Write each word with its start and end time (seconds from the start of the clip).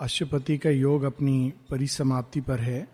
अशुपति 0.00 0.58
का 0.58 0.70
योग 0.70 1.02
अपनी 1.02 1.52
परिसमाप्ति 1.70 2.40
पर 2.40 2.60
है। 2.60 2.88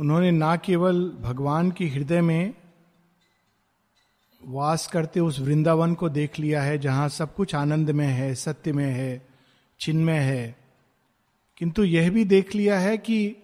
उन्होंने 0.00 0.30
ना 0.30 0.56
केवल 0.56 1.08
भगवान 1.20 1.70
के 1.70 1.84
हृदय 1.84 2.20
में 2.20 2.54
वास 4.44 4.86
करते 4.86 5.20
उस 5.20 5.40
वृंदावन 5.40 5.94
को 5.94 6.08
देख 6.08 6.38
लिया 6.38 6.62
है, 6.62 6.78
जहाँ 6.78 7.08
सब 7.08 7.34
कुछ 7.34 7.54
आनंद 7.54 7.90
में 7.90 8.06
है, 8.06 8.34
सत्य 8.34 8.72
में 8.72 8.90
है, 8.90 9.28
चिन्मय 9.80 10.18
है, 10.18 10.56
किंतु 11.56 11.84
यह 11.84 12.10
भी 12.10 12.24
देख 12.24 12.54
लिया 12.54 12.78
है 12.78 12.98
कि 12.98 13.36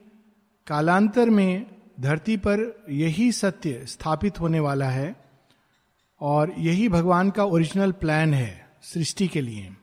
कालांतर 0.66 1.30
में 1.30 1.66
धरती 2.00 2.36
पर 2.36 2.86
यही 2.90 3.32
सत्य 3.32 3.86
स्थापित 3.86 4.40
होने 4.40 4.60
वाला 4.60 4.88
है 4.90 5.16
और 6.20 6.54
यही 6.58 6.88
भगवान 6.88 7.30
का 7.30 7.44
ओरिजिनल 7.44 7.92
प्लान 7.92 8.34
है 8.34 8.68
सृष्टि 8.82 9.28
के 9.28 9.40
लिए। 9.40 9.76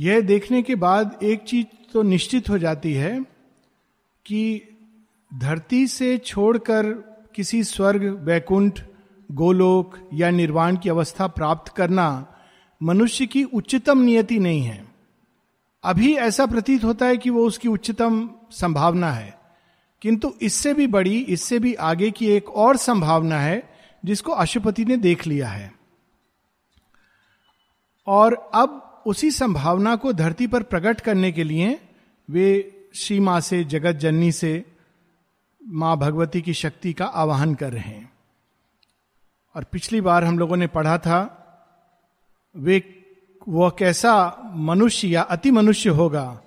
यह 0.00 0.20
देखने 0.20 0.62
के 0.62 0.74
बाद 0.74 1.18
एक 1.22 1.40
चीज़ 1.40 1.66
तो 1.92 2.02
निश्चित 2.02 2.50
हो 2.50 2.58
जाती 2.58 2.94
है 2.94 3.20
कि 4.26 4.62
धरती 5.34 5.86
से 5.86 6.18
छोड़कर 6.18 6.84
किसी 7.34 7.64
स्वर्ग, 7.64 8.04
वैकुंठ, 8.04 8.80
गोलोक 9.32 10.10
या 10.14 10.30
निर्वाण 10.30 10.76
की 10.76 10.88
अवस्था 10.88 11.26
प्राप्त 11.26 11.72
करना 11.76 12.26
मनुष्य 12.82 13.26
की 13.26 13.44
उच्चतम 13.44 13.98
नियति 13.98 14.38
नहीं 14.38 14.62
है। 14.62 14.88
अभी 15.84 16.14
ऐसा 16.14 16.46
प्रतीत 16.46 16.84
होता 16.84 17.06
है 17.06 17.16
कि 17.16 17.30
वो 17.30 17.46
उसकी 17.46 17.68
उच्चतम 17.68 18.30
संभावना 18.50 19.12
है। 19.12 19.38
किंतु 20.02 20.34
इससे 20.42 20.74
भी 20.74 20.86
बड़ी, 20.86 21.18
इससे 21.20 21.58
भी 21.58 21.74
आगे 21.74 22.10
की 22.10 22.26
एक 22.26 22.48
और 22.48 22.76
संभावना 22.76 23.40
है, 23.40 23.70
जिसको 24.04 24.32
अशुपति 24.32 24.84
ने 24.84 24.96
देख 24.96 25.26
लिया 25.26 25.48
है। 25.48 25.74
और 28.06 28.50
अब 28.54 28.86
उसी 29.06 29.30
संभावना 29.30 29.96
को 29.96 30.12
धरती 30.12 30.46
पर 30.46 30.62
प्रकट 30.62 31.00
करने 31.00 31.32
के 31.32 31.44
लिए 31.44 31.88
वे 32.30 32.76
श्री 32.96 33.20
माँ 33.20 33.40
से, 33.40 33.64
जगत 33.64 33.92
जननी 33.92 34.32
से, 34.32 34.64
माँ 35.68 35.96
भगवती 35.96 36.42
की 36.42 36.54
शक्ति 36.54 36.92
का 36.92 37.04
आवाहन 37.04 37.54
कर 37.54 37.72
रहे 37.72 37.82
हैं। 37.82 38.12
और 39.56 39.64
पिछली 39.64 40.00
बार 40.00 40.24
हम 40.24 40.38
लोगों 40.38 40.56
ने 40.56 40.66
पढ़ा 40.66 40.98
था, 40.98 41.36
वे 42.56 43.04
वह 43.48 43.70
कैसा 43.70 44.36
मनुष्य 44.54 45.08
या 45.08 45.22
अति 45.22 45.50
मनुष्य 45.50 45.90
होगा, 45.90 46.40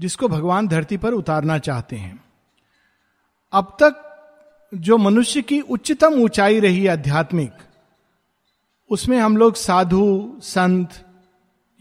जिसको 0.00 0.28
भगवान 0.28 0.68
धरती 0.68 0.96
पर 0.96 1.12
उतारना 1.12 1.58
चाहते 1.58 1.96
हैं। 1.96 2.24
अब 3.52 3.76
तक 3.82 4.06
जो 4.74 4.98
मनुष्य 4.98 5.42
की 5.42 5.60
उच्चतम 5.60 6.14
ऊंचाई 6.14 6.60
रही 6.60 6.86
आध्यात्मिक, 6.86 7.52
उसमें 8.90 9.18
हम 9.18 9.36
लोग 9.36 9.54
साधु, 9.54 10.36
संत 10.42 11.06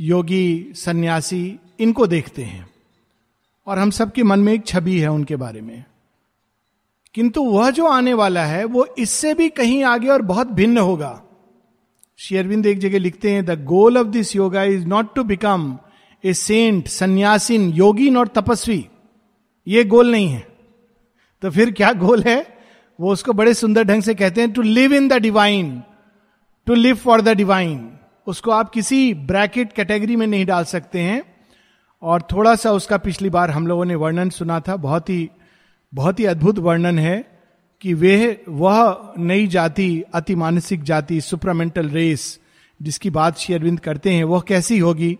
योगी, 0.02 0.68
सन्यासी, 0.76 1.60
इनको 1.80 2.08
देखते 2.08 2.44
हैं। 2.44 2.70
और 3.68 3.80
हम 3.80 3.90
सबके 3.90 4.24
मन 4.24 4.40
में 4.40 4.54
एक 4.54 4.66
छवि 4.66 5.00
है 5.00 5.08
उनके 5.08 5.36
बारे 5.36 5.62
में। 5.62 5.84
किंतु 7.14 7.44
वह 7.44 7.70
जो 7.72 7.88
आने 7.88 8.14
वाला 8.14 8.46
है, 8.46 8.66
वो 8.66 8.88
इससे 8.98 9.34
भी 9.34 9.50
कहीं 9.50 9.84
आगे 9.84 10.08
और 10.08 10.22
बहुत 10.22 10.48
भिन्न 10.48 10.78
होगा। 10.78 11.24
शेयरविंद 12.18 12.66
एक 12.66 12.80
जगह 12.80 13.00
लिखते 13.00 13.32
हैं 13.32 13.46
the 13.46 13.64
goal 13.64 13.98
of 13.98 14.08
this 14.08 14.36
yoga 14.36 14.64
is 14.64 14.86
not 14.86 15.16
to 15.16 15.24
become 15.24 15.80
a 16.26 16.34
saint 16.34 16.88
sannyasin, 16.88 17.70
yogi 17.70 18.10
not 18.10 18.30
tapasvi. 18.30 18.88
ये 19.68 19.84
गोल 19.84 20.12
नहीं 20.12 20.28
है। 20.28 20.48
तो 21.42 21.50
फिर 21.52 21.72
क्या 21.72 21.94
गोल 21.94 22.24
है? 22.24 22.58
वो 23.00 23.14
उसको 23.14 23.34
बड़े 23.34 23.54
सुंदर 23.54 23.84
ढंग 23.84 24.02
से 24.02 24.16
कहते 24.16 24.42
हैं 24.42 24.52
to 24.52 24.62
live 24.62 24.94
in 24.94 25.08
the 25.08 25.14
divine 25.14 25.84
to 26.66 26.74
live 26.74 26.96
for 26.96 27.22
the 27.22 27.30
divine 27.30 27.92
उसको 28.30 28.52
आप 28.52 28.70
किसी 28.70 29.14
ब्रैकेट 29.14 29.74
कैटेगरी 29.74 30.16
में 30.16 30.28
नहीं 30.28 30.46
डाल 30.46 30.64
सकते 30.64 31.00
हैं। 31.00 31.24
और 32.02 32.22
थोड़ा 32.22 32.56
सा 32.56 32.72
उसका 32.72 32.98
पिछली 32.98 33.30
बार 33.30 33.52
हम 33.52 33.68
लोगों 33.68 33.86
ने 33.86 33.96
वर्णन 33.96 34.30
सुना 34.30 34.60
था, 34.60 34.76
बहुत 34.76 35.10
ही 35.10 35.30
बहुत 35.94 36.20
ही 36.20 36.26
अद्भुत 36.26 36.60
वर्णन 36.60 37.00
है 37.00 37.42
कि 37.82 37.94
वे, 37.94 38.44
वह 38.50 39.14
नई 39.18 39.48
जाति, 39.48 40.04
अति 40.14 40.36
मानसिक 40.36 40.84
जाति, 40.84 41.22
सुपरामेंटल 41.22 41.90
रेस, 41.90 42.40
जिसकी 42.82 43.10
बात 43.10 43.38
श्री 43.38 43.56
अरविंद 43.56 43.80
करते 43.80 44.14
हैं, 44.14 44.24
वह 44.24 44.42
कैसी 44.42 44.80
होगी? 44.80 45.18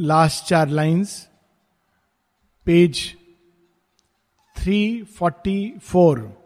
लास्ट 0.00 0.44
चार 0.44 0.68
lines, 0.68 1.28
page 2.66 3.16
344 4.56 6.43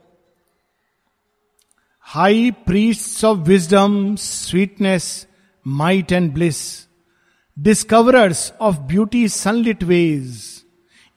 high 2.10 2.50
priest 2.50 3.24
of 3.24 3.38
wisdom 3.38 4.16
sweetness 4.16 5.26
might 5.66 6.12
and 6.12 6.32
bliss 6.32 6.56
discoverers 7.58 8.52
of 8.60 8.76
beauty 8.76 9.28
sunlit 9.28 9.82
ways 9.84 10.38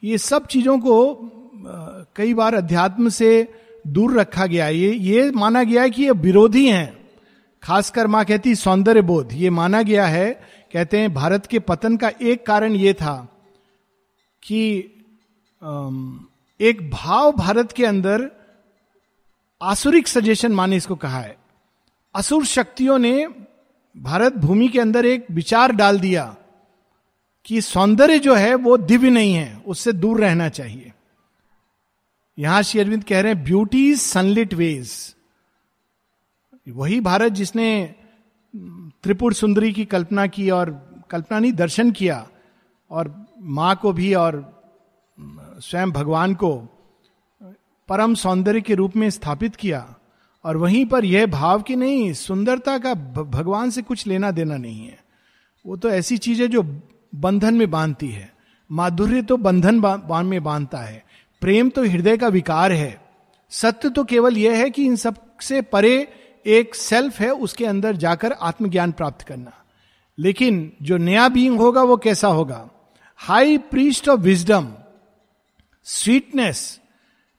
ये 0.04 0.18
सब 0.18 0.46
चीज़ों 0.46 0.78
को 0.78 1.14
कई 2.16 2.34
बार 2.34 2.54
अध्यात्म 2.54 3.08
से 3.08 3.48
दूर 3.86 4.20
रखा 4.20 4.46
गया 4.46 4.68
ये 4.68 4.92
ये 4.92 5.30
माना 5.30 5.62
गया 5.62 5.82
है 5.82 5.90
कि 5.90 6.02
ये 6.02 6.10
विरोधी 6.10 6.68
हैं। 6.68 7.08
खासकर 7.62 8.06
माँ 8.06 8.24
कहती 8.24 8.54
सौंदर्य 8.54 9.02
बोध 9.02 9.28
ये 9.32 9.50
माना 9.50 9.82
गया 9.82 10.06
है, 10.06 10.32
कहते 10.72 11.00
हैं 11.00 11.14
भारत 11.14 11.46
के 11.46 11.58
पतन 11.58 11.96
का 11.96 12.12
एक 12.22 12.46
कारण 12.46 12.72
ये 12.72 12.92
था 12.92 13.16
कि 14.42 14.78
एक 16.60 16.90
भाव 16.92 17.32
भारत 17.32 17.72
के 17.72 17.86
अंदर 17.86 18.30
आसुरिक 19.62 20.08
सजेशन 20.08 20.52
माने 20.52 20.76
इसको 20.76 20.94
कहा 20.96 21.20
है। 21.20 21.36
असुर 22.14 22.44
शक्तियों 22.44 22.98
ने 22.98 23.26
भारत 23.96 24.36
भूमि 24.36 24.68
के 24.68 24.80
अंदर 24.80 25.06
एक 25.06 25.26
विचार 25.30 25.72
डाल 25.72 26.00
दिया 26.00 26.24
कि 27.44 27.60
सौंदर्य 27.60 28.18
जो 28.18 28.34
है 28.34 28.54
वो 28.54 28.76
दिव्य 28.76 29.10
नहीं 29.10 29.34
है, 29.34 29.62
उससे 29.66 29.92
दूर 29.92 30.20
रहना 30.20 30.48
चाहिए। 30.48 30.92
यहाँ 32.38 32.62
श्री 32.62 32.80
अरविंद 32.80 33.04
कह 33.04 33.20
रहे 33.20 33.32
हैं 33.32 33.44
ब्यूटी 33.44 33.94
सनलिट 33.96 34.54
वेज 34.54 35.14
वही 36.66 37.00
भारत 37.00 37.32
जिसने 37.32 37.94
त्रिपुर 39.02 39.34
सुंदरी 39.34 39.72
की 39.72 39.84
कल्पना 39.84 40.26
की 40.26 40.50
और 40.50 40.70
कल्पना 41.10 41.38
नहीं, 41.38 41.52
दर्शन 41.52 41.90
किया 41.90 42.26
और 42.90 43.14
माँ 43.40 43.74
को 43.76 43.92
भी 43.92 44.12
और 44.14 44.44
स्वयं 45.60 45.90
भगवान 45.90 46.34
को 46.34 46.52
परम 47.88 48.14
सौंदर्य 48.14 48.60
के 48.60 48.74
रूप 48.74 48.96
में 48.96 49.10
स्थापित 49.10 49.56
किया 49.56 49.94
और 50.44 50.56
वहीं 50.56 50.86
पर 50.86 51.04
यह 51.04 51.26
भाव 51.26 51.62
कि 51.62 51.76
नहीं 51.76 52.12
सुंदरता 52.12 52.78
का 52.78 52.94
भगवान 53.22 53.70
से 53.70 53.82
कुछ 53.82 54.06
लेना 54.06 54.30
देना 54.30 54.56
नहीं 54.56 54.86
है। 54.86 54.98
वो 55.66 55.76
तो 55.76 55.90
ऐसी 55.90 56.18
चीज़ 56.18 56.42
है 56.42 56.48
जो 56.48 56.80
बंधन 57.14 57.54
में 57.54 57.70
बांधती 57.70 58.08
है। 58.08 58.32
माधुर्य 58.72 59.22
तो 59.22 59.36
बंधन 59.36 59.80
बा, 59.80 60.22
में 60.22 60.44
बांधता 60.44 60.78
है। 60.78 61.04
प्रेम 61.40 61.70
तो 61.70 61.84
हृदय 61.84 62.16
का 62.16 62.28
विकार 62.28 62.72
है। 62.72 63.00
सत्य 63.50 63.90
तो 63.90 64.04
केवल 64.04 64.38
यह 64.38 64.56
है 64.56 64.70
कि 64.70 64.86
इन 64.86 64.96
सबसे 64.96 65.62
परे 65.62 66.08
एक 66.46 66.74
सेल्फ 66.74 67.20
है 67.20 67.30
उसके 67.30 67.66
अंदर 67.66 67.96
जाकर 67.96 68.32
आत्मज्ञान 68.32 68.92
प्राप्त 68.92 69.22
करना। 69.22 69.52
लेकिन 70.18 70.72
जो 70.82 70.96
नया 70.96 71.28
बींग 71.28 71.58
होगा 71.58 71.82
वो 71.82 71.96
कैसा 71.96 72.28
होगा? 72.28 72.70
High 73.16 73.58
priest 73.58 74.08
of 74.08 74.20
wisdom 74.20 74.68
sweetness 75.84 76.80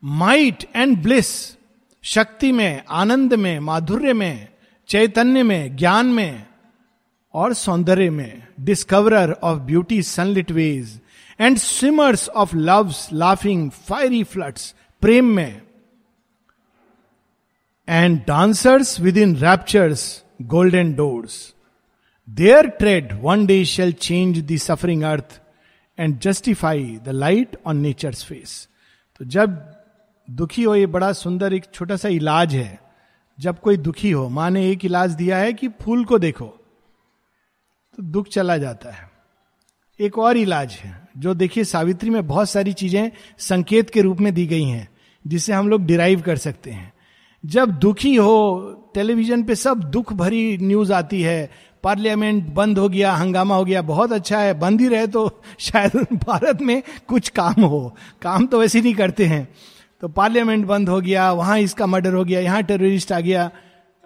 might 0.03 0.63
and 0.75 0.97
bliss, 1.03 1.57
शक्ति 2.03 2.51
में, 2.51 2.83
आनंद 2.89 3.33
में, 3.33 3.59
माधुर्य 3.59 4.13
में, 4.13 4.47
चैतन्य 4.89 5.43
में, 5.43 5.75
ज्ञान 5.75 6.05
में 6.05 6.45
और 7.33 7.53
सौंदर्य 7.53 8.09
में 8.09 8.47
discoverer 8.59 9.31
of 9.31 9.59
beauty 9.59 10.01
sunlit 10.03 10.51
ways 10.51 10.99
and 11.39 11.57
swimmers 11.57 12.27
of 12.29 12.55
love's 12.55 13.07
laughing 13.13 13.69
fiery 13.71 14.23
floods 14.23 14.73
प्रेम 15.01 15.25
में। 15.25 15.61
And 17.87 18.19
dancers 18.27 18.99
within 19.17 19.35
rapture's 19.35 20.23
golden 20.41 20.93
doors 20.93 21.53
their 22.29 22.67
tread 22.67 23.13
one 23.21 23.45
day 23.45 23.63
shall 23.65 23.91
change 23.91 24.39
the 24.51 24.57
suffering 24.57 25.03
earth 25.03 25.41
and 25.99 26.19
justify 26.19 26.83
the 27.05 27.09
light 27.09 27.57
on 27.65 27.77
nature's 27.77 28.23
face 28.25 28.67
तो 29.19 29.25
जब 29.25 29.72
दुखी 30.33 30.63
हो, 30.63 30.75
ये 30.75 30.85
बड़ा 30.85 31.13
सुंदर 31.13 31.53
एक 31.53 31.63
छोटा 31.73 31.95
सा 31.95 32.09
इलाज 32.09 32.55
है। 32.55 32.79
जब 33.39 33.59
कोई 33.59 33.77
दुखी 33.77 34.11
हो, 34.11 34.29
माँ 34.29 34.51
ने 34.51 34.69
एक 34.69 34.85
इलाज 34.85 35.11
दिया 35.11 35.37
है 35.37 35.53
कि 35.53 35.67
फूल 35.67 36.05
को 36.05 36.19
देखो 36.19 36.45
तो 37.97 38.03
दुख 38.03 38.27
चला 38.27 38.57
जाता 38.57 38.91
है। 38.91 39.11
एक 39.99 40.19
और 40.19 40.37
इलाज 40.37 40.71
है, 40.71 41.07
जो 41.17 41.33
देखिए 41.33 41.63
सावित्री 41.63 42.09
में 42.09 42.27
बहुत 42.27 42.49
सारी 42.49 42.73
चीज़ें 42.73 43.11
संकेत 43.37 43.89
के 43.89 44.01
रूप 44.01 44.19
में 44.19 44.33
दी 44.33 44.47
गई 44.47 44.63
हैं, 44.63 44.89
जिसे 45.27 45.53
हम 45.53 45.69
लोग 45.69 45.85
डिराइव 45.85 46.21
कर 46.21 46.37
सकते 46.37 46.71
हैं। 46.71 46.93
जब 47.45 47.71
दुखी 47.71 48.15
हो 48.15 48.61
टेलीविज़न 48.95 49.43
पे 49.43 49.55
सब 49.55 49.79
दुख 49.79 50.13
भरी 50.13 50.57
न्यूज़ 50.57 50.93
आती 50.93 51.21
है 51.21 51.51
पार्लियामेंट 51.83 52.53
बंद 52.53 52.79
हो 52.79 52.89
गया, 52.89 53.13
हंगामा 53.13 53.55
हो 53.55 53.65
गया, 53.65 53.81
बहुत 53.81 54.11
अच्छा 54.11 54.39
है, 54.39 54.53
बंद 54.53 54.81
ही 54.81 54.87
रहे 54.87 55.07
तो 55.07 55.41
शायद 55.59 55.97
भारत 56.13 56.61
में 56.61 56.83
कुछ 57.07 57.29
काम 57.29 57.63
हो। 57.63 57.95
काम 58.21 58.47
तो 58.47 58.59
वैसे 58.59 58.81
नहीं 58.81 58.93
करते 58.93 59.25
हैं। 59.25 59.53
तो 60.03 60.09
पार्लियामेंट 60.09 60.65
बंद 60.65 60.89
हो 60.89 61.01
गया, 61.01 61.31
वहाँ 61.31 61.59
इसका 61.59 61.85
मर्डर 61.85 62.13
हो 62.13 62.25
गया, 62.25 62.39
यहाँ 62.39 62.63
टेररिस्ट 62.63 63.11
आ 63.11 63.19
गया। 63.19 63.51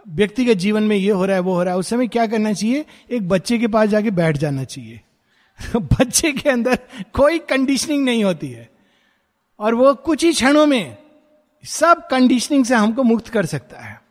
व्यक्तिगत 0.07 0.53
जीवन 0.53 0.83
में 0.83 0.95
ये 0.95 1.11
हो 1.11 1.25
रहा 1.25 1.35
है, 1.35 1.41
वो 1.41 1.53
हो 1.53 1.63
रहा 1.63 1.73
है। 1.73 1.79
उस 1.79 1.87
समय 1.87 2.07
क्या 2.07 2.27
करना 2.27 2.53
चाहिए? 2.53 2.85
एक 3.11 3.29
बच्चे 3.29 3.57
के 3.57 3.67
पास 3.67 3.89
जाके 3.89 4.11
बैठ 4.11 4.37
जाना 4.37 4.63
चाहिए। 4.63 5.01
बच्चे 5.75 6.31
के 6.31 6.49
अंदर 6.49 6.79
कोई 7.13 7.39
कंडीशनिंग 7.39 8.05
नहीं 8.05 8.23
होती 8.23 8.49
है। 8.49 8.69
और 9.59 9.75
वो 9.75 9.93
कुछ 9.93 10.23
ही 10.23 10.31
क्षणों 10.31 10.65
में 10.65 10.97
सब 11.63 12.07
कंडीशनिंग 12.11 12.65
से 12.65 12.75
हमको 12.75 13.03
मुक्त 13.03 13.27
कर 13.27 13.45
सकता 13.45 13.79
है। 13.79 14.01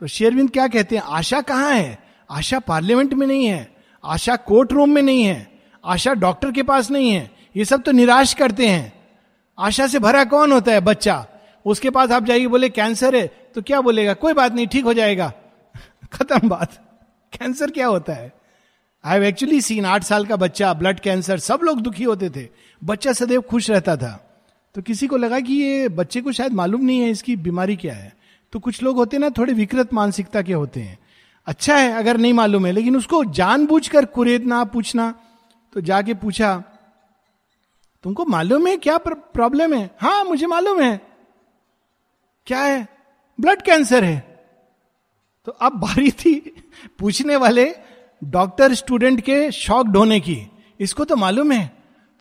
तो 0.00 0.06
शेरविंद 0.06 0.50
क्या 0.50 0.68
कहते 0.68 0.96
हैं? 0.96 1.02
आशा 1.02 1.40
कहाँ 1.40 1.72
है? 1.72 1.98
आशा 2.30 2.58
पार्लियामेंट 2.58 3.14
में 3.14 3.26
नहीं 3.26 3.46
है। 3.46 3.74
आशा 4.04 4.36
कोर्ट 4.36 4.72
रूम 4.72 4.90
में 4.90 5.02
नहीं 5.02 5.24
है। 5.24 5.52
आशा 5.84 6.14
डॉक्टर 6.14 6.52
के 6.52 6.62
पास 6.62 6.90
नहीं 6.90 7.10
है। 7.10 7.30
ये 7.56 7.64
सब 7.64 7.82
तो 7.82 7.92
निराश 7.92 8.34
करते 8.34 8.68
हैं। 8.68 8.97
आशा 9.58 9.86
से 9.86 9.98
भरा 9.98 10.24
कौन 10.24 10.52
होता 10.52 10.72
है 10.72 10.80
बच्चा? 10.80 11.26
उसके 11.66 11.90
पास 11.90 12.10
आप 12.10 12.24
जाइए, 12.24 12.46
बोले, 12.46 12.68
कैंसर 12.68 13.16
है। 13.16 13.26
तो 13.26 13.62
क्या 13.62 13.80
बोलेगा? 13.80 14.14
कोई 14.14 14.32
बात 14.32 14.52
नहीं, 14.52 14.66
ठीक 14.66 14.84
हो 14.84 14.94
जाएगा। 14.94 15.32
खत्म 16.12 16.48
बात। 16.48 16.72
कैंसर 17.32 17.70
क्या 17.70 17.86
होता 17.86 18.12
है? 18.12 18.32
आई 19.04 19.14
हैव 19.14 19.24
एक्चुअली 19.24 19.60
सीन 19.60 19.84
आठ 19.84 20.02
साल 20.02 20.26
का 20.26 20.36
बच्चा 20.36 20.74
ब्लड 20.74 21.00
कैंसर 21.00 21.38
सब 21.38 21.60
लोग 21.62 21.80
दुखी 21.80 22.04
होते 22.04 22.30
थे। 22.30 22.48
बच्चा 22.84 23.12
सदैव 23.12 23.40
खुश 23.40 23.70
रहता 23.70 23.96
था। 23.96 24.24
तो 24.74 24.82
किसी 24.82 25.06
को 25.06 25.16
लगा 25.16 25.40
कि 25.40 25.54
ये 25.54 25.88
बच्चे 25.88 26.20
को 26.20 26.32
शायद 26.32 26.52
मालूम 26.52 26.84
नहीं 26.84 27.00
है 27.00 27.10
इसकी 27.10 27.36
बीमारी 27.36 27.76
क्या 27.76 27.94
है। 27.94 28.16
तो 28.52 28.58
कुछ 28.58 28.82
लोग 28.82 28.96
होते 28.96 29.18
ना, 29.18 29.30
थोड़े 29.30 29.52
विकृत 29.52 29.94
मानसिकता 29.94 30.42
के 30.42 30.52
होते 30.52 30.80
हैं। 30.80 30.98
अच्छा 31.46 31.76
है, 31.76 31.92
अगर 31.92 32.16
नहीं 32.16 32.32
मालूम 32.32 32.66
है, 32.66 32.72
लेकिन 32.72 32.96
उसको 32.96 33.24
जानबूझकर 33.24 34.04
कुरेदना, 34.04 34.64
पूछना। 34.64 35.14
तो 35.72 35.80
जाके 35.80 36.14
पूछा 36.14 36.62
तुमको 38.08 38.24
मालूम 38.24 38.66
है 38.66 38.76
क्या 38.76 38.96
प्रॉब्लम 38.98 39.74
है? 39.74 39.90
हाँ 40.00 40.24
मुझे 40.24 40.46
मालूम 40.46 40.80
है। 40.80 41.00
क्या 42.46 42.60
है? 42.60 42.88
ब्लड 43.40 43.62
कैंसर 43.62 44.04
है। 44.04 44.18
तो 45.46 45.52
अब 45.52 45.72
बारी 45.72 46.10
थी 46.10 46.34
पूछने 46.98 47.36
वाले 47.36 47.66
डॉक्टर 48.24 48.74
स्टूडेंट 48.74 49.20
के 49.20 49.50
शॉक 49.50 49.86
होने 49.96 50.20
की। 50.20 50.36
इसको 50.80 51.04
तो 51.04 51.16
मालूम 51.16 51.52
है। 51.52 51.70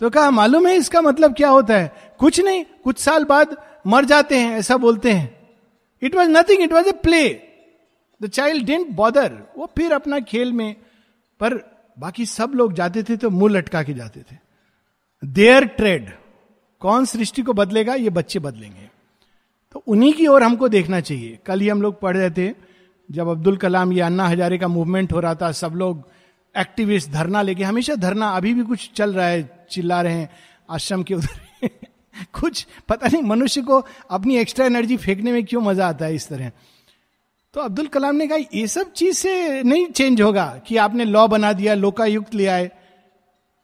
तो 0.01 0.10
कहा, 0.10 0.31
मालूम 0.31 0.68
है 0.68 0.75
इसका 0.75 1.01
मतलब 1.01 1.36
क्या 1.36 1.50
होता 1.50 1.74
है? 1.74 2.16
कुछ 2.19 2.40
नहीं, 2.40 2.66
कुछ 2.83 3.00
साल 3.00 3.25
बाद 3.25 3.56
मर 3.88 4.06
जाते 4.06 4.40
हैं, 4.40 4.57
ऐसा 4.57 4.78
बोलते 4.78 5.12
हैं। 5.12 5.50
It 6.01 6.16
was 6.16 6.30
nothing 6.30 6.63
it 6.63 6.74
was 6.74 6.88
a 6.88 6.92
play 6.92 7.30
the 8.22 8.28
child 8.28 8.66
didn't 8.66 8.88
bother 8.88 9.42
वो 9.57 9.69
फिर 9.78 9.94
अपना 9.94 10.19
खेल 10.19 10.51
में, 10.54 10.75
पर 11.40 11.56
बाकी 12.00 12.25
सब 12.25 12.51
लोग 12.56 12.74
जाते 12.74 13.04
थे 13.04 13.18
तो 13.18 13.30
मुँह 13.30 13.54
लटका 13.54 13.83
के 13.83 13.94
जाते 13.94 14.19
थे। 14.22 14.46
देयर 15.25 15.66
ट्रेड, 15.66 16.12
कौन 16.80 17.06
सृष्टि 17.06 17.42
को 17.42 17.54
बदलेगा, 17.54 17.94
ये 17.94 18.10
बच्चे 18.10 18.40
बदलेंगे। 18.40 18.90
तो 19.72 19.84
उन्हीं 19.88 20.14
की 20.14 20.28
ओर 20.28 20.44
हमको 20.44 20.69
देखना 20.69 21.00
चाहिए। 21.00 21.40
कल 21.46 21.60
ही 21.60 21.69
हम 21.69 21.81
लोग 21.81 22.00
पढ़ 22.00 22.18
रहे 22.18 22.30
थे, 22.30 22.56
जब 23.12 23.28
अब्दुल 23.28 23.58
कलाम 23.58 23.94
या 23.94 24.06
अन्ना 24.06 24.28
हजारे 24.28 24.58
का 24.58 24.68
मूवमेंट 24.68 25.14
हो 25.14 25.19
रहा 25.19 25.36
था, 25.36 25.52
सब 25.52 25.72
लोग 25.72 26.10
एक्टिविस्ट 26.58 27.10
धरना 27.10 27.42
लेके, 27.42 27.64
हमेशा 27.64 27.96
धरना, 27.96 28.30
अभी 28.30 28.54
भी 28.54 28.64
कुछ 28.64 28.92
चल 28.96 29.14
रहा 29.14 29.28
है, 29.28 29.68
चिल्ला 29.72 30.02
रहे 30.02 30.14
हैं, 30.14 30.30
आश्रम 30.69 31.04
के 31.04 31.14
उधर। 31.14 31.68
कुछ, 32.34 32.68
पता 32.90 33.08
नहीं, 33.08 33.24
मनुष्य 33.24 33.62
को 33.62 33.86
अपनी 34.10 34.38
एक्स्ट्रा 34.38 34.66
एनर्जी 34.66 34.98
फेंकने 34.98 35.31
में 35.31 35.46
क्यों 35.46 35.62
मज़ा 35.62 35.88
आता 35.88 36.06
है 36.06 36.16
इस 36.16 36.30
तरह? 36.30 36.52
तो 37.54 37.62
अब्दुल 37.62 37.88
कलाम 37.88 38.16
ने 38.16 38.28
कहा, 38.28 38.38
ये 38.54 38.68
सब 38.68 38.92
चीज़ 38.92 39.16
से 39.16 39.64
नहीं 39.64 39.88
चेंज 39.88 40.22
होगा 40.22 40.62
कि 40.68 40.78
आपने 40.78 41.06
लॉ 41.06 41.28
बना 41.28 41.54
दिया, 41.54 41.74
लोकायुक्त 41.74 42.36
ले 42.36 42.46
आए। 42.46 42.72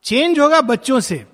चेंज 0.03 0.39
होगा 0.39 0.61
बच्चों 0.61 0.99
से। 0.99 1.32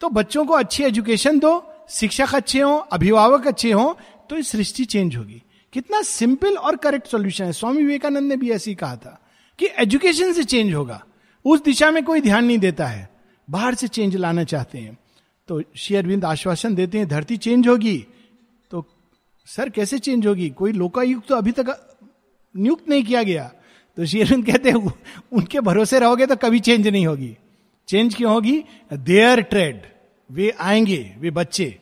तो 0.00 0.08
बच्चों 0.08 0.44
को 0.46 0.54
अच्छी 0.54 0.82
एजुकेशन 0.84 1.38
दो, 1.38 1.62
शिक्षक 1.90 2.34
अच्छे 2.34 2.60
हों, 2.60 2.80
अभिभावक 2.92 3.46
अच्छे 3.46 3.72
हों 3.72 3.92
तो 4.30 4.42
सृष्टि 4.42 4.84
चेंज 4.84 5.16
होगी। 5.16 5.42
कितना 5.72 6.00
सिंपल 6.02 6.56
और 6.56 6.76
करेक्ट 6.76 7.06
सॉल्यूशन 7.06 7.44
है। 7.44 7.52
स्वामी 7.52 7.78
विवेकानंद 7.78 8.28
ने 8.28 8.36
भी 8.36 8.50
ऐसी 8.50 8.74
कहा 8.74 8.96
था 8.96 9.18
कि 9.58 9.68
एजुकेशन 9.78 10.32
से 10.32 10.44
चेंज 10.44 10.74
होगा। 10.74 11.02
उस 11.44 11.62
दिशा 11.62 11.90
में 11.90 12.02
कोई 12.04 12.20
ध्यान 12.20 12.44
नहीं 12.44 12.58
देता 12.58 12.86
है। 12.86 13.08
बाहर 13.48 13.74
से 13.74 13.88
चेंज 13.88 14.16
लाना 14.16 14.44
चाहते 14.44 14.78
हैं। 14.78 14.98
तो 15.48 15.62
श्री 15.76 15.96
अरविंद 15.96 16.24
आश्वासन 16.24 16.74
देते 16.74 16.98
हैं, 16.98 17.08
धरती 17.08 17.36
चेंज 17.36 17.68
होगी। 17.68 17.96
तो 18.70 18.84
सर, 19.48 19.68
कैसे 19.68 19.98
चेंज 19.98 20.26
होगी? 20.26 20.48
कोई 20.50 20.72
लोकायुक्त 20.72 21.28
तो 21.28 21.36
अभी 21.36 21.52
तक 21.52 21.98
नियुक्त 22.54 22.88
नहीं 22.88 23.04
किया 23.04 23.22
गया। 23.22 23.50
तो 23.98 24.06
श्री 24.06 24.20
अरविंद 24.20 24.46
कहते 24.46 24.70
हैं, 24.70 24.92
उनके 25.32 25.60
भरोसे 25.60 25.98
रहोगे 25.98 26.26
तो 26.26 26.36
कभी 26.36 26.60
चेंज 26.60 26.88
नहीं 26.88 27.06
होगी। 27.06 27.36
चेंज 27.90 28.14
क्यों 28.14 28.32
होगी? 28.32 28.64
देयर 28.92 29.40
ट्रेड 29.40 29.82
वे 30.30 30.54
आएँगे, 30.60 31.14
वे 31.18 31.30
बच्चे, 31.30 31.78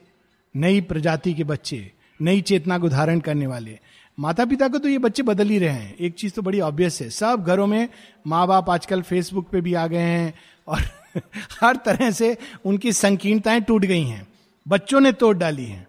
नई 0.56 0.80
प्रजाति 0.80 1.34
के 1.34 1.44
बच्चे, 1.44 1.92
नई 2.22 2.40
चेतना 2.40 2.78
को 2.78 2.88
धारण 2.88 3.20
करने 3.20 3.46
वाले। 3.46 3.78
माता 4.20 4.44
पिता 4.44 4.68
को 4.68 4.78
तो 4.78 4.88
ये 4.88 4.98
बच्चे 4.98 5.22
बदल 5.22 5.48
ही 5.48 5.58
रहे 5.58 5.68
हैं। 5.68 5.96
एक 5.96 6.14
चीज़ 6.14 6.32
तो 6.32 6.42
बड़ी 6.42 6.60
ऑब्वियस 6.60 7.02
है। 7.02 7.10
सब 7.10 7.44
घरों 7.44 7.66
में 7.66 7.88
माँ 8.26 8.46
बाप 8.46 8.70
आजकल 8.70 9.02
फेसबुक 9.02 9.48
पे 9.48 9.60
भी 9.60 9.74
आ 9.74 9.86
गए 9.86 9.98
हैं 9.98 10.34
और 10.68 10.82
हर 11.60 11.76
तरह 11.76 12.10
से 12.10 12.36
उनकी 12.64 12.92
संकीर्णताएँ 12.92 13.60
टूट 13.60 13.84
गई 13.84 14.04
हैं। 14.04 14.28
बच्चों 14.68 15.00
ने 15.00 15.12
तोड़ 15.12 15.36
डाली 15.36 15.64
हैं। 15.64 15.86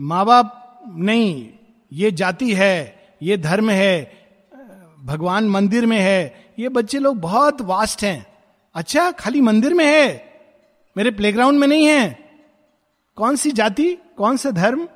माँ 0.00 0.26
बाप 0.26 0.80
नहीं, 0.96 1.50
ये 1.92 2.10
जाति 2.10 2.54
है, 2.54 3.06
ये 3.22 3.36
धर्म 3.36 3.70
है, 3.70 4.12
भगवान 5.04 5.48
मंदिर 5.48 5.86
में 5.86 6.00
है। 6.00 6.44
ये 6.58 6.68
बच्चे 6.68 6.98
लोग 6.98 7.20
बहुत 7.20 7.60
वास्ट 7.60 8.04
हैं। 8.04 8.33
अच्छा 8.74 9.10
खाली 9.10 9.40
मंदिर 9.40 9.74
में 9.74 9.84
है, 9.84 10.08
मेरे 10.96 11.10
प्लेग्राउंड 11.10 11.58
में 11.58 11.66
नहीं 11.68 11.86
है। 11.86 12.18
कौन 13.16 13.36
सी 13.36 13.50
जाति, 13.52 13.92
कौन 14.16 14.36
सा 14.36 14.50
धर्म, 14.50 14.88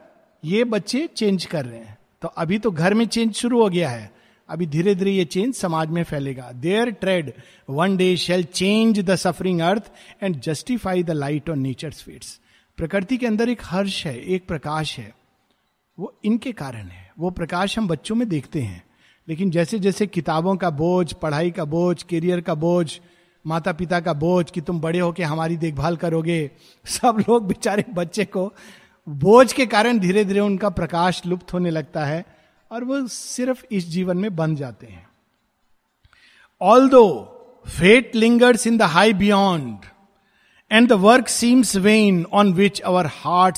ये 0.45 0.65
बच्चे 0.65 1.09
चेंज 1.17 1.45
कर 1.45 1.65
रहे 1.65 1.79
हैं। 1.79 1.99
तो 2.23 2.29
अभी 2.29 2.59
तो 2.59 2.71
घर 2.71 2.95
में 2.95 3.07
चेंज 3.07 3.35
शुरू 3.35 3.63
हो 3.63 3.69
गया 3.69 3.89
है। 3.89 4.11
अभी 4.49 4.67
धीरे 4.67 4.95
धीरे 4.95 5.11
ये 5.11 5.25
चेंज 5.25 5.55
समाज 5.55 5.89
में 5.89 6.03
फैलेगा। 6.05 6.51
Their 6.53 6.91
tread 6.91 7.33
one 7.71 7.97
day 7.97 8.17
shall 8.17 8.45
change 8.45 9.01
the 9.01 9.15
suffering 9.15 9.61
earth 9.61 9.91
and 10.23 10.41
justify 10.41 11.03
the 11.03 11.11
light 11.11 11.51
on 11.51 11.59
nature 11.59 11.91
sweets 11.91 12.41
प्रकृति 12.79 13.17
के 13.17 13.27
अंदर 13.27 13.49
एक 13.49 13.61
हर्ष 13.65 14.07
है, 14.07 14.19
एक 14.19 14.47
प्रकाश 14.47 14.99
है। 14.99 15.13
वो 15.99 16.15
इनके 16.25 16.53
कारण 16.53 16.87
है। 16.87 17.11
वो 17.19 17.31
प्रकाश 17.31 17.79
हम 17.79 17.89
बच्चों 17.89 18.15
में 18.15 18.29
देखते 18.29 18.61
हैं। 18.61 18.83
लेकिन 19.29 19.51
जैसे 19.51 19.79
जैसे 19.79 20.07
किताबों 20.07 20.57
का 20.57 20.71
बोझ, 20.71 21.13
पढ़ाई 21.13 21.51
का 21.51 21.65
बोझ 21.65 22.03
करियर 22.03 22.41
का 22.41 22.55
बोझ 22.55 23.01
माता 23.49 23.73
पिता 23.73 24.01
का 24.01 24.13
बोझ 24.13 24.51
कि 24.51 24.61
तुम 24.61 24.81
बड़े 24.81 24.99
होके 24.99 25.23
हमारी 25.23 25.57
देखभाल 25.57 25.97
करोगे। 25.97 26.51
सब 26.85 27.25
लोग 27.29 27.47
बेचारे 27.47 27.85
बच्चे 27.95 28.25
को 28.25 28.53
बोझ 29.07 29.53
के 29.53 29.67
कारण 29.67 29.99
धीरे 29.99 30.25
धीरे 30.25 30.41
उनका 30.41 30.69
प्रकाश 30.71 31.23
लुप्त 31.27 31.53
होने 31.53 31.71
लगता 31.71 32.05
है 32.05 32.25
और 32.71 32.85
वो 32.85 33.07
सिर्फ़ 33.07 33.65
इस 33.73 33.89
जीवन 33.89 34.17
में 34.17 34.35
बन 34.37 34.57
जाते 34.57 34.87
हैं। 34.87 35.07
Although 36.89 37.05
fate 37.69 38.17
lingers 38.17 38.67
in 38.67 38.77
the 38.79 38.83
high 38.83 39.13
beyond 39.15 39.85
and 40.71 40.89
the 40.89 40.93
work 41.01 41.29
seems 41.29 41.77
vain 41.77 42.25
on 42.33 42.53
which 42.53 42.81
our 42.81 43.07
heart 43.15 43.57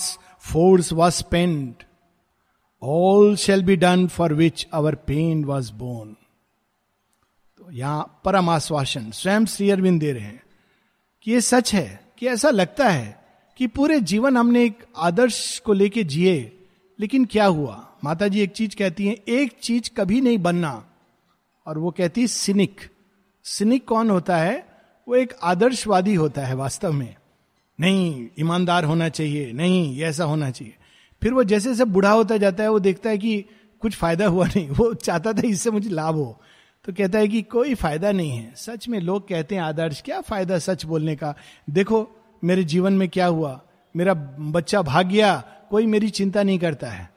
force 0.52 0.92
was 0.92 1.14
spent 1.14 1.74
all 2.82 3.36
shall 3.36 3.62
be 3.62 3.76
done 3.76 4.06
for 4.08 4.34
which 4.34 4.66
our 4.72 4.94
pain 5.06 5.44
was 5.44 5.72
born 5.72 6.16
यहाँ 7.72 8.20
परम 8.24 8.50
आश्वासन 8.50 9.10
स्वयं 9.10 9.46
श्री 9.46 9.70
अरविंद 9.70 10.00
दे 10.00 10.12
रहे 10.12 10.22
हैं 10.22 10.42
कि 11.22 11.32
ये 11.32 11.40
सच 11.40 11.74
है, 11.74 12.04
कि 12.18 12.26
ऐसा 12.26 12.50
लगता 12.50 12.88
है 12.88 13.24
कि 13.56 13.66
पूरे 13.66 14.00
जीवन 14.00 14.36
हमने 14.36 14.64
एक 14.64 14.78
आदर्श 14.96 15.58
को 15.58 15.72
लेके 15.72 16.04
जिए, 16.04 16.58
लेकिन 17.00 17.24
क्या 17.24 17.46
हुआ? 17.46 17.88
माता 18.04 18.28
जी 18.28 18.40
एक 18.40 18.50
चीज़ 18.50 18.76
कहती 18.76 19.06
हैं, 19.06 19.16
एक 19.28 19.58
चीज़ 19.62 19.90
कभी 19.96 20.20
नहीं 20.20 20.38
बनना। 20.38 20.86
और 21.66 21.78
वो 21.78 21.90
कहती 21.90 22.20
है, 22.20 22.26
सिनिक। 22.26 22.80
सिनिक 23.44 23.88
कौन 23.88 24.10
होता 24.10 24.36
है? 24.36 24.66
वो 25.08 25.14
एक 25.14 25.34
आदर्शवादी 25.42 26.14
होता 26.14 26.42
है 26.42 26.54
वास्तव 26.54 26.92
में। 26.92 27.14
नहीं, 27.80 28.28
ईमानदार 28.38 28.84
होना 28.84 29.08
चाहिए। 29.08 29.52
नहीं, 29.52 29.94
ये 29.94 30.04
ऐसा 30.04 30.24
होना 30.24 30.50
चाहिए। 30.50 30.76
फिर 31.22 31.34
वो 31.34 31.44
जैसे 31.44 31.70
जैसे 31.70 31.84
बूढ़ा 31.84 32.10
होता 32.10 32.36
जाता 32.36 32.62
है, 32.62 32.70
वो 32.70 32.78
देखता 32.78 33.10
है 33.10 33.18
कि 33.18 33.44
कुछ 33.80 33.96
फ़ायदा 33.96 34.26
हुआ 34.26 34.46
नहीं। 34.46 34.68
वो 34.68 34.94
चाहता 34.94 35.32
था 35.32 35.42
इससे 35.44 35.70
मुझे 35.70 35.90
लाभ 35.90 36.14
हो। 36.14 36.42
तो 36.84 36.92
कहता 36.92 37.18
है 37.18 37.28
कि 37.28 37.42
कोई 37.42 37.74
फ़ायदा 37.74 38.12
नहीं 38.12 38.30
है। 38.30 38.54
सच 38.56 38.88
में 38.88 39.00
लोग 39.00 39.28
कहते 39.28 39.54
हैं 39.54 39.62
आदर्श, 39.62 40.02
क्या 40.02 40.20
फ़ायदा 40.20 40.58
सच 40.58 40.84
बोलने 40.84 41.16
का? 41.16 41.34
देखो, 41.70 42.10
मेरे 42.44 42.64
जीवन 42.64 42.92
में 42.92 43.08
क्या 43.08 43.26
हुआ? 43.26 43.62
मेरा 43.96 44.14
बच्चा 44.38 44.82
भाग 44.82 45.06
गया, 45.06 45.44
कोई 45.70 45.86
मेरी 45.86 46.10
चिंता 46.10 46.42
नहीं 46.42 46.58
करता 46.58 46.90
है। 46.90 47.10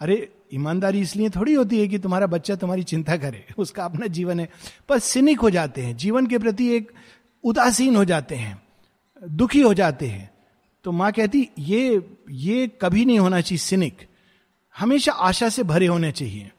अरे, 0.00 0.32
ईमानदारी 0.54 1.00
इसलिए 1.00 1.30
थोड़ी 1.30 1.54
होती 1.54 1.80
है 1.80 1.88
कि 1.88 1.98
तुम्हारा 1.98 2.26
बच्चा 2.26 2.54
तुम्हारी 2.54 2.82
चिंता 2.82 3.16
करे, 3.16 3.46
उसका 3.58 3.84
अपना 3.84 4.06
जीवन 4.06 4.40
है। 4.40 4.48
पर 4.88 4.98
सिनिक 4.98 5.40
हो 5.40 5.50
जाते 5.50 5.82
हैं, 5.82 5.96
जीवन 5.96 6.26
के 6.26 6.38
प्रति 6.38 6.68
एक 6.68 6.92
उदासीन 7.44 7.96
हो 7.96 8.04
जाते 8.04 8.34
हैं, 8.34 8.62
दुखी 9.28 9.60
हो 9.60 9.74
जाते 9.74 10.06
हैं। 10.06 10.30
तो 10.84 10.92
माँ 10.92 11.12
कहती, 11.12 11.48
ये 11.58 12.10
ये 12.30 12.68
कभी 12.68 13.04
नहीं 13.04 13.18
होना 13.18 13.40
चाहिए 13.40 13.58
सिनिक। 13.58 13.96
हमेशा 14.78 15.12
आशा 15.12 15.48
से 15.48 15.62
भरे 15.62 15.86
होने 15.86 16.12
चाहिए। 16.12 16.50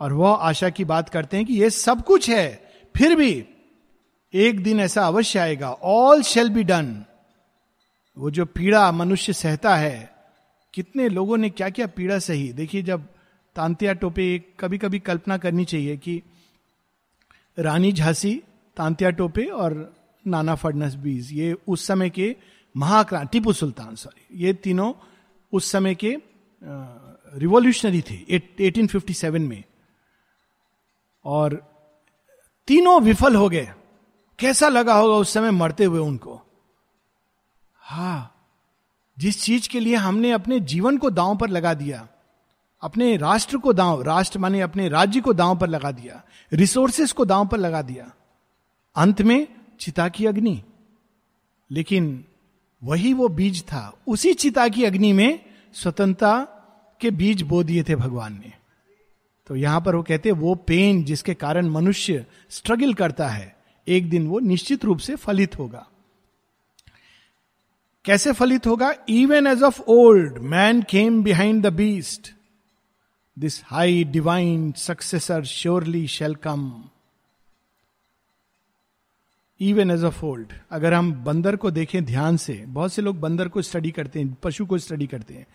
और 0.00 0.12
वह 0.12 0.30
आशा 0.30 0.70
की 0.70 0.84
बात 0.84 1.08
करते 1.08 1.36
हैं 1.36 1.46
कि 1.46 1.54
यह 1.54 1.68
सब 1.68 2.04
कुछ 2.04 2.28
है, 2.30 2.72
फिर 2.94 3.14
भी 3.14 3.44
एक 4.34 4.62
दिन 4.62 4.80
ऐसा 4.80 5.06
अवश्य 5.06 5.38
आएगा। 5.38 5.70
ऑल 5.72 6.22
शेल 6.22 6.48
बी 6.50 6.62
डन 6.64 7.04
वो 8.16 8.30
जो 8.30 8.44
पीड़ा 8.46 8.90
मनुष्य 8.92 9.32
सहता 9.32 9.74
है, 9.76 10.10
कितने 10.74 11.08
लोगों 11.08 11.36
ने 11.36 11.50
क्या 11.50 11.68
क्या 11.70 11.86
पीड़ा 11.86 12.18
सही। 12.18 12.52
देखिए, 12.52 12.82
जब 12.82 13.06
तांत्या 13.56 13.92
टोपे 13.92 14.38
कभी 14.60 14.78
कभी 14.78 14.98
कल्पना 14.98 15.36
करनी 15.38 15.64
चाहिए 15.64 15.96
कि 15.96 16.22
रानी 17.58 17.92
झांसी, 17.92 18.34
तांत्या 18.76 19.10
टोपे 19.10 19.44
और 19.44 19.74
नाना 20.24 20.54
फडनस 20.54 20.94
बीज 20.94 21.32
ये 21.32 21.54
उस 21.68 21.86
समय 21.86 22.10
के 22.10 22.34
महाक्रांति, 22.74 23.28
टीपू 23.32 23.52
सुल्तान 23.52 23.94
सॉरी 23.94 24.44
ये 24.44 24.52
तीनों 24.54 24.92
उस 25.52 25.70
समय 25.72 25.94
के 25.94 26.16
रिवॉल्यूशनरी 27.34 28.02
थे 28.02 28.16
1857 28.30 29.38
में। 29.40 29.62
और 31.26 31.74
तीनों 32.66 33.00
विफल 33.00 33.34
हो 33.34 33.48
गए। 33.48 33.74
कैसा 34.38 34.68
लगा 34.68 34.94
होगा 34.94 35.14
उस 35.14 35.32
समय 35.32 35.50
मरते 35.50 35.84
हुए 35.84 35.98
उनको? 35.98 36.42
हा, 37.76 38.30
जिस 39.18 39.42
चीज़ 39.42 39.68
के 39.68 39.80
लिए 39.80 39.96
हमने 39.96 40.32
अपने 40.32 40.60
जीवन 40.60 40.98
को 40.98 41.10
दांव 41.10 41.36
पर 41.36 41.48
लगा 41.48 41.74
दिया, 41.74 42.08
अपने 42.82 43.16
राष्ट्र 43.16 43.56
को 43.56 43.72
दांव, 43.72 44.02
राष्ट्र 44.02 44.38
माने 44.38 44.60
अपने 44.60 44.88
राज्य 44.88 45.20
को 45.20 45.32
दांव 45.32 45.58
पर 45.58 45.68
लगा 45.68 45.90
दिया, 45.90 46.22
रिसोर्सेस 46.52 47.12
को 47.12 47.24
दांव 47.24 47.46
पर 47.46 47.58
लगा 47.58 47.82
दिया। 47.82 48.12
अंत 48.96 49.22
में 49.22 49.48
चिता 49.80 50.08
की 50.08 50.26
अग्नि। 50.26 50.62
लेकिन 51.70 52.24
वही 52.84 53.12
वो 53.12 53.28
बीज 53.28 53.62
था, 53.62 53.94
उसी 54.06 54.34
चिता 54.34 54.68
की 54.68 54.84
अग्नि 54.84 55.12
में 55.12 55.44
स्वतंत्रता 55.72 56.44
के 57.00 57.10
बीज 57.10 57.42
बो 57.42 57.62
दिए 57.62 57.82
थे 57.82 57.96
भगवान 57.96 58.32
ने। 58.34 58.52
तो 59.46 59.56
यहाँ 59.56 59.80
पर 59.80 59.94
वो 59.94 60.02
कहते 60.02 60.28
हैं, 60.28 60.36
वो 60.36 60.54
पेन 60.54 61.02
जिसके 61.04 61.34
कारण 61.34 61.68
मनुष्य 61.70 62.24
स्ट्रगल 62.50 62.94
करता 62.94 63.28
है, 63.28 63.54
एक 63.86 64.08
दिन 64.10 64.26
वो 64.26 64.38
निश्चित 64.40 64.84
रूप 64.84 64.98
से 64.98 65.16
फलित 65.16 65.58
होगा। 65.58 65.86
कैसे 68.04 68.32
फलित 68.32 68.66
होगा? 68.66 68.92
Even 69.08 69.46
as 69.46 69.62
of 69.62 69.80
old 69.82 70.38
man 70.38 70.82
came 70.82 71.22
behind 71.22 71.62
the 71.66 71.72
beast 71.72 72.32
this 73.36 73.62
high 73.64 74.04
divine 74.04 74.70
successor 74.72 75.44
surely 75.44 76.06
shall 76.08 76.34
come 76.34 76.84
even 79.60 79.90
as 79.90 80.04
of 80.04 80.24
old 80.24 80.52
अगर 80.70 80.94
हम 80.94 81.12
बंदर 81.24 81.56
को 81.56 81.70
देखें 81.70 82.04
ध्यान 82.04 82.36
से, 82.36 82.54
बहुत 82.66 82.92
से 82.92 83.02
लोग 83.02 83.20
बंदर 83.20 83.48
को 83.48 83.62
स्टडी 83.62 83.90
करते 83.90 84.20
हैं, 84.20 84.36
पशु 84.42 84.66
को 84.66 84.78
स्टडी 84.78 85.06
करते 85.06 85.34
हैं 85.34 85.46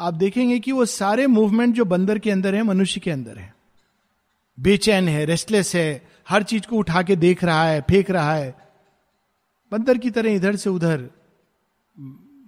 आप 0.00 0.14
देखेंगे 0.14 0.58
कि 0.58 0.72
वो 0.72 0.84
सारे 0.84 1.26
मूवमेंट 1.26 1.74
जो 1.74 1.84
बंदर 1.84 2.18
के 2.18 2.30
अंदर 2.30 2.54
है, 2.54 2.62
मनुष्य 2.62 3.00
के 3.00 3.10
अंदर 3.10 3.38
है। 3.38 3.54
बेचैन 4.60 5.08
है 5.08 5.24
रेस्टलेस 5.24 5.74
है, 5.74 6.08
हर 6.28 6.42
चीज़ 6.42 6.66
को 6.66 6.76
उठा 6.76 7.02
के 7.02 7.16
देख 7.16 7.44
रहा 7.44 7.64
है, 7.64 7.80
फेंक 7.80 8.10
रहा 8.10 8.34
है। 8.34 8.58
बंदर 9.72 9.98
की 9.98 10.10
तरह 10.10 10.30
इधर 10.30 10.56
से 10.56 10.70
उधर 10.70 11.10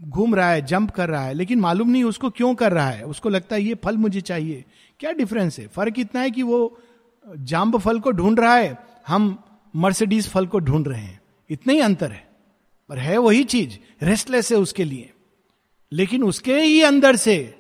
घूम 0.03 0.35
रहा 0.35 0.51
है 0.51 0.67
जंप 0.67 0.91
कर 0.91 1.09
रहा 1.09 1.25
है, 1.25 1.35
लेकिन 1.35 1.61
मालूम 1.61 1.91
नहीं 1.91 2.05
उसको 2.05 2.31
क्यों 2.31 2.55
कर 2.55 2.73
रहा 2.73 2.91
है। 2.91 3.03
उसको 3.03 3.29
लगता 3.29 3.57
है, 3.57 3.63
ये 3.63 3.75
फल 3.75 3.97
मुझे 3.97 4.21
चाहिए। 4.21 4.65
क्या 5.01 5.13
डिफरेंस 5.13 5.59
है? 5.59 5.67
फ़र्क 5.67 5.99
इतना 5.99 6.21
है 6.21 6.31
कि 6.31 6.43
वो 6.43 6.81
जाम्ब 7.39 7.79
फल 7.79 8.01
को 8.01 8.11
ढूंढ 8.11 8.41
रहा 8.41 8.55
है, 8.55 8.79
हम 9.07 9.45
मर्सिडीज 9.77 10.29
फल 10.29 10.47
को 10.47 10.59
ढूंढ 10.59 10.89
रहे 10.89 11.01
हैं। 11.01 11.21
इतना 11.51 11.73
ही 11.73 11.81
अंतर 11.81 12.13
है। 12.13 12.29
पर 12.89 12.99
है 12.99 13.19
वही 13.19 13.45
चीज़ 13.45 14.05
रेस्टलेस 14.05 14.53
है 14.53 14.59
उसके 14.59 14.85
लिए। 14.85 15.13
लेकिन 15.93 16.25
उसके 16.25 16.61
ही 16.61 16.83
अंदर 16.83 17.17
से 17.17 17.55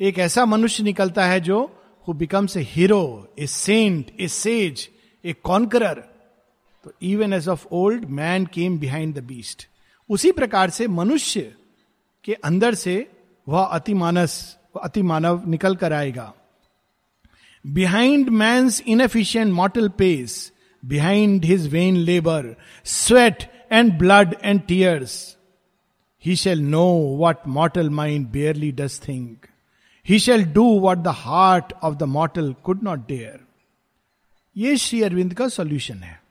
एक 0.00 0.18
ऐसा 0.18 0.44
मनुष्य 0.44 0.84
निकलता 0.84 1.26
है 1.26 1.40
जो 1.40 1.80
who 2.08 2.12
becomes 2.12 2.56
a 2.56 2.60
hero 2.60 3.34
a 3.38 3.46
saint 3.46 4.20
a 4.20 4.28
sage 4.28 4.90
a 5.24 5.32
conqueror 5.32 5.94
तो 6.84 6.92
even 7.02 7.32
as 7.32 7.48
of 7.48 7.66
old 7.72 8.04
man 8.04 8.46
came 8.46 8.78
behind 8.78 9.14
the 9.14 9.18
beast 9.18 9.68
उसी 10.10 10.32
प्रकार 10.32 10.70
से 10.70 10.88
मनुष्य 10.88 11.54
के 12.24 12.34
अंदर 12.34 12.74
से 12.74 13.10
वह 13.48 13.62
अतिमानस 13.62 14.56
अति 14.82 15.02
मानव 15.02 15.42
निकल 15.46 15.76
कर 15.76 15.92
आएगा। 15.92 16.34
Behind 17.66 18.28
man 18.28 18.70
inefficient 18.86 19.52
mortal 19.52 19.88
pace 19.88 20.52
behind 20.84 21.44
his 21.44 21.68
vain 21.68 21.96
labour 21.96 22.56
sweat 22.84 23.68
and 23.72 23.98
blood 23.98 24.34
and 24.42 24.60
tears 24.62 25.36
he 26.24 26.36
shall 26.36 26.60
know 26.60 26.84
what 27.20 27.46
mortal 27.48 27.90
mind 27.90 28.26
barely 28.26 28.72
does 28.72 29.00
think 29.08 29.46
he 30.06 30.18
shall 30.18 30.44
do 30.44 30.80
what 30.80 30.98
the 30.98 31.08
heart 31.08 31.72
of 31.82 31.94
the 31.94 32.02
mortal 32.02 32.54
could 32.64 32.82
not 32.82 33.06
dare 33.08 33.40
ये 34.56 34.76
श्री 34.76 35.02
अरविंद 35.02 35.34
का 35.34 35.48
solution 35.48 35.94
है। 35.94 36.22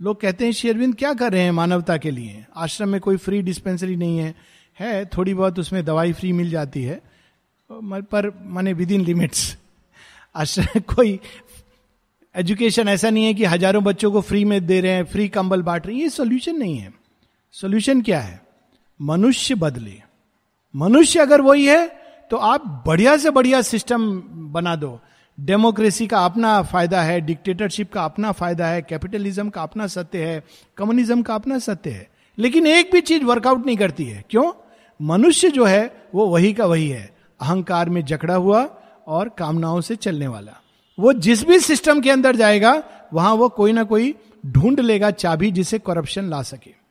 लोग 0.00 0.20
कहते 0.20 0.44
हैं, 0.44 0.52
श्री 0.52 0.70
अरविंद, 0.70 0.94
क्या 0.94 1.12
कर 1.14 1.32
रहे 1.32 1.42
हैं 1.42 1.50
मानवता 1.50 1.96
के 1.96 2.10
लिए? 2.10 2.44
आश्रम 2.56 2.88
में 2.88 3.00
कोई 3.00 3.16
फ्री 3.16 3.40
डिस्पेंसरी 3.42 3.96
नहीं 3.96 4.18
है। 4.18 4.34
है, 4.78 5.04
थोड़ी 5.06 5.34
बहुत 5.34 5.58
उसमें 5.58 5.84
दवाई 5.84 6.12
फ्री 6.12 6.32
मिल 6.32 6.50
जाती 6.50 6.82
है। 6.82 7.00
पर 7.70 8.30
माने 8.46 8.72
विद 8.72 8.92
इन 8.92 9.00
लिमिट्स 9.00 9.56
आश्रम 10.34 10.80
कोई 10.94 11.18
एजुकेशन 12.34 12.88
ऐसा 12.88 13.10
नहीं 13.10 13.24
है 13.24 13.34
कि 13.34 13.44
हज़ारों 13.44 13.84
बच्चों 13.84 14.12
को 14.12 14.20
फ्री 14.20 14.44
में 14.44 14.66
दे 14.66 14.80
रहे 14.80 14.92
हैं 14.92 15.04
फ्री 15.04 15.28
कंबल 15.28 15.62
बांट 15.62 15.86
रहे 15.86 15.96
हैं। 15.96 16.02
ये 16.02 16.08
सोल्यूशन 16.10 16.56
नहीं 16.56 16.78
है। 16.78 16.92
सोल्यूशन 17.54 18.02
क्या 18.02 18.20
है? 18.20 18.40
मनुष्य 19.00 19.54
बदले। 19.54 20.00
मनुष्य 20.74 21.20
अगर 21.20 21.40
वही 21.40 21.66
है 21.66 21.86
तो 22.30 22.36
आप 22.36 22.84
बढ़िया 22.86 23.16
से 23.16 23.30
बढ़िया 23.30 23.62
सिस्टम 23.62 24.22
बना 24.52 24.76
दो। 24.76 24.98
डेमोक्रेसी 25.40 26.06
का 26.06 26.24
अपना 26.24 26.62
फ़ायदा 26.62 27.02
है 27.02 27.20
डिक्टेटरशिप 27.20 27.92
का 27.92 28.04
अपना 28.04 28.32
फ़ायदा 28.32 28.66
है 28.66 28.82
कैपिटलिज्म 28.82 29.50
का 29.50 29.62
अपना 29.62 29.86
सत्य 29.86 30.24
है 30.24 30.42
कम्युनिज्म 30.76 31.22
का 31.22 31.34
अपना 31.34 31.58
सत्य 31.58 31.90
है। 31.90 32.08
लेकिन 32.38 32.66
एक 32.66 32.90
भी 32.92 33.00
चीज़ 33.00 33.24
वर्कआउट 33.24 33.66
नहीं 33.66 33.76
करती 33.76 34.04
है। 34.04 34.24
क्यों? 34.30 34.52
मनुष्य 35.02 35.50
जो 35.50 35.64
है, 35.64 36.06
वो 36.14 36.26
वही 36.26 36.52
का 36.52 36.66
वही 36.66 36.88
है। 36.88 37.16
अहंकार 37.40 37.88
में 37.90 38.04
जकड़ा 38.04 38.34
हुआ 38.34 38.68
और 39.06 39.28
कामनाओं 39.28 39.80
से 39.80 39.96
चलने 39.96 40.26
वाला। 40.26 40.52
वो 40.98 41.12
जिस 41.12 41.44
भी 41.44 41.58
सिस्टम 41.58 42.00
के 42.00 42.10
अंदर 42.10 42.36
जाएगा, 42.36 42.82
वहाँ 43.12 43.34
वो 43.34 43.48
कोई 43.48 43.72
ना 43.72 43.82
कोई 43.84 44.14
ढूंढ 44.46 44.80
लेगा 44.80 45.10
चाबी 45.10 45.50
जिसे 45.50 45.78
करप्शन 45.78 46.24
ला 46.24 46.42
सके। 46.42 46.83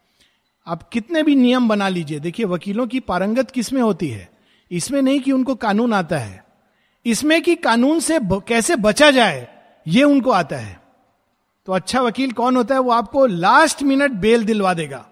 आप 0.67 0.84
कितने 0.89 1.24
भी 1.24 1.36
नियम 1.36 1.67
बना 1.70 1.88
लीजिए। 1.89 2.20
देखिए 2.20 2.46
वकीलों 2.46 2.88
की 2.88 3.00
पारंगत 3.00 3.51
किसमें 3.51 3.82
होती 3.82 4.08
है? 4.10 4.29
इसमें 4.72 5.01
नहीं 5.01 5.20
कि 5.20 5.32
उनको 5.32 5.55
कानून 5.55 5.93
आता 5.93 6.17
है। 6.17 6.43
इसमें 7.05 7.41
कि 7.41 7.55
कानून 7.55 8.00
से 8.00 8.20
ब, 8.20 8.41
कैसे 8.48 8.75
बचा 8.75 9.10
जाए 9.12 9.48
ये 9.86 10.03
उनको 10.03 10.32
आता 10.32 10.55
है। 10.55 10.82
तो 11.67 11.72
अच्छा 11.72 12.01
वकील 12.01 12.32
कौन 12.32 12.58
होता 12.58 12.75
है? 12.75 12.82
वो 12.82 12.91
आपको 12.91 13.25
लास्ट 13.25 13.84
मिनट 13.84 14.12
बेल 14.12 14.46
दिलवा 14.46 14.74
देगा। 14.74 15.05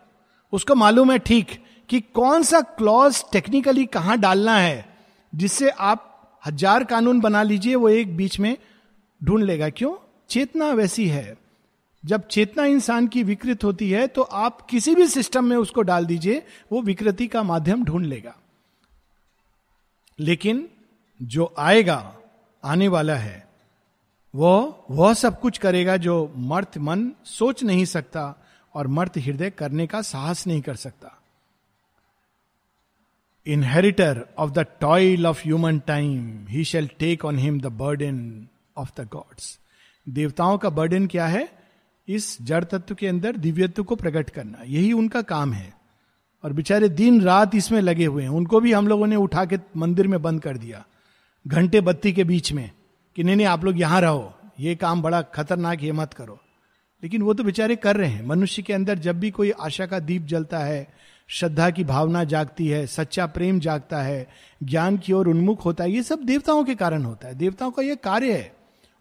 उसको 0.54 0.76
मालूम 0.76 1.12
है 1.12 1.18
ठीक 1.20 1.52
कि 1.90 2.00
कौन 2.14 2.44
सा 2.44 2.62
क्लॉज 2.62 3.24
टेक्निकली 3.32 3.86
कहाँ 3.86 4.18
डालना 4.18 4.56
है 4.58 4.86
जिससे 5.34 5.70
आप 5.70 6.08
हज़ार 6.44 6.84
कानून 6.84 7.20
बना 7.20 7.44
लीजिए 7.44 7.76
वो 7.76 7.90
एक 7.90 8.16
बीच 8.18 8.40
में 8.40 8.56
ढूंढ 9.22 9.44
लेगा। 9.44 9.70
क्यों? 9.70 9.94
चेतना 10.30 10.72
वैसी 10.72 11.08
है। 11.08 11.38
जब 12.06 12.28
चेतना 12.28 12.66
इंसान 12.66 13.08
की 13.08 13.24
विकृत 13.24 13.64
होती 13.64 13.90
है 13.92 14.08
तो 14.08 14.22
आप 14.22 14.62
किसी 14.62 14.96
भी 14.96 15.08
सिस्टम 15.08 15.46
में 15.46 15.58
उसको 15.58 15.82
डाल 15.82 16.06
दीजिए, 16.06 16.44
वो 16.72 16.82
विकृति 16.82 17.28
का 17.28 17.44
माध्यम 17.44 17.84
ढूंढ 17.84 18.06
लेगा। 18.06 18.36
लेकिन 20.20 20.70
जो 21.22 21.54
आएगा, 21.60 22.16
आने 22.64 22.88
वाला 22.88 23.16
है, 23.16 23.48
वो 24.36 24.86
वह 24.92 25.14
सब 25.14 25.40
कुछ 25.40 25.58
करेगा 25.58 25.98
जो 25.98 26.34
मर्त 26.38 26.78
मन 26.78 27.12
सोच 27.26 27.64
नहीं 27.64 27.86
सकता 27.86 28.36
और 28.76 28.88
मर्त 28.88 29.18
हृदय 29.18 29.50
करने 29.50 29.88
का 29.88 30.02
साहस 30.02 30.48
नहीं 30.48 30.62
कर 30.62 30.76
सकता। 30.76 31.18
Inheritor 33.46 34.26
of 34.38 34.52
the 34.52 34.60
toil 34.60 35.28
of 35.28 35.42
human 35.44 35.80
time 35.80 36.48
he 36.48 36.64
shall 36.64 36.90
take 37.00 37.26
on 37.26 37.38
him 37.38 37.60
the 37.62 37.66
burden 37.66 38.48
of 38.78 39.02
the 39.02 39.08
gods 39.12 39.60
देवताओं 40.10 40.58
का 40.58 40.70
बर्डन 40.70 41.08
क्या 41.08 41.28
है? 41.28 41.61
इस 42.16 42.42
जड़ 42.42 42.64
तत्व 42.64 42.96
के 42.96 43.08
अंदर 43.08 43.36
दिव्यत्व 43.36 43.84
को 43.84 43.96
प्रकट 43.96 44.30
करना। 44.30 44.58
यही 44.66 44.94
उनका 44.94 45.22
काम 45.22 45.54
है। 45.54 45.74
और 46.44 46.54
बेचारे 46.54 46.90
दिन 46.90 47.22
रात 47.22 47.56
इसमें 47.56 47.82
लगे 47.82 48.06
हुए 48.06 48.24
हैं। 48.24 48.30
उनको 48.30 48.60
भी 48.60 48.72
हम 48.72 48.88
लोगों 48.88 49.08
ने 49.08 49.16
उठा 49.16 49.46
के 49.46 49.58
मंदिर 49.78 50.08
में 50.08 50.22
बंद 50.22 50.42
कर 50.42 50.58
दिया। 50.58 50.86
घंटे 51.48 51.82
बत्ती 51.82 52.14
के 52.14 52.24
बीच 52.24 52.54
में 52.54 52.72
कि 53.16 53.24
नहीं 53.24 53.36
नहीं, 53.36 53.48
आप 53.48 53.66
लोग 53.66 53.80
यहाँ 53.80 54.02
रहो। 54.02 54.34
ये 54.60 54.76
काम 54.76 55.02
बड़ा 55.02 55.22
खतरनाक, 55.22 55.84
ये 55.84 55.92
मत 55.92 56.14
करो। 56.14 56.40
लेकिन 57.04 57.22
वो 57.22 57.34
तो 57.34 57.44
बेचारे 57.44 57.76
कर 57.76 57.98
रहे 57.98 58.10
हैं। 58.10 58.26
मनुष्य 58.26 58.62
के 58.62 58.74
अंदर 58.74 59.00
जब 59.00 59.20
भी 59.20 59.32
कोई 59.32 59.52
आशा 59.52 59.86
का 59.86 60.00
दीप 60.00 60.22
जलता 60.22 60.60
है, 60.60 60.88
श्रद्धा 61.28 61.70
की 61.70 61.84
भावना 61.84 62.24
जागती 62.24 62.68
है, 62.68 62.88
सच्चा 62.88 63.26
प्रेम 63.26 63.60
जागता 63.60 64.02
है, 64.02 64.28
ज्ञान 64.64 64.98
की 64.98 65.14
ओर 65.14 65.28
उन्मुख 65.28 65.66
होता 65.66 65.84
है, 65.84 65.92
ये 65.92 66.04
सब 66.04 66.20
देवताओं 66.20 66.64
के 66.64 66.76
कारण 66.76 67.04
होता 67.04 67.28
है। 67.28 67.36
देवताओं 67.36 67.72
का 67.72 67.82
यह 67.82 67.96
कार्य 67.96 68.34
है। 68.34 68.56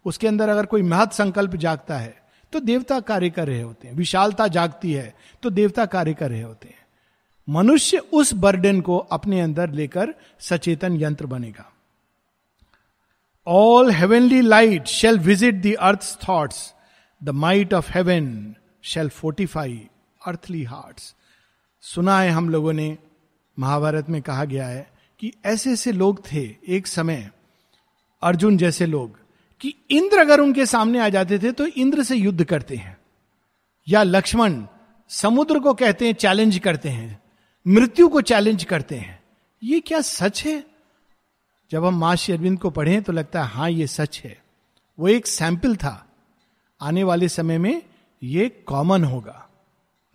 उसके 0.05 0.27
अंदर 0.27 0.49
अगर 0.49 0.65
कोई 0.65 0.81
महत 0.81 1.13
संकल्प 1.13 1.55
जागता 1.55 1.97
है 1.97 2.20
तो 2.53 2.59
देवता 2.59 2.99
कार्य 2.99 3.29
कर 3.29 3.47
रहे 3.47 3.61
होते 3.61 3.87
हैं। 3.87 3.95
विशालता 3.95 4.47
जागती 4.47 4.93
है 4.93 5.13
तो 5.43 5.49
देवता 5.49 5.85
कार्य 5.85 6.13
कर 6.13 6.29
रहे 6.29 6.41
होते 6.41 6.67
हैं। 6.67 6.79
मनुष्य 7.47 7.97
उस 7.97 8.33
बर्डन 8.33 8.81
को 8.81 8.97
अपने 8.97 9.41
अंदर 9.41 9.69
लेकर 9.69 10.13
सचेतन 10.39 11.01
यंत्र 11.01 11.25
बनेगा। 11.25 11.71
All 13.47 13.91
heavenly 13.91 14.41
light 14.41 14.87
shall 14.87 15.19
visit 15.19 15.61
the 15.63 15.73
earth 15.79 16.17
thoughts 16.27 16.73
the 17.21 17.29
might 17.29 17.73
of 17.73 17.91
heaven 17.91 18.55
shall 18.83 19.09
fortify 19.09 19.79
earthly 20.21 20.63
heart 20.63 20.99
सुना 21.83 22.19
है 22.19 22.29
हम 22.29 22.49
लोगों 22.49 22.73
ने, 22.73 22.97
महाभारत 23.57 24.09
में 24.09 24.21
कहा 24.21 24.45
गया 24.45 24.67
है 24.67 24.87
कि 25.19 25.31
ऐसे 25.45 25.71
ऐसे 25.71 25.91
लोग 25.91 26.21
थे 26.25 26.43
एक 26.67 26.87
समय, 26.87 27.29
अर्जुन 28.21 28.57
जैसे 28.57 28.85
लोग 28.85 29.19
कि 29.61 29.75
इंद्र 29.91 30.17
अगर 30.17 30.39
उनके 30.39 30.65
सामने 30.65 30.99
आ 30.99 31.09
जाते 31.09 31.39
थे 31.39 31.51
तो 31.51 31.65
इंद्र 31.65 32.03
से 32.03 32.15
युद्ध 32.15 32.43
करते 32.43 32.75
हैं। 32.75 32.97
या 33.87 34.03
लक्ष्मण 34.03 34.65
समुद्र 35.09 35.59
को 35.59 35.73
कहते 35.73 36.05
हैं 36.05 36.13
चैलेंज 36.13 36.57
करते 36.57 36.89
हैं, 36.89 37.21
मृत्यु 37.67 38.07
को 38.07 38.21
चैलेंज 38.21 38.63
करते 38.63 38.95
हैं। 38.95 39.23
ये 39.63 39.79
क्या 39.79 40.01
सच 40.01 40.43
है? 40.45 40.63
जब 41.71 41.85
हम 41.85 41.99
माँ 41.99 42.15
अरविंद 42.15 42.59
को 42.59 42.69
पढ़े 42.69 43.01
तो 43.01 43.13
लगता 43.13 43.43
है 43.43 43.49
हाँ 43.49 43.69
ये 43.69 43.87
सच 43.87 44.21
है। 44.25 44.37
वो 44.99 45.07
एक 45.07 45.27
सैंपल 45.27 45.75
था। 45.75 46.05
आने 46.81 47.03
वाले 47.03 47.29
समय 47.29 47.57
में 47.57 47.81
ये 48.23 48.49
कॉमन 48.49 49.03
होगा। 49.03 49.49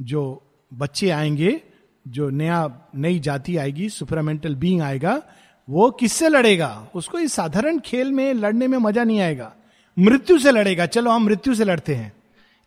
जो 0.03 0.43
बच्चे 0.75 1.11
आएँगे, 1.11 1.63
जो 2.09 2.31
नया, 2.31 2.81
नई 2.95 3.19
जाति 3.19 3.57
आएगी 3.57 3.89
सुपरामेंटल 3.89 4.55
बीइंग 4.55 4.83
आएगा 4.83 5.23
वो 5.71 5.91
किससे 5.91 6.29
लड़ेगा? 6.29 6.89
उसको 6.95 7.19
इस 7.19 7.33
साधारण 7.33 7.79
खेल 7.79 8.13
में 8.13 8.35
लड़ने 8.35 8.67
में 8.67 8.79
मज़ा 8.79 9.05
नहीं 9.05 9.21
आएगा। 9.21 9.55
मृत्यु 9.99 10.39
से 10.39 10.51
लड़ेगा। 10.51 10.87
चलो, 10.87 11.11
हम 11.11 11.25
मृत्यु 11.25 11.55
से 11.55 11.65
लड़ते 11.65 11.95
हैं। 11.95 12.13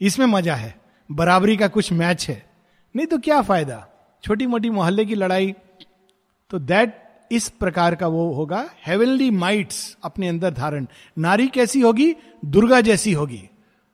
इसमें 0.02 0.26
मज़ा 0.26 0.56
है। 0.56 0.80
बराबरी 1.12 1.58
का 1.58 1.68
कुछ 1.68 1.94
मैच 1.94 2.30
है। 2.30 2.50
नहीं 2.96 3.08
तो 3.08 3.18
क्या 3.18 3.42
फ़ायदा? 3.42 3.88
छोटी 4.24 4.48
मोटी 4.48 4.70
मोहल्ले 4.70 5.06
की 5.06 5.16
लड़ाई। 5.16 5.56
तो 6.50 6.60
दैट 6.60 7.10
इस 7.32 7.50
प्रकार 7.50 7.96
का 7.96 8.08
वो 8.08 8.34
होगा। 8.34 8.70
हेवनली 8.88 9.32
माइट्स 9.32 9.98
अपने 10.04 10.28
अंदर 10.28 10.54
धारण। 10.54 10.88
नारी 11.18 11.48
कैसी 11.48 11.82
होगी? 11.82 12.16
दुर्गा 12.46 12.82
जैसी 12.82 13.14
होगी। 13.14 13.50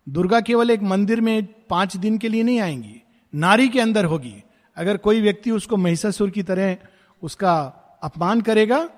दुर्गा 0.10 0.42
केवल 0.42 0.72
एक 0.72 0.82
मंदिर 0.82 1.22
में 1.22 1.48
पाँच 1.70 1.98
दिन 1.98 2.18
के 2.18 2.30
लिए 2.30 2.44
नहीं 2.44 2.60
आएँगी। 2.60 3.02
नारी 3.36 3.70
के 3.70 3.80
अंदर 3.80 4.06
होगी। 4.06 4.44
अगर 4.78 4.98
कोई 4.98 5.22
व्यक्ति 5.22 5.52
उसको 5.52 5.78
महिषासुर 5.78 6.30
की 6.30 6.44
तरह 6.44 6.78
उसका 7.22 7.82
अपमान 8.06 8.42
करेगा 8.42 8.90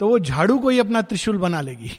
तो 0.00 0.08
वो 0.08 0.18
झाड़ू 0.18 0.58
को 0.58 0.68
ही 0.68 0.78
अपना 0.78 1.02
त्रिशूल 1.02 1.38
बना 1.38 1.60
लेगी। 1.60 1.90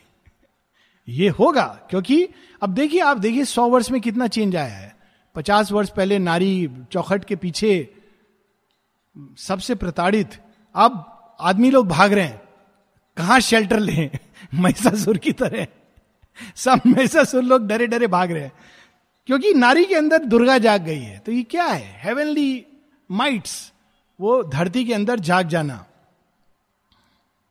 ये 1.08 1.30
होगा, 1.30 1.64
क्योंकि 1.90 2.28
अब 2.62 2.70
देखिए, 2.70 3.00
आप 3.00 3.18
देखिए 3.18 3.46
सौ 3.46 3.68
वर्ष 3.70 3.92
में 3.92 4.02
कितना 4.02 4.28
चेंज 4.28 4.56
आया 4.56 4.76
है। 4.76 4.96
पचास 5.36 5.72
वर्ष 5.72 5.90
पहले 5.90 6.20
नारी 6.20 6.70
चौखट 6.92 7.26
के 7.26 7.36
पीछे 7.36 7.94
सबसे 9.38 9.76
प्रताड़ित। 9.76 10.40
अब 10.76 11.10
आदमी 11.42 11.72
लोग 11.72 11.88
भाग 11.88 12.14
रहे 12.14 12.26
हैं। 12.26 12.42
कहा 13.18 13.40
शेल्टर 13.40 13.80
लें? 13.80 14.10
महिषासुर 14.54 15.18
की 15.18 15.32
तरह। 15.32 15.68
सब 16.56 16.82
महिषासुर 16.88 17.44
लोग 17.44 17.68
डरे 17.68 17.88
डरे 17.88 18.08
भाग 18.08 18.32
रहे 18.32 18.44
हैं। 18.44 18.52
क्योंकि 19.26 19.54
नारी 19.54 19.86
के 19.86 19.96
अंदर 19.96 20.18
दुर्गा 20.18 20.58
जाग 20.58 20.84
गई 20.84 21.00
है। 21.00 21.20
तो 21.20 21.32
ये 21.32 21.44
क्या 21.44 21.66
है? 21.66 22.00
हेवनली 22.04 22.66
माइट्स 23.12 23.72
वो 24.22 24.44
धरती 24.44 24.86
के 24.86 24.94
अंदर 24.94 25.20
जाग 25.20 25.48
जाना। 25.48 25.86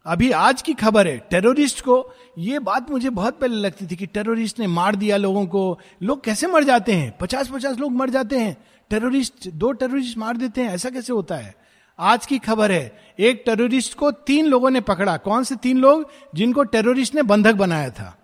अभी 0.06 0.30
आज 0.30 0.62
की 0.62 0.74
खबर 0.74 1.08
है 1.08 1.18
टेररिस्ट 1.18 1.80
को। 1.80 2.14
ये 2.38 2.58
बात 2.58 2.90
मुझे 2.90 3.10
बहुत 3.10 3.38
पहले 3.38 3.56
लगती 3.56 3.86
थी 3.86 3.96
कि 3.96 4.06
टेररिस्ट 4.06 4.58
ने 4.58 4.66
मार 4.66 4.96
दिया 4.96 5.16
लोगों 5.16 5.46
को। 5.46 5.78
लोग 6.02 6.24
कैसे 6.24 6.46
मर 6.46 6.64
जाते 6.64 6.92
हैं? 6.92 7.18
पचास 7.20 7.48
पचास 7.48 7.78
लोग 7.78 7.92
मर 7.92 8.10
जाते 8.10 8.38
हैं। 8.38 8.64
टेररिस्ट 8.90 9.48
दो 9.48 9.72
टेररिस्ट 9.72 10.18
मार 10.18 10.36
देते 10.36 10.60
हैं, 10.60 10.70
ऐसा 10.70 10.90
कैसे 10.90 11.12
होता 11.12 11.34
है? 11.34 11.54
आज 11.98 12.26
की 12.26 12.38
खबर 12.38 12.72
है, 12.72 13.14
एक 13.18 13.42
टेररिस्ट 13.46 13.94
को 13.94 14.10
तीन 14.10 14.46
लोगों 14.46 14.70
ने 14.70 14.80
पकड़ा। 14.80 15.16
कौन 15.16 15.44
से 15.44 15.56
तीन 15.56 15.78
लोग? 15.78 16.10
जिनको 16.34 16.62
टेररिस्ट 16.62 17.14
ने 17.14 17.22
बंधक 17.22 17.54
बनाया 17.54 17.90
था। 17.90 18.18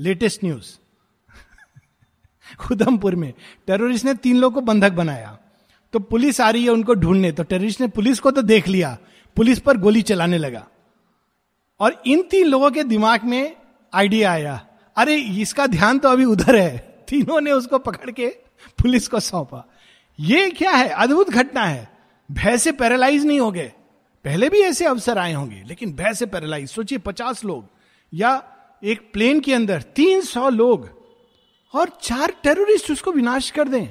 लेटेस्ट 0.00 0.44
न्यूज़ 0.44 0.78
उधमपुर 2.72 3.14
में 3.14 3.32
टेररिस्ट 3.66 4.04
ने 4.04 4.14
तीन 4.14 4.36
लोग 4.36 4.54
को 4.54 4.60
बंधक 4.60 4.92
बनाया। 4.92 5.38
तो 5.92 5.98
पुलिस 5.98 6.40
आ 6.40 6.50
रही 6.50 6.64
है 6.64 6.70
उनको 6.70 6.94
ढूँढने। 6.94 7.32
तो 7.32 7.42
टेररिस्ट 7.42 7.80
ने 7.80 7.88
पुलिस 7.88 8.20
को 8.20 8.30
तो 8.30 8.42
देख 8.42 8.68
लिया। 8.68 8.98
पुलिस 9.36 9.58
पर 9.58 9.76
गोली 9.76 10.02
चलाने 10.02 10.38
लगा। 10.38 10.66
और 11.80 12.02
इन 12.06 12.22
तीन 12.22 12.46
लोगों 12.46 12.70
के 12.70 12.84
दिमाग 12.84 13.24
में 13.24 13.56
आइडिया 13.94 14.32
आया। 14.32 14.66
अरे, 14.96 15.16
इसका 15.16 15.66
ध्यान 15.66 15.98
तो 15.98 16.08
अभी 16.08 16.24
उधर 16.24 16.56
है। 16.56 16.78
तीनों 17.08 17.40
ने 17.40 17.52
उसको 17.52 17.78
पकड़ 17.78 18.10
के 18.10 18.26
पुलिस 18.82 19.08
को 19.08 19.20
सौंपा। 19.20 19.64
ये 20.20 20.50
क्या 20.50 20.70
है? 20.70 20.88
अद्भुत 20.88 21.30
घटना 21.30 21.64
है। 21.64 21.98
भय 22.32 22.58
से 22.58 22.72
पैरालाइज 22.72 23.26
नहीं 23.26 23.40
हो 23.40 23.52
गए 23.52 23.72
पहले 24.24 24.48
भी 24.48 24.60
ऐसे 24.60 24.84
अवसर 24.84 25.18
आए 25.18 25.32
होंगे, 25.32 25.62
लेकिन 25.66 25.92
भय 25.92 26.14
से 26.14 26.26
पैरालाइज। 26.26 26.70
सोचिए, 26.70 26.98
पचास 26.98 27.44
लोग 27.44 27.64
या 28.14 28.54
एक 28.84 29.12
प्लेन 29.12 29.40
के 29.40 29.54
अंदर 29.54 29.82
तीन 29.82 30.20
सौ 30.20 30.48
लोग 30.48 30.90
और 31.74 31.88
चार 32.02 32.30
टेररिस्ट 32.42 32.90
उसको 32.90 33.12
विनाश 33.12 33.50
कर 33.50 33.68
दें। 33.68 33.86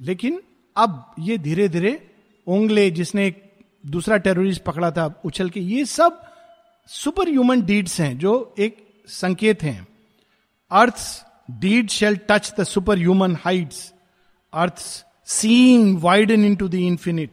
लेकिन 0.00 0.42
अब 0.76 1.14
ये 1.18 1.38
धीरे 1.38 1.68
धीरे 1.68 2.10
ओंगले 2.46 2.90
जिसने 2.90 3.26
एक 3.26 3.43
दूसरा 3.84 4.16
टेररिस्ट 4.16 4.62
पकड़ा 4.62 4.90
था 4.90 5.20
उछल 5.24 5.50
के, 5.50 5.60
ये 5.60 5.84
सब 5.84 6.20
सुपर 6.88 7.28
ह्यूमन 7.28 7.62
डीड्स 7.62 8.00
हैं 8.00 8.18
जो 8.18 8.54
एक 8.58 8.76
संकेत 9.08 9.62
हैं। 9.62 9.86
Earth 10.70 10.96
deed 11.50 11.88
shall 11.90 12.16
touch 12.28 12.52
the 12.60 12.64
superhuman 12.98 13.36
heights 13.44 13.92
earth 14.52 15.04
seeing 15.26 15.98
widen 16.02 16.44
into 16.56 16.68
the 16.68 16.74
infinite 16.74 17.30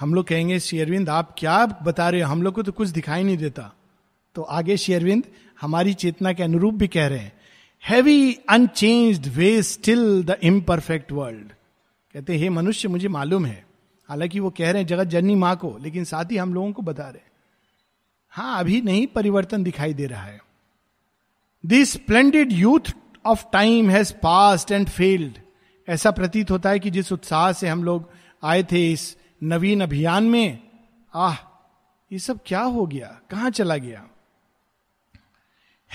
हम 0.00 0.14
लोग 0.14 0.26
कहेंगे 0.26 0.60
शेयरविंद 0.60 1.08
आप 1.08 1.34
क्या 1.38 1.64
बता 1.66 2.08
रहे 2.10 2.20
हो? 2.20 2.28
हम 2.28 2.42
लोग 2.42 2.54
को 2.54 2.62
तो 2.62 2.72
कुछ 2.72 2.88
दिखाई 2.88 3.24
नहीं 3.24 3.36
देता। 3.36 3.72
तो 4.34 4.42
आगे 4.42 4.76
शेयरविंद 4.76 5.24
हमारी 5.60 5.94
चेतना 5.94 6.32
के 6.32 6.42
अनुरूप 6.42 6.74
भी 6.74 6.88
कह 6.88 7.06
रहे 7.06 7.18
हैं। 7.18 7.32
Heavy 7.84 8.34
unchanged 8.48 9.26
weighs 9.26 9.62
still 9.62 10.22
the 10.24 10.36
imperfect 10.42 11.12
world 11.12 11.52
कहते 12.14 12.36
हे 12.36 12.48
मनुष्य, 12.48 12.88
मुझे 12.88 13.08
मालूम 13.08 13.46
है 13.46 13.65
हालाँकि 14.08 14.40
वो 14.40 14.50
कह 14.50 14.70
रहे 14.70 14.82
हैं, 14.82 14.86
जगत 14.86 15.04
जननी 15.04 15.34
माँ 15.34 15.56
को, 15.56 15.78
लेकिन 15.80 16.04
साथ 16.04 16.24
ही 16.24 16.36
हम 16.36 16.54
लोगों 16.54 16.72
को 16.72 16.82
बता 16.82 17.08
रहे 17.08 17.22
हाँ। 18.30 18.60
अभी 18.60 18.80
नहीं 18.80 19.06
परिवर्तन 19.06 19.62
दिखाई 19.62 19.94
दे 19.94 20.06
रहा 20.06 20.22
है। 20.22 20.40
This 21.66 21.92
splendid 21.92 22.52
youth 22.52 22.94
of 23.26 23.44
time 23.52 23.90
has 23.90 24.12
passed 24.12 24.70
and 24.70 24.88
failed 24.88 25.38
ऐसा 25.88 26.10
प्रतीत 26.10 26.50
होता 26.50 26.70
है 26.70 26.78
कि 26.78 26.90
जिस 26.90 27.12
उत्साह 27.12 27.52
से 27.52 27.68
हम 27.68 27.84
लोग 27.84 28.10
आए 28.44 28.62
थे 28.62 28.92
इस 28.92 29.16
नवीन 29.42 29.80
अभियान 29.80 30.24
में, 30.24 30.62
आह, 31.14 31.34
ये 32.12 32.18
सब 32.18 32.38
क्या 32.46 32.60
हो 32.60 32.86
गया? 32.86 33.20
कहाँ 33.30 33.50
चला 33.50 33.76
गया? 33.76 34.08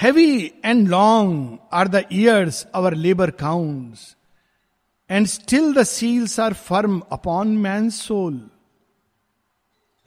Heavy 0.02 0.52
and 0.66 0.88
long 0.88 1.58
are 1.74 1.88
the 1.88 2.06
years 2.14 2.68
our 2.76 2.94
labour 2.94 3.32
counts 3.32 4.18
and 5.12 5.28
still 5.28 5.74
the 5.74 5.84
seals 5.84 6.40
are 6.40 6.54
firm 6.54 7.02
upon 7.12 7.58
man 7.58 7.90
soul 7.90 8.50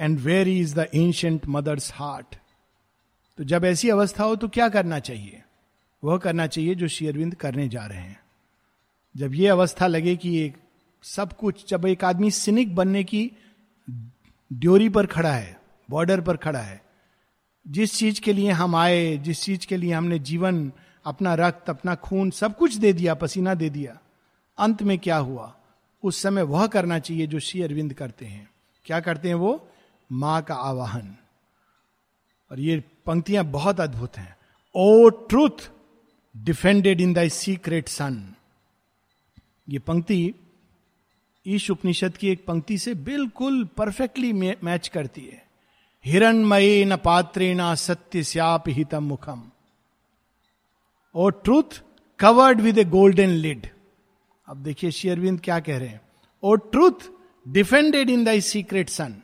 and 0.01 0.19
where 0.19 0.49
is 0.49 0.75
the 0.75 0.89
ancient 0.95 1.47
mother's 1.47 1.93
heart 1.95 2.37
तो 3.39 3.45
जब 3.45 3.65
ऐसी 3.65 3.89
अवस्था 3.89 4.25
हो 4.25 4.37
तो 4.37 4.49
क्या 4.49 4.69
करना 4.69 4.99
चाहिए? 4.99 5.43
वह 6.05 6.19
करना 6.19 6.47
चाहिए 6.47 6.75
जो 6.75 6.89
शेयरविंद 6.89 7.35
करने 7.35 7.69
जा 7.69 7.87
रहे 7.87 7.99
हैं। 7.99 8.21
जब 9.17 9.35
ये 9.35 9.49
अवस्था 9.49 9.87
लगे 9.87 10.17
कि 10.17 10.39
एक 10.39 10.57
सब 11.03 11.33
कुछ, 11.33 11.71
जब 11.71 11.87
एक 11.87 12.05
आदमी 12.05 12.31
सिनिक 12.31 12.75
बनने 12.75 13.05
की 13.05 13.33
ड्योरी 14.53 14.89
पर 14.89 15.07
खड़ा 15.07 15.33
है, 15.33 15.61
बॉर्डर 15.91 16.21
पर 16.21 16.37
खड़ा 16.37 16.59
है, 16.59 16.83
जिस 17.69 17.99
चीज़ 17.99 18.21
के 18.21 18.33
लिए 18.33 18.51
हम 18.51 18.77
आए, 18.77 19.17
जिस 19.17 19.43
चीज़ 19.43 19.67
के 19.67 19.77
लिए 19.77 19.93
हमने 19.93 20.19
जीवन, 20.19 20.73
अपना 21.05 21.35
रक्त, 21.35 21.71
अपना 21.71 21.95
खून, 21.95 22.31
सब 22.31 22.57
कुछ 22.57 22.75
दे 22.75 22.93
दिया, 22.93 23.15
पसीना 23.15 23.55
दे 23.55 23.71
दिया 23.71 23.99
अंत 24.59 24.83
में 24.83 24.99
क्या 24.99 25.17
हुआ? 25.17 25.57
उस 26.03 26.23
समय 26.23 26.43
वह 26.43 26.67
करना 26.67 26.99
चाहिए 26.99 27.27
जो 27.27 27.41
श्री 27.41 27.63
अरविंद 27.63 27.95
करते 27.95 28.27
हैं। 28.27 28.51
क्या 28.85 29.01
करते 29.01 29.29
हैं 29.29 29.35
वो? 29.35 29.69
माँ 30.13 30.43
का 30.43 30.55
आवाहन। 30.55 31.17
और 32.51 32.61
ये 32.61 32.85
पंक्तियाँ 33.07 33.45
बहुत 33.45 33.81
अद्भुत 33.81 34.17
हैं। 34.17 34.37
O 34.75 35.09
truth 35.09 35.71
defended 36.37 37.01
in 37.01 37.13
thy 37.13 37.29
secret 37.29 37.89
sun. 37.89 38.35
ये 39.69 39.79
पंक्ति 39.79 40.35
ईश 41.47 41.71
उपनिषद 41.71 42.17
की 42.17 42.29
एक 42.29 42.47
पंक्ति 42.47 42.79
से 42.79 42.95
बिल्कुल 42.95 43.65
परफेक्टली 43.65 44.33
मैच 44.65 44.89
करती 44.89 45.21
है। 45.21 45.45
हिरणमय 46.05 46.85
न 46.85 46.97
पात्रेण 46.97 47.75
सत्य 47.75 48.23
श्याप 48.23 48.65
हितम 48.69 49.05
मुखम। 49.05 49.51
O 51.15 51.31
truth 51.31 51.83
covered 52.19 52.61
with 52.61 52.79
a 52.79 52.85
golden 52.85 53.29
lid. 53.29 53.71
अब 54.49 54.57
देखिए 54.57 54.91
शेयरविंद 54.91 55.41
क्या 55.41 55.59
कह 55.61 55.79
रहे 55.79 55.89
हैं। 55.89 56.01
O 56.43 56.55
truth, 56.55 57.11
defended 57.47 58.11
in 58.11 58.25
thy 58.25 58.41
secret 58.41 58.89
sun 58.89 59.15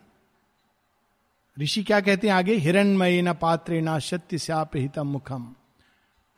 ऋषि 1.56 1.82
क्या 1.82 2.00
कहते 2.00 2.28
हैं 2.28 2.34
आगे? 2.34 2.54
हिरणमय 2.54 3.20
न 3.22 3.32
पात्रे 3.32 3.80
न 3.80 3.98
सत्य 3.98 4.38
श्याप 4.38 4.76
हितम 4.76 5.06
मुखम। 5.06 5.54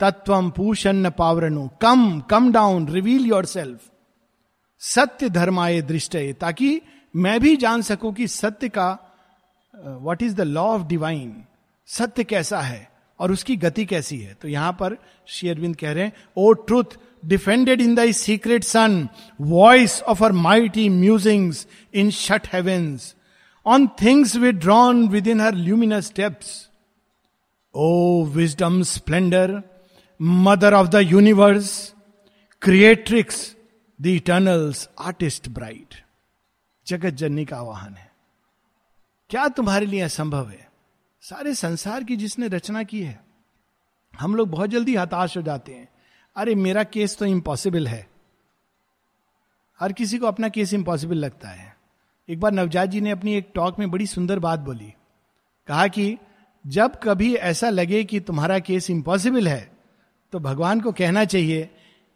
तत्व 0.01 0.51
पूषण 0.51 1.11
पावरणु 1.11 1.69
come 1.83 2.21
come 2.21 2.51
down 2.53 2.89
reveal 2.89 3.27
yourself 3.47 3.81
सत्य 4.83 5.29
धर्माए 5.29 5.81
दृष्ट 5.83 6.17
ताकि 6.41 6.81
मैं 7.15 7.39
भी 7.41 7.57
जान 7.57 7.83
सकूँ 7.83 8.13
कि 8.15 8.27
सत्य 8.29 8.69
का 8.69 8.91
what 9.75 10.23
is 10.23 10.35
the 10.35 10.41
law 10.41 10.65
of 10.67 10.83
divine 10.83 11.45
सत्य 11.89 12.25
कैसा 12.25 12.61
है 12.61 12.89
और 13.21 13.33
उसकी 13.33 13.57
गति 13.57 13.85
कैसी 13.87 14.19
है? 14.19 14.35
तो 14.35 14.49
यहाँ 14.49 14.73
पर 14.73 14.97
शेयरविंद 15.27 15.77
कह 15.77 15.93
रहे 15.93 16.05
हैं, 16.05 16.13
O 16.37 16.53
truth 16.53 16.99
defended 17.29 17.81
in 17.81 17.95
thy 17.95 18.11
secret 18.11 18.65
sun, 18.65 19.11
voice 19.41 20.01
of 20.03 20.19
her 20.19 20.33
mighty 20.33 20.89
musings 20.89 21.67
in 21.95 22.11
shut 22.11 22.47
heavens. 22.55 23.15
On 23.67 23.87
things 24.03 24.37
withdrawn 24.55 25.09
within 25.27 25.41
her 25.41 25.55
luminous 25.55 26.07
steps 26.07 26.71
O 27.75 28.25
wisdom 28.25 28.83
splendour 28.83 29.63
mother 30.23 30.75
of 30.75 30.89
the 30.89 30.95
universe 30.95 31.95
creatrix 32.63 33.57
the 34.01 34.07
eternal's 34.07 34.89
artist 35.01 35.49
bright 35.49 35.95
जगत 36.87 37.11
जननी 37.11 37.45
का 37.45 37.57
आवाहन 37.57 37.95
है। 37.95 38.11
क्या 39.31 39.49
तुम्हारे 39.49 39.87
लिए 39.87 40.01
असंभव 40.01 40.49
है? 40.49 40.71
सारे 41.21 41.55
संसार 41.55 42.05
की 42.05 42.17
जिसने 42.17 42.49
रचना 42.49 42.83
की 42.83 43.01
है 43.01 43.21
हम 44.21 44.35
लोग 44.35 44.51
बहुत 44.51 44.71
जल्दी 44.71 44.97
हताश 44.97 45.37
हो 45.37 45.43
जाते 45.43 45.73
हैं। 45.73 45.89
अरे 46.37 46.55
मेरा 46.55 46.83
केस 46.85 47.17
तो 47.19 47.25
इम्पॉसिबल 47.27 47.87
है। 47.87 48.07
हर 49.81 49.93
किसी 49.93 50.19
को 50.19 50.27
अपना 50.27 50.49
केस 50.49 50.73
इम्पॉसिबल 50.75 51.17
लगता 51.17 51.49
है। 51.49 51.75
एक 52.29 52.41
बार 52.41 52.53
नवजात 52.53 52.89
जी 52.89 53.01
ने 53.01 53.11
अपनी 53.11 53.35
एक 53.35 53.51
टॉक 53.55 53.79
में 53.79 53.91
बड़ी 53.91 54.07
सुंदर 54.07 54.39
बात 54.39 54.61
बोली। 54.61 54.93
कहा 55.69 55.87
कि, 55.87 56.17
जब 56.65 56.95
कभी 57.03 57.35
ऐसा 57.35 57.71
लगे 57.71 58.03
कि 58.05 58.21
तुम्हारा 58.21 58.59
केस 58.59 58.89
इम्पॉसिबल 58.91 59.49
है 59.49 59.71
तो 60.33 60.39
भगवान 60.39 60.81
को 60.81 60.93
कहना 60.93 61.25
चाहिए, 61.25 61.69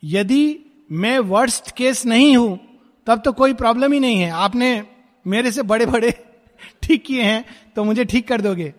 यदि 0.03 0.59
मैं 0.91 1.19
वर्स्ट 1.19 1.71
केस 1.71 2.05
नहीं 2.07 2.37
हूँ, 2.37 2.59
तब 3.07 3.23
तो 3.25 3.33
कोई 3.33 3.55
प्रॉब्लम 3.55 3.93
ही 3.93 4.01
नहीं 4.01 4.21
है। 4.21 4.31
आपने 4.31 4.87
मेरे 5.27 5.51
से 5.53 5.63
बड़े 5.63 5.87
बड़े 5.87 6.11
ठीक 6.83 7.05
किए 7.05 7.23
हैं 7.23 7.45
तो 7.77 7.85
मुझे 7.85 8.05
ठीक 8.05 8.29
कर 8.29 8.41
दोगे। 8.41 8.73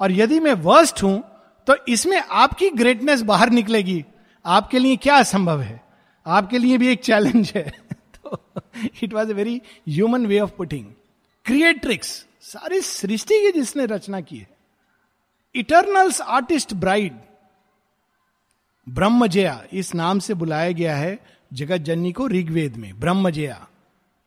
और 0.00 0.12
यदि 0.12 0.40
मैं 0.40 0.52
वर्स्ट 0.62 1.02
हूँ 1.02 1.22
तो 1.66 1.76
इसमें 1.88 2.18
आपकी 2.18 2.70
ग्रेटनेस 2.70 3.22
बाहर 3.22 3.50
निकलेगी। 3.50 4.04
आपके 4.46 4.78
लिए 4.78 4.96
क्या 4.96 5.16
असंभव 5.16 5.60
है? 5.60 5.84
आपके 6.26 6.58
लिए 6.58 6.78
भी 6.78 6.88
एक 6.88 7.00
चैलेंज 7.00 7.52
है। 7.56 7.72
तो 7.92 8.42
it 9.02 9.12
was 9.12 9.30
a 9.30 9.34
very 9.34 9.62
human 9.88 10.26
way 10.26 10.40
of 10.40 10.50
putting 10.50 10.86
creatrix 11.44 12.26
सारी 12.40 12.80
सृष्टि 12.80 13.34
की 13.34 13.60
जिसने 13.60 13.86
रचना 13.86 14.20
की 14.20 14.38
है। 14.38 14.48
इटर्नल्स 15.54 16.20
आर्टिस्ट 16.20 16.74
ब्राइड 16.74 17.12
ब्रह्मजया, 18.88 19.64
इस 19.72 19.94
नाम 19.94 20.18
से 20.18 20.34
बुलाया 20.34 20.70
गया 20.70 20.96
है 20.96 21.18
जगत 21.52 21.76
जननी 21.76 22.12
को 22.12 22.28
ऋग्वेद 22.28 22.76
में, 22.76 23.00
ब्रह्मजया। 23.00 23.68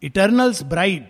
इटर्नल्स 0.04 0.64
ब्राइड 0.64 1.08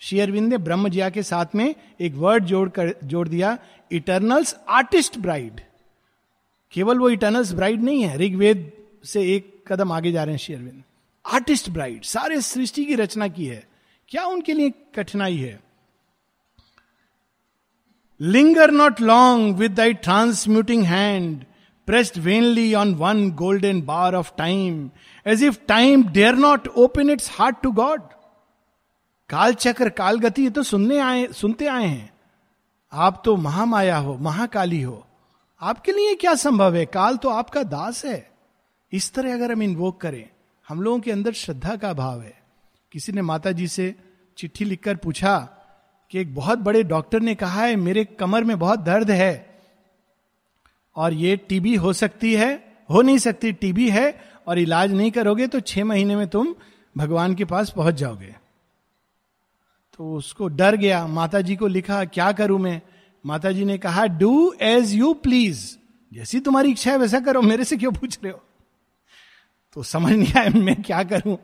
शेयरविंद 0.00 0.48
ने 0.48 0.58
ब्रह्मजया 0.58 1.10
के 1.10 1.22
साथ 1.22 1.46
में 1.54 1.74
एक 2.00 2.14
वर्ड 2.14 2.44
जोड़ 2.44 2.68
कर, 2.68 2.94
जोड़ 3.04 3.28
दिया 3.28 3.58
इटर्नल्स 3.92 4.56
आर्टिस्ट 4.68 5.18
ब्राइड 5.18 5.60
केवल 6.74 6.98
वो 6.98 7.08
इटर्नल्स 7.10 7.52
ब्राइड 7.52 7.82
नहीं 7.82 8.02
है, 8.02 8.16
ऋग्वेद 8.18 8.72
से 9.04 9.22
एक 9.34 9.52
कदम 9.68 9.92
आगे 9.92 10.12
जा 10.12 10.24
रहे 10.24 10.34
हैं 10.34 10.38
शेयरविंद 10.38 10.82
आर्टिस्ट 11.24 11.70
ब्राइड 11.70 12.02
सारे 12.04 12.40
सृष्टि 12.40 12.84
की 12.84 12.94
रचना 12.94 13.28
की 13.28 13.46
है। 13.46 13.62
क्या 14.08 14.24
उनके 14.26 14.52
लिए 14.52 14.72
कठिनाई 14.94 15.36
है? 15.36 15.60
Linger 18.20 18.70
not 18.70 19.00
long 19.00 19.56
with 19.56 19.72
thy 19.72 19.94
transmuting 19.94 20.84
hand 20.84 21.44
pressed 21.88 22.18
vainly 22.18 22.74
on 22.74 22.94
one 22.94 23.30
golden 23.30 23.82
bar 23.82 24.14
of 24.14 24.32
time 24.38 24.90
as 25.26 25.44
if 25.44 25.58
time 25.68 26.04
dare 26.08 26.34
not 26.34 26.68
open 26.68 27.10
its 27.10 27.30
heart 27.32 27.62
to 27.62 27.72
God 27.72 28.02
काल 29.30 29.54
चक्र 29.54 29.88
काल 29.88 30.18
गति 30.18 30.50
तो 30.50 30.62
सुनने 30.62 30.98
आए, 30.98 31.26
सुनते 31.32 31.66
आए 31.66 31.86
हैं। 31.86 32.12
आप 32.92 33.22
तो 33.24 33.36
महामाया 33.36 33.96
हो, 33.96 34.16
महाकाली 34.18 34.82
हो। 34.82 35.06
आपके 35.60 35.92
लिए 35.92 36.14
क्या 36.14 36.34
संभव 36.34 36.74
है? 36.74 36.84
काल 36.86 37.16
तो 37.16 37.28
आपका 37.28 37.62
दास 37.62 38.04
है। 38.04 38.30
इस 38.92 39.12
तरह 39.14 39.34
अगर 39.34 39.52
हम 39.52 39.62
इन्वोक 39.62 40.00
करें, 40.00 40.28
हम 40.68 40.80
लोगों 40.82 40.98
के 41.00 41.10
अंदर 41.12 41.32
श्रद्धा 41.32 41.76
का 41.76 41.92
भाव 41.92 42.20
है। 42.22 42.34
किसी 42.92 43.12
ने 43.12 43.22
माता 43.22 43.52
जी 43.52 43.68
से 43.68 43.94
चिट्ठी 44.38 44.64
लिखकर 44.64 44.96
पूछा 44.96 45.38
कि 46.12 46.18
एक 46.18 46.34
बहुत 46.34 46.58
बड़े 46.58 46.82
डॉक्टर 46.82 47.20
ने 47.20 47.34
कहा 47.34 47.62
है, 47.62 47.76
मेरे 47.76 48.04
कमर 48.04 48.44
में 48.44 48.58
बहुत 48.58 48.80
दर्द 48.80 49.10
है 49.10 49.60
और 50.96 51.12
ये 51.12 51.36
टीबी 51.36 51.74
हो 51.74 51.92
सकती 51.92 52.34
है, 52.34 52.52
हो 52.90 53.02
नहीं 53.02 53.18
सकती, 53.18 53.52
टीबी 53.52 53.88
है 53.90 54.20
और 54.46 54.58
इलाज 54.58 54.92
नहीं 54.92 55.10
करोगे 55.10 55.46
तो 55.46 55.60
छह 55.60 55.84
महीने 55.84 56.16
में 56.16 56.26
तुम 56.28 56.54
भगवान 56.96 57.34
के 57.34 57.44
पास 57.44 57.70
पहुँच 57.70 57.94
जाओगे। 57.94 58.34
तो 59.98 60.14
उसको 60.14 60.48
डर 60.48 60.76
गया 60.76 61.06
माता 61.06 61.40
जी 61.40 61.56
को 61.56 61.66
लिखा, 61.66 62.04
क्या 62.04 62.32
करूँ 62.32 62.58
मैं? 62.58 62.80
माता 63.24 63.52
जी 63.52 63.64
ने 63.64 63.78
कहा 63.78 64.06
डू 64.06 64.54
एज 64.60 64.92
यू 64.94 65.12
प्लीज़ 65.14 65.76
जैसी 66.12 66.40
तुम्हारी 66.40 66.70
इच्छा 66.70 66.90
है, 66.90 66.96
वैसा 66.98 67.20
करो। 67.20 67.42
मेरे 67.42 67.64
से 67.64 67.76
क्यों 67.76 67.92
पूछ 67.92 68.18
रहे 68.24 68.32
हो? 68.32 68.40
तो 69.76 69.82
समझ 69.82 70.12
नहीं 70.12 70.32
आया, 70.38 70.50
मैं 70.50 70.82
क्या 70.82 71.02
करूँ? 71.02 71.36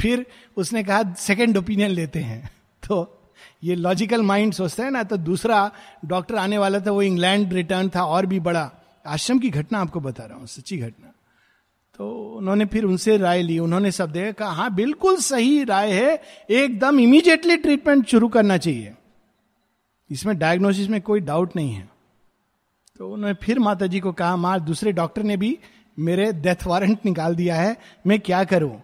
फिर 0.00 0.26
उसने 0.56 0.82
कहा 0.84 1.02
सेकेंड 1.14 1.56
ओपिनियन 1.56 1.90
लेते 1.90 2.20
हैं। 2.20 2.50
तो 2.82 3.30
ये 3.64 3.74
लॉजिकल 3.74 4.22
माइंड 4.22 4.52
सोचता 4.52 4.84
है 4.84 4.90
ना 4.90 5.02
तो 5.02 5.16
दूसरा 5.16 5.70
डॉक्टर 6.04 6.34
आने 6.34 6.58
वाला 6.58 6.80
था, 6.80 6.90
वो 6.90 7.02
इंग्लैंड 7.02 7.52
रिटर्न 7.52 7.88
था, 7.88 8.04
और 8.04 8.26
भी 8.26 8.40
बड़ा। 8.40 8.70
आश्रम 9.06 9.38
की 9.38 9.50
घटना 9.50 9.80
आपको 9.80 10.00
बता 10.00 10.24
रहा 10.24 10.38
हूँ, 10.38 10.46
सच्ची 10.46 10.78
घटना। 10.78 11.12
तो 11.98 12.10
उन्होंने 12.36 12.64
फिर 12.64 12.84
उनसे 12.84 13.16
राय 13.16 13.42
ली। 13.42 13.58
उन्होंने 13.58 13.90
सब 13.90 14.12
देखा 14.12 14.32
कहा 14.32 14.50
हाँ 14.50 14.74
बिल्कुल 14.74 15.16
सही 15.16 15.64
राय 15.64 15.92
है। 15.92 16.22
एकदम 16.50 17.00
इमीडिएटली 17.00 17.56
ट्रीटमेंट 17.56 18.06
शुरू 18.06 18.28
करना 18.28 18.56
चाहिए। 18.56 18.92
इसमें 20.12 20.38
डायग्नोसिस 20.38 20.88
में 20.88 21.00
कोई 21.00 21.20
डाउट 21.20 21.56
नहीं 21.56 21.72
है। 21.72 21.88
तो 22.98 23.12
उन्होंने 23.12 23.34
फिर 23.42 23.58
माता 23.58 23.86
जी 23.86 24.00
को 24.00 24.12
कहा, 24.12 24.36
माँ, 24.36 24.60
दूसरे 24.60 24.92
डॉक्टर 24.92 25.22
ने 25.22 25.36
भी 25.36 25.58
मेरे 25.98 26.32
डेथ 26.32 26.66
वारंट 26.66 27.04
निकाल 27.04 27.34
दिया 27.34 27.56
है, 27.56 27.76
मैं 28.06 28.20
क्या 28.20 28.44
करूँ? 28.44 28.82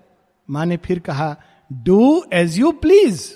माँ 0.49 0.67
ने 0.67 0.77
फिर 0.77 0.99
कहा 0.99 1.37
डू 1.73 2.25
एज 2.33 2.59
यू 2.59 2.73
प्लीज़ 2.73 3.31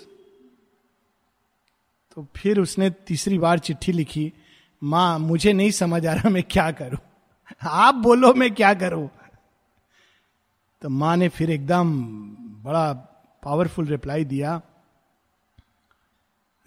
तो 2.16 2.26
फिर 2.36 2.60
उसने 2.60 2.90
तीसरी 2.90 3.38
बार 3.38 3.58
चिट्ठी 3.58 3.92
लिखी, 3.92 4.32
माँ, 4.82 5.18
मुझे 5.18 5.52
नहीं 5.52 5.70
समझ 5.70 6.06
आ 6.06 6.12
रहा 6.12 6.28
मैं 6.28 6.42
क्या 6.42 6.70
करूँ? 6.70 6.98
आप 7.62 7.94
बोलो 7.94 8.34
मैं 8.34 8.54
क्या 8.54 8.74
करूँ? 8.74 9.08
तो 10.82 10.88
माँ 10.88 11.16
ने 11.16 11.28
फिर 11.28 11.50
एकदम 11.50 11.92
बड़ा 12.62 12.92
पावरफुल 13.42 13.86
रिप्लाई 13.86 14.24
दिया। 14.24 14.60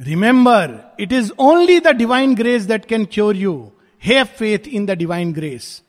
Remember 0.01 0.95
it 0.99 1.11
is 1.11 1.31
only 1.39 1.79
the 1.79 1.87
divine 1.87 2.35
grace 2.35 2.63
that 2.63 2.85
can 2.85 3.05
cure 3.05 3.35
you 3.35 3.71
have 4.03 4.25
faith 4.25 4.67
in 4.67 4.85
the 4.85 4.91
divine 4.91 5.33
grace 5.33 5.81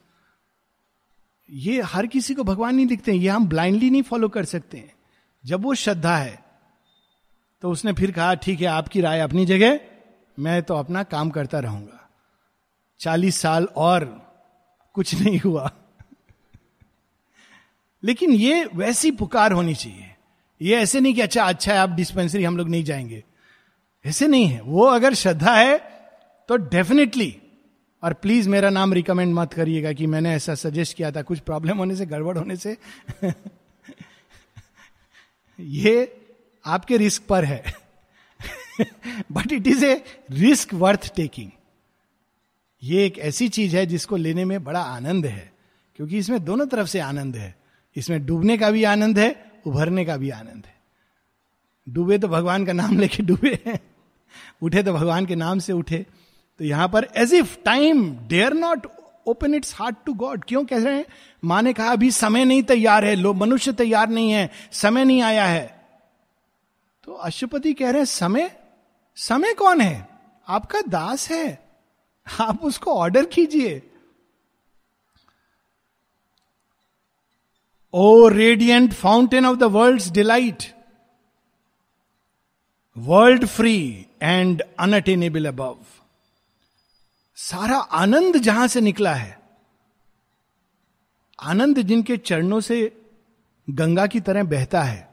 ये 1.50 1.80
हर 1.82 2.06
किसी 2.06 2.34
को 2.34 2.44
भगवान 2.44 2.74
नहीं 2.74 2.86
दिखते 2.86 3.12
ये 3.12 3.28
हम 3.28 3.46
ब्लाइंडली 3.48 3.90
नहीं 3.90 4.02
फॉलो 4.02 4.28
कर 4.28 4.44
सकते 4.44 4.78
हैं। 4.78 4.92
जब 5.44 5.62
वो 5.62 5.74
श्रद्धा 5.74 6.16
है 6.16 6.44
तो 7.62 7.70
उसने 7.70 7.92
फिर 7.92 8.10
कहा, 8.10 8.34
ठीक 8.34 8.60
है, 8.60 8.66
आपकी 8.66 9.00
राय 9.00 9.20
अपनी 9.20 9.46
जगह, 9.46 9.80
मैं 10.38 10.62
तो 10.62 10.74
अपना 10.74 11.02
काम 11.02 11.30
करता 11.30 11.58
रहूँगा। 11.58 12.08
चालीस 13.00 13.36
साल 13.36 13.64
और 13.76 14.04
कुछ 14.92 15.14
नहीं 15.14 15.38
हुआ। 15.38 15.70
लेकिन 18.04 18.30
ये 18.30 18.68
वैसी 18.74 19.10
पुकार 19.10 19.52
होनी 19.52 19.74
चाहिए। 19.74 20.14
ये 20.62 20.76
ऐसे 20.76 21.00
नहीं 21.00 21.14
कि 21.14 21.20
अच्छा 21.20 21.44
अच्छा 21.44 21.72
है, 21.72 21.78
आप 21.78 21.90
डिस्पेंसरी 21.90 22.44
हम 22.44 22.56
लोग 22.56 22.68
नहीं 22.68 22.84
जाएँगे। 22.84 23.24
ऐसे 24.06 24.26
नहीं 24.26 24.46
है। 24.46 24.60
वो 24.60 24.84
अगर 24.84 25.14
श्रद्धा 25.14 25.54
है 25.54 25.78
तो 26.48 26.56
डेफिनेटली 26.56 27.36
और 28.02 28.12
प्लीज़ 28.12 28.48
मेरा 28.48 28.70
नाम 28.70 28.92
रिकमेंड 28.92 29.34
मत 29.34 29.52
करिएगा 29.52 29.92
कि 29.92 30.06
मैंने 30.06 30.34
ऐसा 30.34 30.54
सजेस्ट 30.54 30.96
किया 30.96 31.10
था। 31.10 31.22
कुछ 31.22 31.38
प्रॉब्लम 31.38 31.78
होने 31.78 31.96
से, 31.96 32.06
गड़बड़ 32.06 32.38
होने 32.38 32.56
से। 32.56 32.76
ये 35.60 36.26
आपके 36.66 36.96
रिस्क 36.96 37.22
पर 37.28 37.44
है। 37.44 37.86
But 39.32 39.52
it 39.52 39.66
is 39.66 39.84
a 39.84 40.04
risk 40.30 40.74
worth 40.74 41.14
taking 41.14 41.50
ये 42.82 43.06
एक 43.06 43.18
ऐसी 43.18 43.48
चीज़ 43.48 43.76
है 43.76 43.86
जिसको 43.86 44.16
लेने 44.16 44.44
में 44.44 44.64
बड़ा 44.64 44.80
आनंद 44.80 45.26
है, 45.26 45.52
क्योंकि 45.96 46.18
इसमें 46.18 46.44
दोनों 46.44 46.66
तरफ़ 46.66 46.88
से 46.88 47.00
आनंद 47.00 47.36
है। 47.36 47.54
इसमें 47.96 48.26
डूबने 48.26 48.58
का 48.58 48.70
भी 48.70 48.84
आनंद 48.84 49.18
है, 49.18 49.52
उभरने 49.66 50.04
का 50.04 50.16
भी 50.16 50.30
आनंद 50.30 50.66
है। 50.66 50.74
डूबे 51.88 52.18
तो 52.18 52.28
भगवान 52.28 52.66
का 52.66 52.72
नाम 52.72 52.98
लेके 52.98 53.22
डूबे 53.22 53.58
हैं। 53.66 53.95
उठे 54.62 54.82
तो 54.82 54.92
भगवान 54.92 55.26
के 55.26 55.34
नाम 55.34 55.58
से 55.58 55.72
उठे। 55.72 56.04
तो 56.60 56.64
यहाँ 56.64 56.88
पर 56.88 57.08
as 57.16 57.34
if 57.34 57.56
time 57.64 58.10
dare 58.28 58.54
not 58.54 58.86
open 59.26 59.54
its 59.54 59.74
heart 59.74 59.96
to 60.06 60.12
God 60.14 60.44
क्यों 60.44 60.64
कह 60.64 60.84
रहे 60.84 60.94
हैं? 60.94 61.04
माँ 61.42 61.62
ने 61.62 61.72
कहा, 61.72 61.88
अभी 61.88 62.10
समय 62.10 62.44
नहीं 62.44 62.62
तैयार 62.62 63.04
है, 63.04 63.14
लोग 63.14 63.36
मनुष्य 63.36 63.72
तैयार 63.72 64.08
नहीं 64.08 64.30
है, 64.30 64.50
समय 64.72 65.04
नहीं 65.04 65.22
आया 65.22 65.44
है। 65.44 65.66
तो 67.04 67.12
अशुपति 67.12 67.72
कह 67.72 67.90
रहे 67.90 67.98
हैं, 67.98 68.06
समय 68.06 68.50
समय 69.16 69.54
कौन 69.54 69.80
है? 69.80 70.08
आपका 70.46 70.80
दास 70.80 71.30
है, 71.30 71.58
आप 72.26 72.64
उसको 72.64 72.94
ऑर्डर 72.94 73.24
कीजिए। 73.24 73.82
O 77.94 78.28
radiant 78.28 78.92
fountain 78.92 79.46
of 79.46 79.56
the 79.56 79.64
world 79.72 80.12
delight 80.12 80.62
world 82.96 83.44
free 83.46 84.06
and 84.22 84.62
unattainable 84.78 85.46
above 85.46 85.76
सारा 87.38 87.76
आनंद 87.76 88.36
जहाँ 88.36 88.66
से 88.66 88.80
निकला 88.80 89.14
है, 89.14 89.38
आनंद 91.38 91.78
जिनके 91.78 92.16
चरणों 92.16 92.60
से 92.60 92.78
गंगा 93.68 94.06
की 94.06 94.20
तरह 94.20 94.44
बहता 94.44 94.82
है, 94.82 95.08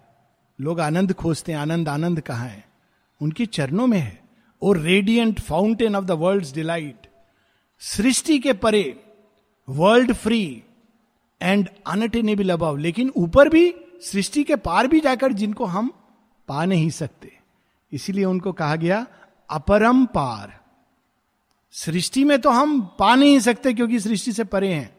लोग 0.59 0.79
आनंद 0.79 1.13
खोजते 1.13 1.51
हैं, 1.51 1.59
आनंद 1.59 1.89
आनंद 1.89 2.21
कहाँ 2.21 2.47
है? 2.47 2.63
उनके 3.21 3.45
चरणों 3.45 3.87
में 3.87 3.99
है। 3.99 4.21
O 4.61 4.73
radiant 4.73 5.39
fountain 5.39 5.95
of 5.95 6.05
the 6.05 6.11
world 6.11 6.53
delight 6.55 7.07
सृष्टि 7.81 8.39
के 8.39 8.53
परे 8.53 9.03
world 9.67 10.13
free 10.13 10.63
and 11.41 11.69
unattainable 11.87 12.49
above 12.49 12.77
लेकिन 12.77 13.11
ऊपर 13.17 13.49
भी, 13.49 13.73
सृष्टि 14.01 14.43
के 14.43 14.55
पार 14.55 14.87
भी 14.87 14.99
जाकर 14.99 15.33
जिनको 15.33 15.65
हम 15.65 15.93
पा 16.47 16.65
नहीं 16.65 16.89
सकते। 16.89 17.42
इसीलिए 17.93 18.25
उनको 18.25 18.51
कहा 18.53 18.75
गया 18.75 19.05
अपरम 19.49 20.05
पार। 20.05 20.59
सृष्टि 21.73 22.23
में 22.23 22.39
तो 22.41 22.49
हम 22.49 22.79
पा 22.99 23.13
नहीं 23.15 23.39
सकते 23.39 23.73
क्योंकि 23.73 23.99
सृष्टि 23.99 24.31
से 24.31 24.43
परे 24.45 24.73
हैं। 24.73 24.95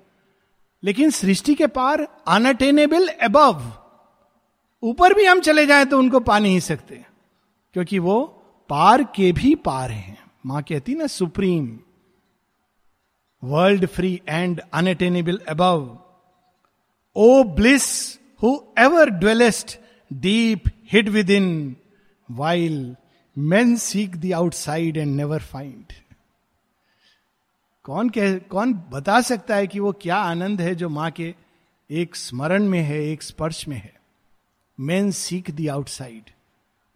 लेकिन 0.83 1.11
सृष्टि 1.11 1.55
के 1.55 1.67
पार 1.69 2.07
अनअटेनेबल 2.29 3.09
अबव 3.09 3.63
ऊपर 4.83 5.15
भी 5.15 5.25
हम 5.25 5.41
चले 5.41 5.67
जाएँ 5.67 5.85
तो 5.85 5.99
उनको 5.99 6.21
पा 6.21 6.39
नहीं 6.39 6.61
सकते, 6.61 7.05
क्योंकि 7.75 7.99
वो 7.99 8.23
पार 8.71 9.03
के 9.17 9.31
भी 9.33 9.55
पार 9.55 9.91
हैं। 9.91 10.19
माँ 10.47 10.63
कहती 10.63 10.95
ना, 10.95 11.07
supreme 11.07 11.79
world 13.43 13.87
free 13.87 14.21
and 14.29 14.61
unattainable 14.73 15.39
above 15.49 15.99
O 17.17 17.43
bliss 17.57 17.87
who 18.43 18.57
ever 18.79 19.11
dwellest 19.11 19.79
deep 20.11 20.71
hid 20.93 21.09
within 21.31 21.47
while 22.29 22.97
men 23.37 23.77
seek 23.77 24.17
the 24.17 24.33
outside 24.33 24.97
and 24.97 25.15
never 25.17 25.41
find 25.43 25.93
कौन 27.85 28.09
कह, 28.11 28.37
कौन 28.39 28.73
बता 28.93 29.21
सकता 29.21 29.57
है 29.57 29.67
कि 29.67 29.81
वो 29.81 29.93
क्या 29.93 30.17
आनंद 30.17 30.61
है 30.61 30.75
जो 30.75 30.89
माँ 30.89 31.11
के 31.11 31.35
एक 31.91 32.17
स्मरण 32.17 32.69
में 32.69 32.81
है, 32.81 33.01
एक 33.03 33.23
स्पर्श 33.23 33.67
में 33.69 33.77
है? 33.77 33.93
मेन 34.79 35.11
सीक 35.11 35.51
द 35.51 35.69
आउटसाइड 35.69 36.31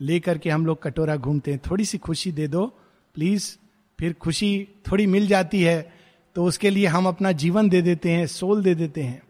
लेकर 0.01 0.39
के 0.39 0.51
हम 0.51 0.67
लोग 0.67 0.83
कटोरा 0.83 1.17
घूमते 1.17 1.53
हैं। 1.53 1.61
थोड़ी 1.71 1.85
सी 1.85 1.99
खुशी 1.99 2.33
दे 2.33 2.49
दो 2.49 2.67
प्लीज़ 3.15 3.57
फिर 3.99 4.13
खुशी 4.13 4.69
थोड़ी 4.91 5.07
मिल 5.07 5.27
जाती 5.27 5.63
है 5.63 5.93
तो 6.37 6.45
उसके 6.45 6.71
लिए 6.71 6.87
हम 6.87 7.07
अपना 7.09 7.33
जीवन 7.33 7.69
दे 7.69 7.83
देते 7.83 8.11
हैं, 8.11 8.27
सोल 8.27 8.63
दे 8.63 8.75
देते 8.75 9.03
हैं। 9.03 9.23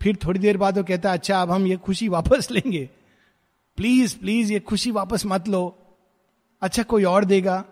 फिर 0.00 0.16
थोड़ी 0.16 0.40
देर 0.40 0.56
बाद 0.56 0.78
वो 0.78 0.84
कहता 0.84 1.10
है 1.10 1.18
अच्छा 1.18 1.40
अब 1.42 1.50
हम 1.50 1.66
ये 1.66 1.76
खुशी 1.76 2.08
वापस 2.08 2.50
लेंगे। 2.50 2.88
प्लीज़ 3.76 4.18
प्लीज़ 4.18 4.52
ये 4.52 4.60
खुशी 4.60 4.90
वापस 4.90 5.26
मत 5.26 5.48
लो। 5.48 5.78
अच्छा 6.62 6.82
कोई 6.82 7.04
और 7.04 7.24
देगा। 7.24 7.64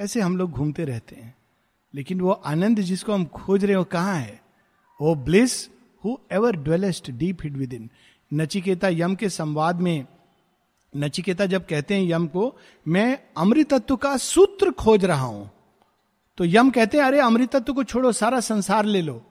ऐसे 0.00 0.20
हम 0.20 0.36
लोग 0.36 0.50
घूमते 0.50 0.84
रहते 0.84 1.16
हैं। 1.16 1.34
लेकिन 1.94 2.20
वो 2.20 2.30
आनंद 2.30 2.80
जिसको 2.80 3.12
हम 3.12 3.24
खोज 3.24 3.64
रहे 3.64 3.74
हो 3.74 3.84
कहाँ 3.84 4.14
है? 4.14 4.42
वो 5.00 5.14
bliss 5.14 5.68
who 6.04 6.16
ever 6.32 6.56
dwellest 6.56 7.10
deep 7.10 7.38
hid 7.42 7.56
within 7.72 7.90
Nachiketa 8.34 8.88
Yama 8.88 9.14
के 9.14 9.28
संवाद 9.28 9.80
में, 9.80 10.06
नचिकेता 10.96 11.46
जब 11.46 11.66
कहते 11.66 11.94
हैं 11.94 12.04
यम 12.04 12.26
को, 12.26 12.56
मैं 12.88 13.18
अमृतत्व 13.36 13.96
का 13.96 14.16
सूत्र 14.16 14.70
खोज 14.70 15.04
रहा 15.04 15.24
हूँ। 15.24 15.50
तो 16.38 16.44
यम 16.44 16.70
कहते 16.70 16.98
हैं, 16.98 17.04
अरे, 17.04 17.20
अमृतत्व 17.20 17.74
को 17.74 17.84
छोड़ो, 17.84 18.12
सारा 18.12 18.40
संसार 18.40 18.84
ले 18.84 19.02
लो। 19.02 19.24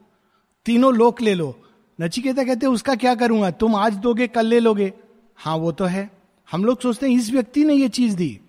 तीनों 0.65 0.93
लोक 0.93 1.21
ले 1.21 1.33
लो। 1.33 1.61
नचिकेता 2.01 2.43
कहते 2.43 2.65
हैं, 2.65 2.73
उसका 2.73 2.95
क्या 2.95 3.15
करूँगा? 3.15 3.51
तुम 3.51 3.75
आज 3.75 3.93
दोगे, 3.93 4.27
कल 4.27 4.45
ले 4.45 4.59
लोगे। 4.59 4.93
हाँ 5.41 5.55
वो 5.55 5.71
तो 5.71 5.85
है। 5.85 6.11
हम 6.51 6.65
लोग 6.65 6.81
सोचते 6.81 7.09
हैं 7.09 7.17
इस 7.17 7.31
व्यक्ति 7.31 7.63
ने 7.63 7.73
ये 7.73 7.89
चीज़ 7.89 8.15
दी। 8.15 8.39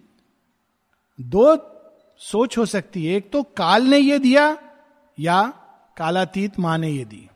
दो 1.21 1.57
सोच 2.19 2.59
हो 2.59 2.67
सकती 2.67 3.07
है। 3.07 3.17
एक 3.17 3.31
तो 3.31 3.43
काल 3.43 3.83
ने 3.83 3.99
ये 3.99 4.19
दिया 4.19 4.59
या 5.19 5.43
कालातीत 5.97 6.59
माँ 6.59 6.79
ने 6.79 6.91
ये 6.91 7.05
दी। 7.05 7.29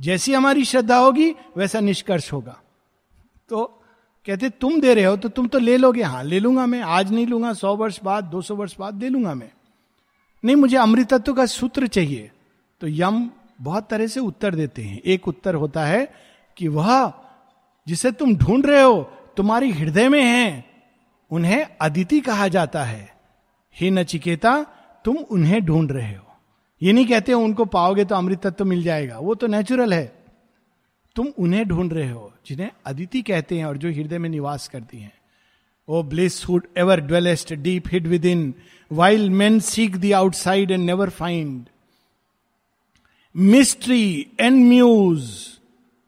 जैसी 0.00 0.34
हमारी 0.34 0.64
श्रद्धा 0.64 0.96
होगी, 0.96 1.34
वैसा 1.56 1.80
निष्कर्ष 1.80 2.32
होगा। 2.32 2.60
तो 3.48 3.82
कहते, 4.26 4.50
तुम 4.50 4.80
दे 4.80 4.94
रहे 4.94 5.04
हो 5.04 5.16
तो 5.16 5.28
तुम 5.28 5.48
तो 5.48 5.58
ले 5.58 5.76
लोगे। 5.76 6.02
हाँ 6.02 6.24
ले 6.24 6.38
लूँगा 6.38 6.66
मैं। 6.66 6.80
आज 6.80 7.12
नहीं 7.12 7.26
लूँगा, 7.26 7.52
सौ 7.52 7.76
वर्ष 7.76 8.00
बाद, 8.04 8.24
दो 8.24 8.42
सौ 8.42 8.54
वर्ष 8.56 8.74
बाद 8.78 8.94
दे 8.94 9.08
लूँगा 9.08 9.34
मैं। 9.34 9.50
नहीं, 10.44 10.56
मुझे 10.56 10.76
अमृतत्व 10.76 11.34
का 11.34 11.46
सूत्र 11.46 11.86
चाहिए। 11.86 12.30
तो 12.80 12.86
यम 12.86 13.30
बहुत 13.60 13.88
तरह 13.90 14.06
से 14.06 14.20
उत्तर 14.20 14.54
देते 14.54 14.82
हैं। 14.82 15.00
एक 15.04 15.28
उत्तर 15.28 15.54
होता 15.54 15.84
है 15.84 16.14
कि 16.56 16.68
वह 16.68 17.12
जिसे 17.88 18.12
तुम 18.12 18.36
ढूंढ 18.36 18.66
रहे 18.66 18.82
हो, 18.82 19.12
तुम्हारी 19.36 19.70
हृदय 19.70 20.08
में 20.08 20.22
है। 20.22 20.64
उन्हें 21.30 21.66
अदिति 21.80 22.20
कहा 22.20 22.48
जाता 22.48 22.84
है। 22.84 23.16
हे 23.80 23.90
नचिकेता, 23.90 24.66
तुम 25.04 25.16
उन्हें 25.16 25.64
ढूंढ 25.64 25.92
रहे 25.92 26.14
हो। 26.14 26.36
ये 26.82 26.92
नहीं 26.92 27.06
कहते 27.06 27.32
हो, 27.32 27.40
उनको 27.40 27.64
पाओगे 27.64 28.04
तो 28.04 28.14
अमृत 28.14 28.46
तत्व 28.46 28.64
मिल 28.64 28.82
जाएगा। 28.82 29.18
वो 29.18 29.34
तो 29.34 29.46
नेचुरल 29.46 29.94
है। 29.94 30.24
तुम 31.16 31.26
उन्हें 31.38 31.68
ढूंढ 31.68 31.92
रहे 31.92 32.10
हो, 32.10 32.32
जिन्हें 32.46 32.70
अदिति 32.86 33.22
कहते 33.22 33.58
हैं 33.58 33.64
और 33.64 33.76
जो 33.76 33.88
हृदय 33.88 34.18
में 34.18 34.30
निवास 34.30 34.68
करती 34.68 34.98
हैं। 34.98 35.12
O 35.88 36.02
bliss 36.02 36.44
who 36.44 36.66
ever 36.78 37.00
dwellest 37.00 37.54
deep 37.54 37.84
hid 37.88 38.06
within 38.24 38.54
while 38.92 39.30
men 39.30 39.60
seek 39.60 39.96
the 39.96 40.12
outside 40.12 40.70
and 40.70 40.84
never 40.84 41.10
find 41.10 41.66
mystery 43.36 44.26
and 44.40 44.68
muse 44.68 45.48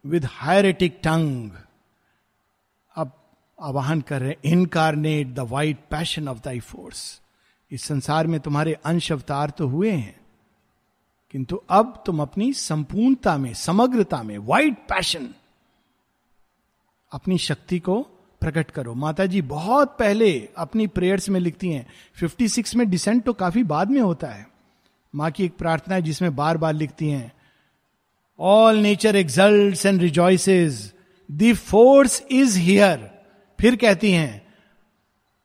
with 0.07 0.29
hieratic 0.31 0.99
tongue 1.03 1.51
आवाहन 3.61 4.01
कर 4.01 4.21
रहे 4.23 4.37
incarnate 4.45 5.35
the 5.35 5.39
white 5.39 5.79
passion 5.91 6.29
of 6.29 6.39
thy 6.45 6.61
force 6.61 7.21
इस 7.71 7.83
संसार 7.83 8.27
में 8.27 8.41
तुम्हारे 8.41 8.73
अंश 8.85 9.13
अवतार 9.13 9.51
तो 9.51 9.67
हुए 9.69 9.91
हैं, 9.91 10.21
किंतु 11.31 11.57
अब 11.71 12.03
तुम 12.07 12.23
अपनी 12.23 12.53
संपूर्णता 12.53 13.37
में, 13.39 13.55
समग्रता 13.55 14.23
में 14.23 14.39
वाइट 14.39 14.77
पैशन 14.79 15.29
अपनी 17.13 17.39
शक्ति 17.39 17.79
को 17.79 18.01
प्रकट 18.41 18.71
करो। 18.71 18.95
माता 18.95 19.27
जी 19.27 19.43
बहुत 19.43 19.97
पहले 19.99 20.49
अपनी 20.57 20.87
प्रेयर्स 20.87 21.29
में 21.29 21.41
लिखती 21.41 21.71
हैं। 21.71 21.87
56 22.21 22.75
में 22.77 22.89
डिसेंट 22.91 23.25
तो 23.25 23.33
काफ़ी 23.33 23.63
बाद 23.65 23.91
में 23.91 24.01
होता 24.01 24.27
है। 24.27 24.47
माँ 25.15 25.31
की 25.31 25.45
एक 25.45 25.57
प्रार्थना 25.57 25.95
है 25.95 26.03
जिसमें 26.03 26.37
बार 26.37 26.57
बार 26.57 26.75
लिखती 26.75 27.09
हैं 27.11 27.33
all 28.39 28.77
nature 28.77 29.17
exult 29.17 29.87
and 29.87 30.01
rejoices 30.01 30.93
the 31.31 31.55
force 31.55 32.23
is 32.31 32.59
here 32.59 33.18
फिर 33.61 33.77
कहती 33.77 34.13
हैं, 34.13 34.47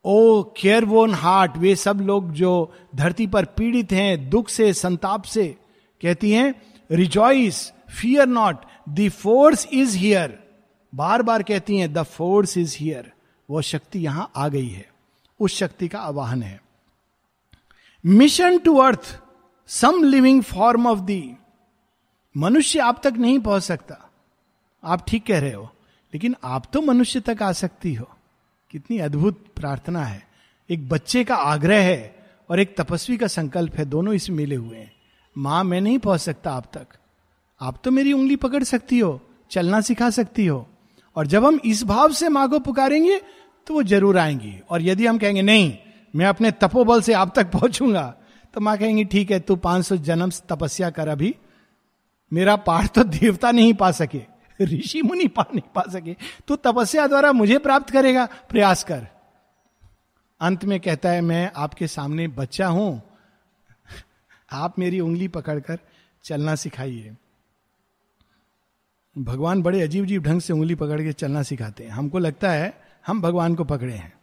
ओ 0.06 0.43
केयर 0.43 0.86
वोन 0.86 1.13
हार्ट, 1.13 1.58
वे 1.58 1.76
सब 1.76 2.02
लोग 2.02 2.32
जो 2.32 2.73
धरती 2.95 3.28
पर 3.28 3.45
पीड़ित 3.45 3.91
हैं, 3.91 4.30
दुख 4.30 4.49
से, 4.49 4.73
संताप 4.73 5.23
से। 5.23 5.58
कहती 6.02 6.32
हैं 6.32 6.62
rejoice 6.91 7.71
fear 8.02 8.28
not 8.28 8.58
the 8.89 9.10
force 9.10 9.67
is 9.73 9.97
here 9.97 10.43
बार 10.95 11.21
बार 11.21 11.43
कहती 11.43 11.78
हैं 11.78 11.93
द 11.93 12.04
फोर्स 12.04 12.58
इज़ 12.58 12.78
हियर 12.80 13.12
वो 13.49 13.62
शक्ति 13.62 13.99
यहाँ 13.99 14.32
आ 14.36 14.47
गई 14.47 14.67
है। 14.67 14.91
उस 15.39 15.58
शक्ति 15.58 15.88
का 15.88 15.99
आवाहन 15.99 16.43
है। 16.43 16.62
Mission 18.06 18.58
to 18.58 18.78
earth 18.78 19.19
some 19.67 20.04
living 20.04 20.43
form 20.43 20.88
of 20.88 20.99
the 20.99 21.34
मनुष्य 22.38 22.80
आप 22.80 23.02
तक 23.04 23.13
नहीं 23.13 23.39
पहुँच 23.39 23.63
सकता। 23.63 24.10
आप 24.84 25.06
ठीक 25.08 25.26
कह 25.26 25.39
रहे 25.39 25.54
हो। 25.54 25.72
लेकिन 26.13 26.36
आप 26.43 26.65
तो 26.73 26.82
मनुष्य 26.82 27.19
तक 27.19 27.41
आ 27.41 27.52
सकती 27.52 27.93
हो। 27.93 28.08
कितनी 28.73 28.97
अद्भुत 28.99 29.43
प्रार्थना 29.56 30.04
है। 30.04 30.21
एक 30.69 30.88
बच्चे 30.89 31.23
का 31.23 31.36
आग्रह 31.36 31.82
है 31.82 32.15
और 32.49 32.60
एक 32.60 32.76
तपस्वी 32.78 33.17
का 33.17 33.28
संकल्प 33.28 33.76
है। 33.76 33.86
दोनों 33.86 34.13
इसमें 34.13 34.38
मिले 34.38 34.56
हुए 34.56 34.78
हैं। 34.78 34.91
माँ, 35.36 35.63
मैं 35.63 35.82
नहीं 35.82 35.97
पहुँच 35.99 36.19
सकता 36.19 36.52
आप 36.52 36.65
तक। 36.73 36.88
आप 37.62 37.80
तो 37.84 37.91
मेरी 37.91 38.13
उंगली 38.13 38.36
पकड़ 38.36 38.63
सकती 38.63 38.99
हो, 38.99 39.19
चलना 39.52 39.82
सिखा 39.82 40.10
सकती 40.10 40.45
हो। 40.45 40.67
और 41.15 41.28
जब 41.28 41.45
हम 41.45 41.60
इस 41.65 41.84
भाव 41.84 42.12
से 42.12 42.30
माँ 42.30 42.47
को 42.49 42.60
पुकारेंगे 42.60 43.19
तो 43.67 43.73
वो 43.73 43.84
ज़रूर 43.84 44.17
आएँगी। 44.17 44.54
और 44.69 44.82
यदि 44.82 45.06
हम 45.06 45.17
कहेंगे, 45.17 45.41
नहीं, 45.41 45.78
मैं 46.13 46.26
अपने 46.26 46.52
तपोबल 46.52 47.02
से 47.02 47.13
आप 47.13 47.34
तक 47.36 47.52
पहुंचूँगा 47.52 48.13
तो 48.54 48.62
माँ 48.62 48.78
कहेंगी, 48.78 49.04
ठीक 49.06 49.32
है, 49.32 49.39
तू 49.39 49.56
500 49.56 49.95
जन्म 49.97 50.32
तपस्या 50.49 50.89
कर 50.89 51.08
अभी। 51.08 51.34
मेरा 52.32 52.56
पाठ 52.56 52.89
तो 52.89 53.04
देवता 53.04 53.52
नहीं 53.52 53.73
पा 53.73 53.91
सके। 53.91 54.21
ऋषि 54.61 55.01
मुनि 55.01 55.27
पा, 55.27 55.45
नहीं 55.55 55.69
पा 55.75 55.81
सके। 55.81 56.15
तो 56.47 56.55
तपस्या 56.55 57.07
द्वारा 57.07 57.31
मुझे 57.31 57.57
प्राप्त 57.57 57.89
करेगा। 57.89 58.25
प्रयास 58.25 58.83
कर। 58.83 59.07
अंत 60.41 60.65
में 60.65 60.79
कहता 60.79 61.09
है, 61.09 61.21
मैं 61.21 61.51
आपके 61.55 61.87
सामने 61.87 62.27
बच्चा 62.27 62.67
हूँ। 62.67 63.03
आप 64.51 64.79
मेरी 64.79 64.99
उंगली 64.99 65.27
पकड़कर 65.27 65.79
चलना 66.23 66.55
सिखाइए। 66.55 67.15
भगवान 69.17 69.61
बड़े 69.61 69.81
अजीब 69.81 70.05
अजीब 70.05 70.23
ढंग 70.23 70.41
से 70.41 70.53
उंगली 70.53 70.75
पकड़ 70.75 71.01
के 71.01 71.13
चलना 71.13 71.43
सिखाते 71.43 71.83
हैं। 71.83 71.91
हमको 71.91 72.19
लगता 72.19 72.51
है, 72.51 72.81
हम 73.07 73.21
भगवान 73.21 73.55
को 73.55 73.63
पकड़े 73.63 73.93
हैं। 73.93 74.13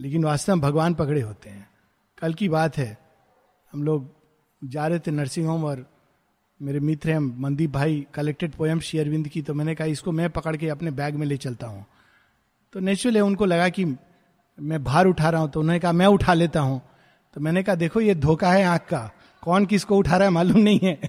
लेकिन 0.00 0.24
वास्तव 0.24 0.52
में 0.52 0.62
भगवान 0.62 0.94
पकड़े 0.94 1.20
होते 1.20 1.50
हैं। 1.50 1.70
कल 2.18 2.34
की 2.34 2.48
बात 2.48 2.76
है, 2.76 2.98
हम 3.72 3.82
लोग 3.82 4.14
जा 4.64 4.86
रहे 4.86 4.98
थे 4.98 5.10
नर्सिंग 5.10 5.46
होम 5.46 5.64
और 5.64 5.93
मेरे 6.62 6.80
मित्र 6.80 7.10
हैं, 7.10 7.18
मनदीप 7.18 7.70
भाई 7.70 8.06
कलेक्टेड 8.14 8.52
पोएम 8.52 8.80
शेयरविंद 8.80 9.28
की 9.28 9.42
तो 9.42 9.54
मैंने 9.54 9.74
कहा, 9.74 9.86
इसको 9.86 10.12
मैं 10.12 10.30
पकड़ 10.30 10.56
के 10.56 10.68
अपने 10.68 10.90
बैग 10.90 11.14
में 11.14 11.26
ले 11.26 11.36
चलता 11.36 11.66
हूँ. 11.66 11.86
तो 12.72 12.80
नेचुरल 12.80 13.16
है 13.16 13.22
उनको 13.22 13.44
लगा 13.44 13.68
कि 13.68 13.84
मैं 14.60 14.84
भार 14.84 15.06
उठा 15.06 15.30
रहा 15.30 15.40
हूँ 15.40 15.50
तो 15.50 15.60
उन्होंने 15.60 15.78
कहा, 15.78 15.92
मैं 15.92 16.06
उठा 16.06 16.34
लेता 16.34 16.60
हूँ। 16.60 16.80
तो 17.34 17.40
मैंने 17.40 17.62
कहा, 17.62 17.74
देखो, 17.74 18.00
ये 18.00 18.14
धोखा 18.14 18.52
है 18.52 18.64
आँख 18.64 18.80
का। 18.80 19.10
कौन 19.42 19.66
किसको 19.66 19.96
उठा 19.96 20.16
रहा 20.16 20.28
है 20.28 20.30
मालूम 20.30 20.58
नहीं 20.58 20.80
है। 20.82 21.00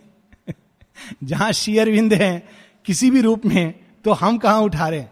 जहाँ 1.24 1.52
शेयरविंद 1.52 2.14
है, 2.14 2.48
किसी 2.86 3.12
भी 3.12 3.22
रूप 3.22 3.46
में 3.46 3.74
तो 4.04 4.12
हम 4.12 4.38
कहाँ 4.38 4.62
उठा 4.62 4.88
रहे 4.88 5.06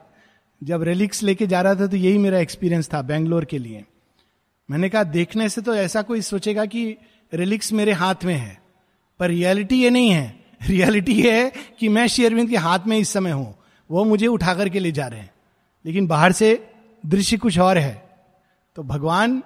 जब 0.64 0.84
रेलिक्स 0.84 1.24
लेके 1.24 1.48
जा 1.48 1.62
रहा 1.62 1.76
था 1.76 1.88
तो 1.88 1.98
यही 1.98 2.18
मेरा 2.18 2.40
एक्सपीरियंस 2.40 2.94
था 2.94 3.02
बेंगलोर 3.02 3.46
के 3.46 3.58
लिए। 3.58 3.86
मैंने 4.72 4.90
कहा, 4.90 5.04
देखने 5.04 5.50
से 5.50 5.62
तो 5.62 5.76
ऐसा 5.76 6.02
कोई 6.02 6.22
सोचेगा 6.22 6.66
कि 6.66 6.98
रिलिक्स 7.34 7.74
मेरे 7.74 7.92
हाथ 7.92 8.16
में 8.24 8.36
है। 8.36 8.63
पर 9.20 9.28
रियलिटी 9.28 9.84
ये 9.84 9.90
नहीं 9.90 10.10
है। 10.10 10.46
रियलिटी 10.70 11.14
ये 11.14 11.44
है 11.44 11.54
कि 11.80 11.90
मैं 11.90 12.08
शेयरविंद 12.08 12.50
के 12.50 12.58
हाथ 12.58 12.80
में 12.88 12.98
इस 12.98 13.10
समय 13.10 13.32
हूँ। 13.32 13.56
वो 13.92 14.04
मुझे 14.04 14.28
उठा 14.28 14.54
करके 14.54 14.80
ले 14.80 14.92
जा 14.92 15.08
रहे 15.08 15.20
हैं। 15.20 15.34
लेकिन 15.86 16.08
बाहर 16.08 16.32
से 16.32 16.70
दृश्य 17.06 17.38
कुछ 17.38 17.60
और 17.60 17.78
है। 17.78 18.10
तो 18.76 18.84
भगवान 18.84 19.44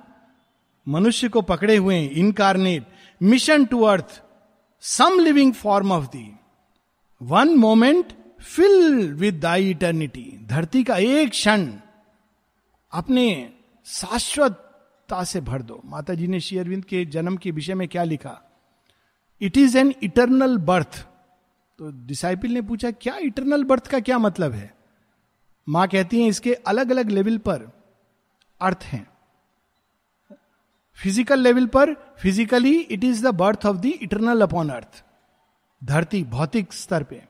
मनुष्य 0.88 1.30
को 1.30 1.42
पकड़े 1.42 1.76
हुए 1.76 2.06
incarnate 2.06 2.88
mission 3.24 3.66
to 3.66 3.82
earth 3.84 4.22
some 4.82 5.20
living 5.20 5.54
form 5.54 5.92
of 5.92 6.06
the 6.06 6.36
one 7.22 7.50
moment 7.50 8.14
fill 8.42 9.12
with 9.14 9.40
thy 9.40 9.70
eternity 9.70 10.46
धरती 10.46 10.84
का 10.84 10.98
एक 10.98 11.30
क्षण 11.30 11.74
अपने 12.92 13.50
शाश्वतता 13.86 15.24
से 15.24 15.42
भर 15.42 15.62
दो। 15.62 15.82
माता 15.86 16.14
जी 16.14 16.28
ने 16.28 16.40
शेयरविंद 16.40 16.86
के 16.86 17.06
जन्म 17.06 17.38
के 17.38 17.52
विषय 17.52 17.74
में 17.74 17.88
क्या 17.88 18.04
लिखा? 18.04 18.47
It 19.42 19.58
is 19.58 19.78
an 19.78 19.94
eternal 20.04 20.58
birth 20.60 21.06
तो 21.80 21.90
डिसाइपल 22.08 22.50
ने 22.50 22.62
पूछा, 22.62 22.92
क्या 22.92 23.16
इटरनल 23.18 23.64
बर्थ 23.64 23.88
का 23.88 24.00
क्या 24.00 24.18
मतलब 24.20 24.54
है? 24.54 24.74
माँ 25.68 25.88
कहती 25.88 26.22
हैं, 26.22 26.30
इसके 26.30 26.54
अलग 26.54 26.92
अलग 26.92 27.10
लेवल 27.10 27.38
पर 27.38 27.70
अर्थ 28.62 28.84
हैं। 28.84 29.08
फ़िज़िकल 31.00 31.40
लेवल 31.40 31.66
पर 31.68 31.94
physically 32.20 32.78
it 32.78 33.04
is 33.04 33.26
the 33.26 33.34
birth 33.36 33.66
of 33.66 33.78
the 33.78 33.86
eternal 33.86 34.42
upon 34.42 34.70
earth 34.70 35.04
धरती, 35.82 36.24
भौतिक 36.24 36.74
स्तर 36.74 37.04
पे। 37.04 37.22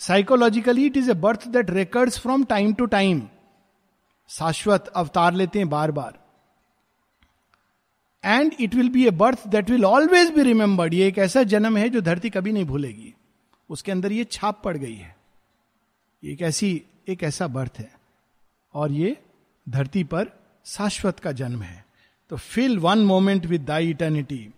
Psychologically 0.00 0.86
it 0.86 0.96
is 0.96 1.10
a 1.10 1.14
birth 1.16 1.46
that 1.48 1.70
recurs 1.70 2.18
from 2.20 2.44
time 2.44 2.72
to 2.74 2.86
time 2.88 3.22
शाश्वत 4.30 4.88
अवतार 4.96 5.34
लेते 5.34 5.58
हैं 5.58 5.68
बार 5.68 5.90
बार 5.92 6.18
and 8.24 8.52
it 8.60 8.74
will 8.74 8.88
be 8.88 9.06
a 9.06 9.10
birth 9.12 9.46
that 9.48 9.70
will 9.70 9.84
always 9.84 10.30
be 10.30 10.42
remembered 10.42 10.94
ये 10.94 11.08
एक 11.08 11.18
ऐसा 11.18 11.42
जन्म 11.42 11.76
है 11.76 11.88
जो 11.88 12.00
धरती 12.00 12.30
कभी 12.30 12.52
नहीं 12.52 12.64
भूलेगी। 12.64 13.14
उसके 13.70 13.92
अंदर 13.92 14.12
ये 14.12 14.24
छाप 14.24 14.60
पड़ 14.64 14.76
गई 14.76 14.94
है। 14.94 15.16
एक 16.22 16.42
ऐसी, 16.42 16.82
एक 17.08 17.22
ऐसा 17.22 17.46
बर्थ 17.46 17.78
है। 17.78 17.90
और 18.74 18.92
ये 18.92 19.16
धरती 19.66 20.04
पर 20.04 20.30
शाश्वत 20.66 21.18
का 21.20 21.32
जन्म 21.32 21.62
है। 21.62 21.84
तो 22.30 22.36
fill 22.36 22.78
one 22.78 22.98
moment 22.98 23.46
with 23.46 23.64
thy 23.64 23.90
eternity 23.90 24.48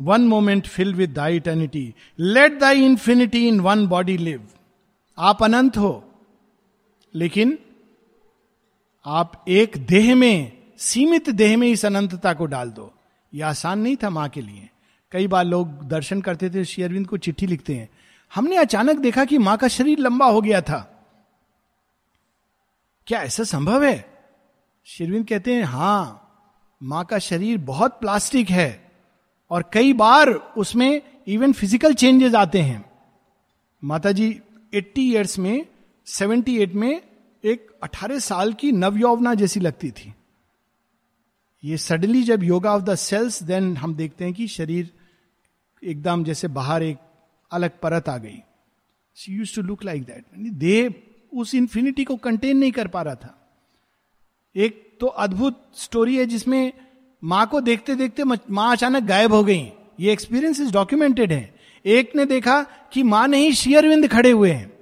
one 0.00 0.26
moment 0.28 0.66
fill 0.66 0.94
with 0.94 1.10
thy 1.10 1.36
eternity 1.36 1.94
let 2.18 2.58
thy 2.58 2.84
infinity 2.84 3.46
in 3.48 3.60
one 3.60 3.86
body 3.86 4.16
live 4.16 4.46
आप 5.18 5.42
अनंत 5.42 5.76
हो, 5.76 6.04
लेकिन 7.14 7.58
आप 9.04 9.44
एक 9.48 9.76
देह 9.86 10.14
में 10.14 10.63
सीमित 10.78 11.30
देह 11.30 11.56
में 11.56 11.68
इस 11.68 11.84
अनंतता 11.84 12.34
को 12.34 12.46
डाल 12.46 12.70
दो। 12.70 12.94
यह 13.34 13.48
आसान 13.48 13.78
नहीं 13.78 13.96
था 13.96 14.10
माँ 14.10 14.28
के 14.28 14.42
लिए। 14.42 14.68
कई 15.12 15.26
बार 15.26 15.44
लोग 15.44 15.88
दर्शन 15.88 16.20
करते 16.20 16.50
थे, 16.50 16.64
श्री 16.64 16.84
अरविंद 16.84 17.06
को 17.06 17.16
चिट्ठी 17.16 17.46
लिखते 17.46 17.74
हैं। 17.74 17.88
हमने 18.34 18.56
अचानक 18.56 18.96
देखा 18.96 19.24
कि 19.24 19.38
माँ 19.38 19.56
का 19.56 19.68
शरीर 19.68 19.98
लंबा 19.98 20.26
हो 20.26 20.40
गया 20.40 20.60
था। 20.60 20.90
क्या 23.06 23.22
ऐसा 23.22 23.44
संभव 23.44 23.84
है? 23.84 24.14
शेरविंद 24.84 25.28
कहते 25.28 25.54
हैं, 25.54 25.62
हाँ, 25.62 26.20
माँ 26.82 27.04
का 27.04 27.18
शरीर 27.18 27.58
बहुत 27.58 28.00
प्लास्टिक 28.00 28.50
है 28.50 28.92
और 29.50 29.70
कई 29.72 29.92
बार 29.92 30.30
उसमें 30.30 31.02
इवन 31.26 31.52
फ़िज़िकल 31.52 31.94
चेंजेस 31.94 32.34
आते 32.34 32.60
हैं। 32.60 32.90
माता 33.84 34.12
जी 34.12 34.40
एट्टी 34.74 35.10
ईयर्स 35.10 35.38
में 35.38 35.66
78 36.06 36.74
में 36.74 37.02
एक 37.44 37.78
18 37.82 38.18
साल 38.18 38.52
की 38.52 38.72
नवयौवना 38.72 39.34
जैसी 39.34 39.60
लगती 39.60 39.90
थी। 39.90 40.14
ये 41.64 41.76
सडनली 41.76 42.22
जब 42.22 42.42
yoga 42.42 42.74
of 42.74 42.82
the 42.82 42.94
cells 42.94 43.42
then 43.42 43.76
हम 43.76 43.94
देखते 43.94 44.24
हैं 44.24 44.32
कि 44.34 44.46
शरीर 44.48 44.90
एकदम 45.82 46.24
जैसे 46.24 46.48
बाहर 46.48 46.82
एक 46.82 46.96
अलग 47.50 47.78
परत 47.82 48.08
आ 48.08 48.16
गई। 48.18 48.38
She 49.16 49.32
used 49.32 49.54
to 49.56 49.62
look 49.62 49.84
like 49.84 50.02
that 50.02 50.24
देह 50.54 50.94
उस 51.32 51.54
इंफिनिटी 51.54 52.04
को 52.04 52.16
कंटेन 52.16 52.56
नहीं 52.56 52.72
कर 52.72 52.88
पा 52.88 53.02
रहा 53.02 53.14
था। 53.14 53.62
एक 54.56 54.96
तो 55.00 55.06
अद्भुत 55.06 55.70
स्टोरी 55.74 56.16
है 56.16 56.26
जिसमें 56.26 56.72
माँ 57.22 57.46
को 57.46 57.60
देखते 57.60 57.94
देखते 57.94 58.24
माँ 58.24 58.70
अचानक 58.72 59.02
गायब 59.02 59.32
हो 59.32 59.42
गई। 59.44 59.72
ये 60.00 60.12
एक्सपीरियंस 60.12 60.60
इज़ 60.60 60.72
डॉक्यूमेंटेड 60.72 61.32
है। 61.32 61.54
एक 61.84 62.16
ने 62.16 62.26
देखा 62.26 62.62
कि 62.92 63.02
माँ 63.02 63.26
नहीं 63.28 63.52
शेयरविंद 63.52 64.08
खड़े 64.08 64.30
हुए 64.30 64.50
हैं। 64.50 64.72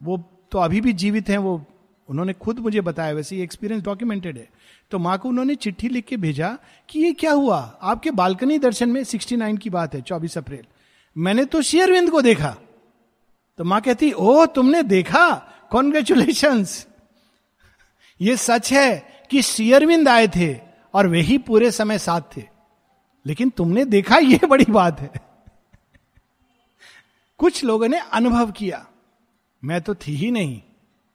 वो 0.00 0.18
तो 0.52 0.58
अभी 0.58 0.80
भी 0.80 0.92
जीवित 0.92 1.28
हैं, 1.28 1.38
वो 1.38 1.64
उन्होंने 2.10 2.32
खुद 2.32 2.58
मुझे 2.58 2.80
बताया, 2.80 3.12
वैसे 3.12 3.36
ये 3.36 3.42
एक्सपीरियंस 3.42 3.82
डॉक्यूमेंटेड 3.82 4.38
है। 4.38 4.48
तो 4.90 4.98
माँ 4.98 5.18
को 5.18 5.28
उन्होंने 5.28 5.54
चिट्ठी 5.54 5.88
लिख 5.88 6.04
के 6.04 6.16
भेजा 6.16 6.58
कि 6.88 7.00
ये 7.00 7.12
क्या 7.12 7.32
हुआ? 7.32 7.78
आपके 7.82 8.10
बालकनी 8.10 8.58
दर्शन 8.58 8.88
में 8.88 9.04
69 9.04 9.56
की 9.56 9.70
बात 9.70 9.94
है 9.94 10.00
24 10.00 10.38
अप्रैल। 10.38 10.64
मैंने 11.18 11.44
तो 11.44 11.62
शेयरविंद 11.62 12.10
को 12.10 12.22
देखा। 12.22 12.56
तो 13.58 13.64
माँ 13.64 13.80
कहती, 13.80 14.12
ओ, 14.12 14.46
तुमने 14.46 14.82
देखा? 14.82 15.52
कॉन्ग्रेचुलेशन 15.70 16.64
ये 18.20 18.36
सच 18.36 18.72
है 18.72 19.06
कि 19.30 19.42
शेयरविंद 19.42 20.08
आए 20.08 20.28
थे 20.28 20.60
और 20.94 21.06
वही 21.06 21.38
पूरे 21.38 21.70
समय 21.70 21.98
साथ 21.98 22.20
थे। 22.36 22.42
लेकिन 23.26 23.50
तुमने 23.50 23.84
देखा 23.84 24.16
यह 24.16 24.40
बड़ी 24.48 24.66
बात 24.70 25.00
है। 25.00 25.10
कुछ 27.38 27.64
लोगों 27.64 27.88
ने 27.88 27.98
अनुभव 27.98 28.50
किया। 28.50 28.86
मैं 29.64 29.80
तो 29.80 29.94
थी 29.94 30.14
ही 30.14 30.30
नहीं। 30.30 30.62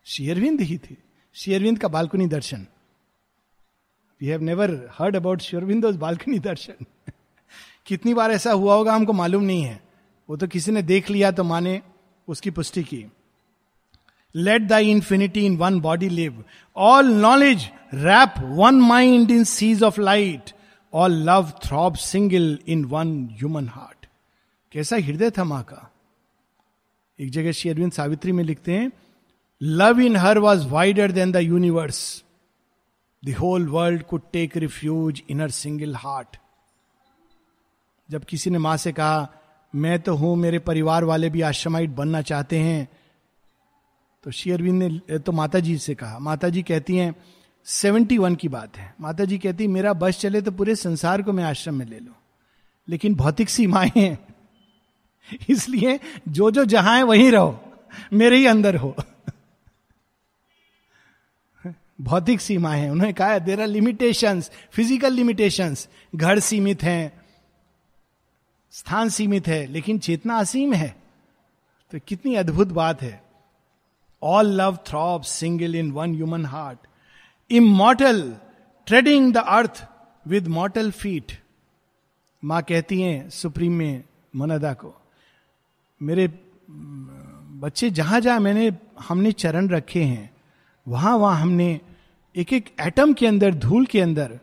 शेयरविंद 0.06 0.62
ही 0.62 0.78
थे। 0.78 0.96
शेयरविंद 1.34 1.80
का 1.80 1.88
balcony 1.88 2.28
darshan. 2.28 2.68
We 4.22 4.28
have 4.28 4.41
never 4.41 4.89
heard 5.00 5.15
about 5.15 5.41
शेयरविंद 5.41 5.86
बालकनी 5.86 6.39
दर्शन। 6.39 6.86
कितनी 7.86 8.13
बार 8.13 8.32
ऐसा 8.32 8.52
हुआ 8.52 8.76
होगा 8.76 8.94
हमको 8.94 9.13
मालूम 9.13 9.44
नहीं 9.44 9.63
है। 9.63 9.84
वो 10.30 10.38
तो 10.38 10.48
किसी 10.48 10.72
ने 10.72 10.82
देख 10.82 11.10
लिया 11.10 11.32
तो 11.32 11.44
माने 11.44 11.82
उसकी 12.28 12.52
पुष्टि 12.52 12.84
की। 12.84 13.06
Let 14.36 14.62
the 14.62 14.72
infinity 14.72 15.46
in 15.46 15.58
one 15.58 15.80
body 15.80 16.10
live 16.10 16.44
all 16.76 17.06
knowledge 17.06 17.70
wrap 17.94 18.34
one 18.39 18.76
mind 18.76 19.32
in 19.32 19.44
seas 19.44 19.84
of 19.84 20.02
light 20.02 20.52
all 20.94 21.12
love 21.12 21.52
throb 21.63 21.96
single 21.96 22.60
in 22.68 22.86
one 22.86 23.30
human 23.32 23.68
heart 23.68 24.06
कैसा 24.72 24.96
हृदय 24.96 25.30
था 25.30 25.44
माँ 25.44 25.63
का? 25.63 25.91
एक 27.20 27.30
जगह 27.30 27.52
श्री 27.52 27.72
अरविंद 27.72 27.91
सावित्री 27.91 28.32
में 28.32 28.44
लिखते 28.44 28.74
हैं 28.74 28.91
love 29.65 29.99
in 29.99 30.15
her 30.15 30.39
was 30.39 30.67
wider 30.67 31.12
than 31.12 31.32
the 31.32 31.36
universe 31.36 32.23
the 33.25 33.30
whole 33.30 33.67
world 33.67 34.04
could 34.04 34.21
take 34.34 34.58
refuge 34.58 35.21
in 35.30 35.41
her 35.41 35.49
single 35.49 35.95
heart 35.95 36.38
जब 38.10 38.23
किसी 38.23 38.49
ने 38.49 38.58
माँ 38.58 38.78
से 38.78 38.91
कहा, 38.91 39.32
मैं 39.75 39.99
तो 39.99 40.15
हूँ, 40.15 40.36
मेरे 40.36 40.60
परिवार 40.60 41.04
वाले 41.04 41.30
भी 41.30 41.41
आश्रमाइट 41.41 41.89
बनना 41.89 42.21
चाहते 42.21 42.60
हैं 42.60 42.88
तो 44.23 44.32
शेयरविंद 44.32 44.84
ने 44.84 45.17
तो 45.19 45.32
माता 45.32 45.60
जी 45.60 45.78
से 45.78 45.95
कहा। 45.95 46.19
माता 46.19 46.49
जी 46.49 46.62
कहती 46.62 46.97
हैं, 46.97 47.15
सेवेंटी 47.65 48.17
वन 48.17 48.36
की 48.36 48.47
बात 48.47 48.78
है। 48.78 48.93
माता 49.01 49.25
जी 49.25 49.38
कहती 49.38 49.67
मेरा 49.67 49.93
बस 49.93 50.19
चले 50.19 50.41
तो 50.41 50.51
पूरे 50.51 50.75
संसार 50.75 51.21
को 51.21 51.34
मैं 51.34 51.43
आश्रम 51.43 51.75
में 51.75 51.86
ले 51.86 51.99
लो। 51.99 52.15
लेकिन 52.89 53.15
भौतिक 53.15 53.49
सीमाएँ 53.49 53.91
हैं। 53.97 54.36
इसलिए 55.49 55.99
जो 56.30 56.51
जो 56.51 56.65
जहाँ 56.65 56.97
है 56.97 57.04
वहीं 57.04 57.32
रहो। 57.32 57.60
मेरे 58.13 58.38
ही 58.38 58.45
अंदर 58.45 58.75
हो। 58.75 58.95
भौतिक 61.99 62.41
सीमा 62.41 62.73
है। 62.73 62.89
उन्होंने 62.91 63.13
कहा 63.13 63.38
there 63.39 63.62
are 63.62 63.67
limitation 63.67 64.41
physical 64.71 65.13
limitation 65.13 65.75
घर 66.15 66.39
सीमित 66.39 66.84
हैं, 66.84 67.12
स्थान 68.73 69.10
सीमित 69.10 69.47
है, 69.47 69.65
लेकिन 69.67 69.99
चेतना 69.99 70.38
असीम 70.38 70.73
है। 70.73 70.95
तो 71.93 71.99
कितनी 72.08 72.36
अद्भुत 72.36 72.67
बात 72.73 73.01
है। 73.01 73.21
All 74.21 74.51
love 74.62 74.77
throb 74.88 75.21
single 75.23 75.75
in 75.75 75.91
one 75.91 76.15
human 76.15 76.45
heart 76.45 76.88
immortal 77.49 78.21
treading 78.88 79.34
the 79.34 79.38
earth 79.38 79.84
with 80.26 80.47
mortal 80.47 80.91
feet 80.91 81.32
माँ 82.43 82.61
कहती 82.63 83.01
हैं 83.01 83.30
सुप्रीम 83.30 83.74
में 83.74 84.03
मनदा 84.36 84.74
को, 84.74 84.93
मेरे, 86.01 86.28
बच्चे 87.57 87.89
जहाँ 87.89 88.20
जहाँ 88.20 88.39
मैंने, 88.39 88.72
हमने 88.99 89.32
चरण 89.32 89.70
रखे 89.70 90.03
हैं 90.03 90.34
वहाँ 90.88 91.15
वहाँ 91.17 91.41
हमने 91.41 91.79
एक 92.36 92.53
एक 92.53 92.75
एटम 92.81 93.13
के 93.13 93.27
अंदर, 93.27 93.53
धूल 93.53 93.86
के 93.86 94.01
अंदर 94.01 94.39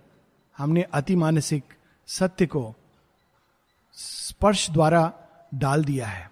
हमने 0.58 0.82
अति 0.82 1.16
मानसिक 1.16 1.64
सत्य 2.08 2.46
को 2.46 2.74
स्पर्श 3.94 4.70
द्वारा 4.70 5.12
डाल 5.54 5.84
दिया 5.84 6.06
है। 6.06 6.30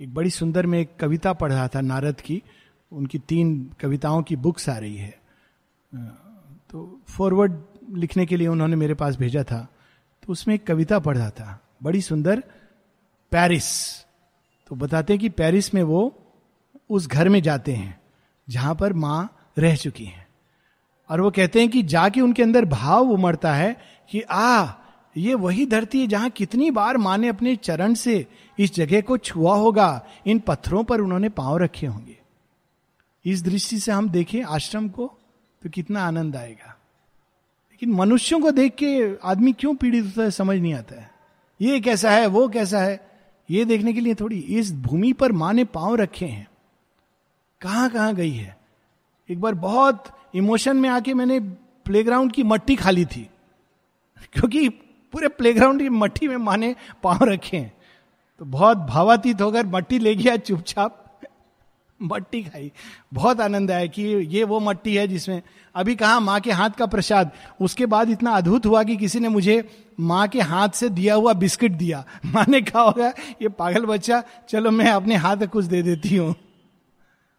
एक 0.00 0.14
बड़ी 0.14 0.30
सुंदर 0.30 0.66
में 0.66 0.78
एक 0.80 0.96
कविता 1.00 1.32
पढ़ 1.32 1.52
रहा 1.52 1.68
था 1.68 1.80
नारद 1.80 2.20
की। 2.20 2.42
उनकी 2.92 3.18
तीन 3.18 3.70
कविताओं 3.80 4.22
की 4.22 4.36
बुक्स 4.36 4.68
आ 4.68 4.76
रही 4.78 4.96
है। 4.96 5.18
तो 6.70 7.00
फॉरवर्ड 7.08 7.56
लिखने 7.90 8.26
के 8.26 8.36
लिए 8.36 8.46
उन्होंने 8.46 8.76
मेरे 8.76 8.94
पास 8.94 9.16
भेजा 9.16 9.42
था। 9.42 9.66
तो 10.22 10.32
उसमें 10.32 10.54
एक 10.54 10.66
कविता 10.66 10.98
पढ़ 10.98 11.16
रहा 11.16 11.30
था। 11.30 11.60
बड़ी 11.82 12.00
सुंदर 12.00 12.42
पेरिस 13.32 13.66
तो 14.70 14.76
बताते 14.76 15.12
हैं 15.12 15.20
कि 15.20 15.28
पेरिस 15.28 15.72
में 15.74 15.82
वो 15.82 16.02
उस 16.90 17.06
घर 17.06 17.28
में 17.28 17.42
जाते 17.42 17.72
हैं, 17.72 18.00
जहाँ 18.48 18.74
पर 18.74 18.92
माँ 18.92 19.43
रह 19.58 19.76
चुकी 19.76 20.04
हैं। 20.04 20.26
और 21.10 21.20
वो 21.20 21.30
कहते 21.30 21.60
हैं 21.60 21.68
कि 21.68 21.82
जाके 21.82 22.20
उनके 22.20 22.42
अंदर 22.42 22.64
भाव 22.64 23.10
उमड़ता 23.10 23.54
है 23.54 23.76
कि, 24.10 24.20
आ, 24.20 24.72
ये 25.16 25.34
वही 25.34 25.66
धरती 25.66 26.00
है 26.00 26.06
जहाँ 26.06 26.30
कितनी 26.30 26.70
बार 26.70 26.96
माँ 26.96 27.18
ने 27.18 27.28
अपने 27.28 27.56
चरण 27.56 27.94
से 27.94 28.26
इस 28.58 28.74
जगह 28.74 29.00
को 29.00 29.18
छुआ 29.18 29.56
होगा। 29.56 30.06
इन 30.26 30.38
पत्थरों 30.38 30.84
पर 30.84 31.00
उन्होंने 31.00 31.28
पाँव 31.28 31.56
रखे 31.56 31.86
होंगे। 31.86 32.18
इस 33.24 33.42
दृष्टि 33.42 33.78
से 33.78 33.92
हम 33.92 34.08
देखें 34.08 34.42
आश्रम 34.42 34.88
को 34.88 35.18
तो 35.62 35.70
कितना 35.70 36.06
आनंद 36.06 36.36
आएगा। 36.36 36.78
लेकिन 37.72 37.92
मनुष्यों 37.92 38.40
को 38.40 38.50
देख 38.50 38.74
के 38.74 39.16
आदमी 39.24 39.52
क्यों 39.52 39.74
पीड़ित 39.74 40.04
होता 40.04 40.22
है, 40.22 40.30
समझ 40.30 40.58
नहीं 40.58 40.74
आता 40.74 41.00
है। 41.00 41.10
ये 41.60 41.80
कैसा 41.80 42.10
है, 42.10 42.26
वो 42.26 42.48
कैसा 42.48 42.78
है? 42.78 43.10
ये 43.50 43.64
देखने 43.64 43.92
के 43.92 44.00
लिए 44.00 44.14
थोड़ी, 44.14 44.38
इस 44.38 44.74
भूमि 44.74 45.12
पर 45.12 45.32
माँ 45.32 45.52
ने 45.52 45.64
पाँव 45.64 45.94
रखे 45.94 46.26
हैं। 46.26 46.48
कहाँ 47.60 47.90
कहाँ 47.90 48.14
गई 48.14 48.32
है? 48.32 48.63
एक 49.30 49.40
बार 49.40 49.54
बहुत 49.54 50.04
इमोशन 50.34 50.76
में 50.76 50.88
आके 50.88 51.14
मैंने 51.14 51.40
प्लेग्राउंड 51.84 52.32
की 52.32 52.42
मट्टी 52.42 52.76
खाली 52.76 53.04
थी। 53.04 53.30
क्योंकि 54.32 54.68
पूरे 55.12 55.28
प्लेग्राउंड 55.28 55.80
की 55.80 55.88
मट्टी 55.88 56.28
में 56.28 56.36
माँ 56.36 56.56
ने 56.56 56.76
पाँव 57.02 57.18
रखे 57.22 57.56
हैं। 57.56 57.76
तो 58.38 58.44
बहुत 58.44 58.78
भावातीत 58.78 59.40
होकर 59.40 59.66
मट्टी 59.66 59.98
ले 59.98 60.14
गया 60.14 60.36
चुपचाप। 60.36 61.00
मट्टी 62.02 62.42
खाई। 62.42 62.72
बहुत 63.12 63.40
आनंद 63.40 63.70
आया 63.70 63.86
कि 63.86 64.02
ये 64.02 64.44
वो 64.44 64.60
मट्टी 64.60 64.96
है 64.96 65.08
जिसमें 65.08 65.42
अभी 65.74 65.96
कहा 65.96 66.20
माँ 66.20 66.40
के 66.40 66.50
हाथ 66.50 66.70
का 66.70 66.86
प्रसाद। 66.86 67.30
उसके 67.60 67.86
बाद 67.86 68.10
इतना 68.10 68.30
अद्भुत 68.30 68.66
हुआ 68.66 68.82
कि 68.82 68.96
किसी 68.96 69.20
ने 69.20 69.28
मुझे 69.28 69.86
माँ 70.00 70.28
के 70.28 70.40
हाथ 70.40 70.68
से 70.68 70.88
दिया 70.88 71.14
हुआ 71.14 71.32
बिस्किट 71.32 71.72
दिया। 71.72 72.04
माँ 72.26 72.44
ने 72.48 72.60
कहा 72.60 72.82
होगा, 72.82 73.08
ये 73.42 73.48
पागल 73.48 73.86
बच्चा, 73.86 74.22
चलो 74.48 74.70
मैं 74.70 74.90
अपने 74.90 75.14
हाथ 75.14 75.36
कुछ 75.36 75.64
दे 75.64 75.82
देती 75.82 76.16
हूँ। 76.16 76.34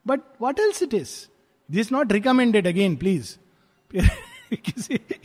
But 0.07 0.21
what 0.41 0.59
else 0.59 0.83
it 0.83 0.93
is 0.93 1.34
this 1.71 1.91
not 1.91 2.11
recommended 2.11 2.67
again 2.67 2.95
please 2.95 3.35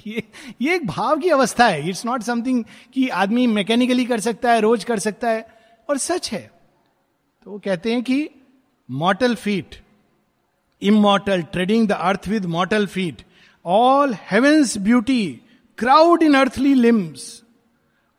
ये 0.07 0.22
ये 0.61 0.74
एक 0.74 0.86
भाव 0.86 1.16
की 1.16 1.28
अवस्था 1.28 1.66
है। 1.66 1.88
इट्स 1.88 2.07
नॉट 2.07 2.22
समथिंग 2.22 2.64
कि 2.95 3.09
आदमी 3.09 3.47
मैकेनिकली 3.47 4.05
कर 4.05 4.20
सकता 4.20 4.53
है, 4.53 4.61
रोज 4.61 4.84
कर 4.84 4.99
सकता 4.99 5.30
है, 5.30 5.47
और 5.88 5.99
सच 5.99 6.32
है। 6.32 6.51
तो 7.45 7.51
वो 7.51 7.59
कहते 7.59 7.93
हैं 7.93 8.03
कि 8.03 8.30
mortal 8.91 9.34
feet 9.34 9.74
immortal 10.82 11.43
treading 11.43 11.88
the 11.88 11.93
earth 11.93 12.28
with 12.28 12.45
mortal 12.47 12.86
feet 12.86 13.22
all 13.64 14.14
heaven's 14.14 14.78
beauty 14.78 15.41
crowd 15.78 16.22
in 16.22 16.34
earthly 16.34 16.74
limbs 16.74 17.43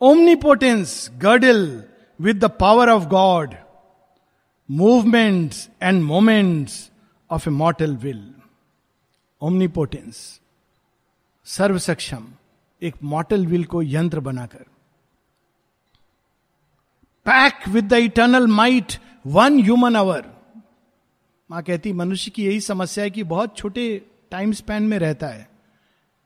omnipotence 0.36 1.11
girdle 1.17 1.84
with 2.22 2.45
the 2.45 2.45
power 2.45 2.89
of 2.89 3.05
God 3.05 3.55
movements 4.72 5.69
and 5.84 6.03
moments 6.03 6.91
of 7.32 7.48
a 7.48 7.52
mortal 7.52 7.96
will. 8.04 8.22
Omnipotence 9.42 10.42
सर्व 11.46 11.78
सक्षम 11.78 12.28
एक 12.82 12.96
mortal 13.04 13.46
will 13.48 13.64
को 13.64 13.84
यंत्र 13.84 14.20
बनाकर। 14.20 14.66
Pack 17.26 17.68
with 17.68 17.86
the 17.86 17.94
eternal 17.94 18.48
might 18.48 18.94
one 19.28 19.64
human 19.64 19.96
hour 19.96 20.26
माँ 21.52 21.64
कहती, 21.64 21.94
मनुष्य 21.94 22.32
की 22.32 22.46
यही 22.46 22.62
समस्या 22.62 23.04
है 23.04 23.10
कि 23.10 23.24
बहुत 23.24 23.58
छोटे 23.58 24.06
टाइम 24.32 24.52
स्पैन 24.52 24.84
में 24.84 25.00
रहता 25.00 25.28
है। 25.28 25.50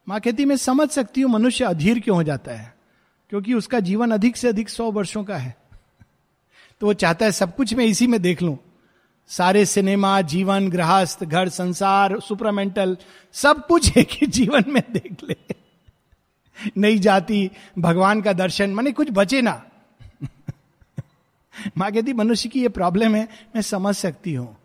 माँ 0.10 0.20
कहती, 0.20 0.46
मैं 0.46 0.58
समझ 0.58 0.90
सकती 0.90 1.22
हूँ 1.22 1.32
मनुष्य 1.32 1.66
अधीर 1.66 2.00
क्यों 2.00 2.16
हो 2.16 2.24
जाता 2.24 2.52
है, 2.52 2.76
क्योंकि 3.30 3.54
उसका 3.54 3.80
जीवन 3.80 4.12
अधिक 4.12 4.38
से 4.38 4.48
अधिक 4.48 4.70
सौ 4.70 4.92
वर्षों 4.92 5.24
का 5.24 5.38
है। 5.38 5.58
तो 6.80 6.88
वो 6.88 6.94
चाहता 6.94 7.26
है 7.26 7.32
सब 7.32 7.56
कुछ 7.56 7.74
मैं 7.74 7.86
इसी 7.86 8.08
में 8.08 8.22
देख 8.22 8.42
लूँ। 8.42 8.58
सारे 9.28 9.66
सिनेमा, 9.66 10.22
जीवन, 10.22 10.70
गृहस्थ, 10.70 11.24
घर, 11.24 11.50
संसार, 11.50 12.20
सुपरामेंटल, 12.20 12.98
सब 13.34 13.68
कुछ 13.68 13.98
एक 13.98 14.08
ही 14.12 14.28
जीवन 14.28 14.64
में 14.68 14.84
देख 14.92 15.18
ले। 15.24 15.38
नई 16.78 17.00
जाति, 17.00 17.50
भगवान 17.80 18.22
का 18.22 18.34
दर्शन, 18.34 18.70
माने 18.70 18.92
कुछ 18.92 19.08
बचे 19.12 19.42
ना। 19.42 19.66
माँ 21.78 21.92
कहती, 21.92 22.14
मनुष्य 22.14 22.50
की 22.50 22.62
ये 22.62 22.70
प्रॉब्लम 22.70 23.16
है, 23.16 23.28
मैं 23.56 23.62
समझ 23.62 23.96
सकती 23.96 24.34
हूँ। 24.34 24.58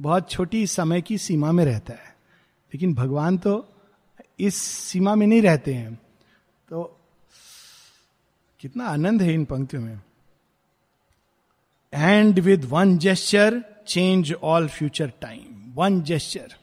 बहुत 0.00 0.30
छोटी 0.30 0.66
समय 0.66 1.02
की 1.02 1.18
सीमा 1.18 1.52
में 1.52 1.64
रहता 1.64 1.92
है। 1.92 2.16
लेकिन 2.74 2.94
भगवान 2.94 3.38
तो 3.38 3.72
इस 4.40 4.54
सीमा 4.54 5.14
में 5.14 5.26
नहीं 5.26 5.42
रहते 5.42 5.74
हैं। 5.74 5.94
तो 6.68 7.00
कितना 8.60 8.84
आनंद 8.84 9.22
है 9.22 9.34
इन 9.34 9.44
पंक्तियों 9.44 9.82
में। 9.82 10.00
And 11.94 12.38
with 12.38 12.64
one 12.64 12.98
gesture 12.98 13.62
change 13.86 14.32
all 14.42 14.68
future 14.68 15.12
time 15.20 15.72
one 15.74 16.02
gesture 16.02 16.54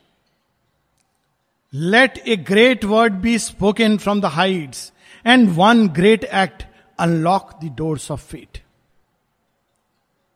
let 1.74 2.18
a 2.18 2.36
great 2.36 2.86
word 2.86 3.14
be 3.14 3.38
spoken 3.40 3.98
from 3.98 4.22
the 4.22 4.26
heights 4.26 4.94
and 5.26 5.50
one 5.50 5.88
great 5.88 6.24
act 6.24 6.64
unlock 7.00 7.60
the 7.64 7.74
doors 7.78 8.12
of 8.12 8.26
fate 8.26 8.58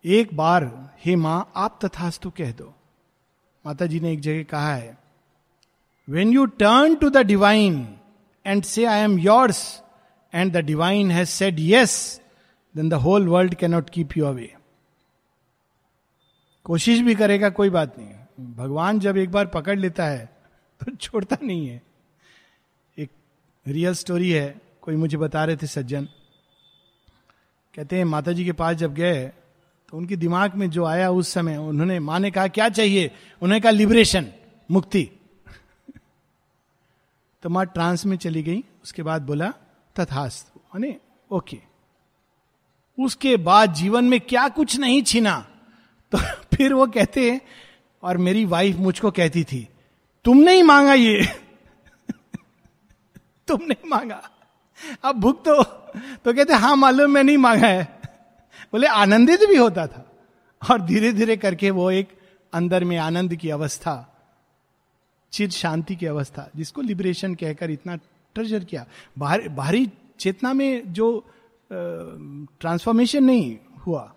एक 0.05 0.33
बार, 0.33 0.89
हे 1.05 1.15
माँ, 1.15 1.51
आप 1.55 1.79
तथास्तु 1.85 2.29
कह 2.29 2.51
दो। 2.51 2.73
माता 3.65 3.85
जी 3.85 3.99
ने 3.99 4.11
एक 4.13 4.19
जगह 4.19 4.43
कहा 4.43 4.75
है 4.75 4.97
when 6.09 6.31
you 6.33 6.45
turn 6.45 6.95
to 6.95 7.09
the 7.09 7.17
divine 7.17 7.95
and 8.45 8.63
say 8.63 8.85
I 8.85 8.99
am 8.99 9.19
yours 9.19 9.81
and 10.33 10.53
the 10.53 10.57
divine 10.57 11.11
has 11.11 11.29
said 11.29 11.55
yes 11.59 12.21
then 12.75 12.89
the 12.89 12.93
whole 12.93 13.27
world 13.27 13.53
cannot 13.55 13.89
keep 13.89 14.17
you 14.17 14.25
away 14.25 14.55
कोशिश 16.65 16.99
भी 16.99 17.15
करेगा, 17.15 17.49
कोई 17.49 17.69
बात 17.69 17.97
नहीं। 17.97 18.53
भगवान 18.55 18.99
जब 18.99 19.17
एक 19.17 19.31
बार 19.31 19.45
पकड़ 19.45 19.77
लेता 19.79 20.05
है 20.05 20.25
तो 20.81 20.95
छोड़ता 20.95 21.37
नहीं 21.43 21.67
है। 21.67 21.81
एक 22.97 23.09
रियल 23.65 23.93
स्टोरी 23.93 24.29
है, 24.31 24.61
कोई 24.81 24.95
मुझे 24.95 25.17
बता 25.17 25.43
रहे 25.45 25.55
थे 25.55 25.67
सज्जन। 25.67 26.07
कहते 27.73 27.97
हैं 27.97 28.05
माता 28.05 28.31
जी 28.31 28.45
के 28.45 28.51
पास 28.51 28.75
जब 28.75 28.93
गए 28.93 29.25
तो 29.89 29.97
उनके 29.97 30.15
दिमाग 30.15 30.53
में 30.55 30.69
जो 30.69 30.85
आया 30.85 31.09
उस 31.11 31.29
समय, 31.29 31.57
उन्होंने, 31.57 31.99
माँ 31.99 32.19
ने 32.19 32.31
कहा, 32.31 32.47
क्या 32.47 32.67
चाहिए? 32.69 33.11
उन्होंने 33.41 33.59
कहा 33.59 33.71
लिबरेशन 33.71 34.27
मुक्ति. 34.69 35.03
तो 37.43 37.49
माँ 37.49 37.65
ट्रांस 37.65 38.05
में 38.05 38.15
चली 38.17 38.43
गई, 38.43 38.63
उसके 38.83 39.03
बाद 39.03 39.21
बोला, 39.21 39.49
तथास्त. 39.95 40.53
ओके. 41.31 41.57
उसके 42.97 43.35
बाद 43.37 43.73
जीवन 43.73 44.05
में 44.05 44.19
क्या 44.19 44.47
कुछ 44.49 44.77
नहीं 44.79 45.01
छीना। 45.03 45.39
तो 46.11 46.17
फिर 46.61 46.73
वो 46.73 46.87
कहते 46.87 47.31
हैं 47.31 47.41
और 48.03 48.17
मेरी 48.17 48.45
वाइफ 48.45 48.75
मुझको 48.75 49.11
कहती 49.11 49.43
थी 49.43 49.69
तुमने 50.23 50.53
ही 50.53 50.61
मांगा 50.61 50.93
ये। 50.93 51.27
तुमने 53.47 53.75
मांगा। 53.85 54.29
अब 55.03 55.43
तो, 55.45 55.63
तो 56.25 56.33
कहते 56.33 56.53
हाँ 56.53 56.75
मालूम 56.75 57.11
मैं 57.11 57.23
नहीं 57.23 57.37
मांगा 57.37 57.67
है। 57.67 58.01
बोले 58.71 58.87
आनंदित 58.87 59.39
भी 59.49 59.55
होता 59.55 59.87
था। 59.87 60.11
और 60.71 60.81
धीरे 60.81 61.13
धीरे 61.13 61.37
करके 61.37 61.71
वो 61.71 61.91
एक 61.91 62.09
अंदर 62.53 62.83
में 62.83 62.97
आनंद 62.97 63.35
की 63.35 63.49
अवस्था 63.49 64.23
चिर 65.31 65.49
शांति 65.49 65.95
की 65.95 66.05
अवस्था 66.05 66.49
जिसको 66.55 66.81
लिबरेशन 66.81 67.35
कहकर 67.35 67.71
इतना 67.71 67.95
ट्रेजर 68.35 68.63
किया। 68.63 68.85
बाहर 69.17 69.49
बाहरी 69.49 69.91
चेतना 70.19 70.53
में 70.53 70.93
जो 70.93 71.33
ट्रांसफॉर्मेशन 72.59 73.23
नहीं 73.23 73.57
हुआ 73.77 74.15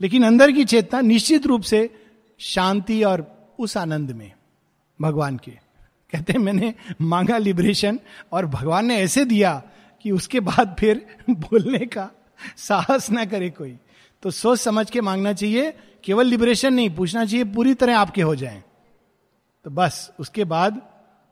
लेकिन 0.00 0.24
अंदर 0.24 0.52
की 0.52 0.64
चेतना 0.64 1.00
निश्चित 1.00 1.46
रूप 1.46 1.62
से 1.62 2.04
शांति 2.38 3.04
और 3.04 3.48
उस 3.58 3.76
आनंद 3.76 4.10
में, 4.10 4.32
भगवान 5.00 5.36
के। 5.36 5.50
कहते 6.10 6.32
हैं, 6.32 6.40
मैंने 6.40 6.74
मांगा 7.00 7.38
लिबरेशन 7.38 8.00
और 8.32 8.46
भगवान 8.46 8.86
ने 8.86 8.96
ऐसे 8.96 9.24
दिया 9.24 9.62
कि 10.02 10.10
उसके 10.10 10.40
बाद 10.40 10.76
फिर 10.78 11.06
बोलने 11.30 11.86
का 11.86 12.10
साहस 12.56 13.10
ना 13.10 13.24
करे 13.24 13.50
कोई। 13.50 13.78
तो 14.22 14.30
सोच 14.30 14.60
समझ 14.60 14.90
के 14.90 15.00
मांगना 15.00 15.32
चाहिए, 15.32 15.74
केवल 16.04 16.26
लिबरेशन 16.26 16.74
नहीं, 16.74 16.90
पूछना 16.90 17.24
चाहिए, 17.24 17.44
पूरी 17.44 17.74
तरह 17.74 17.98
आपके 17.98 18.22
हो 18.22 18.34
जाए। 18.34 18.64
तो 19.64 19.70
बस, 19.70 20.12
उसके 20.20 20.44
बाद 20.44 20.82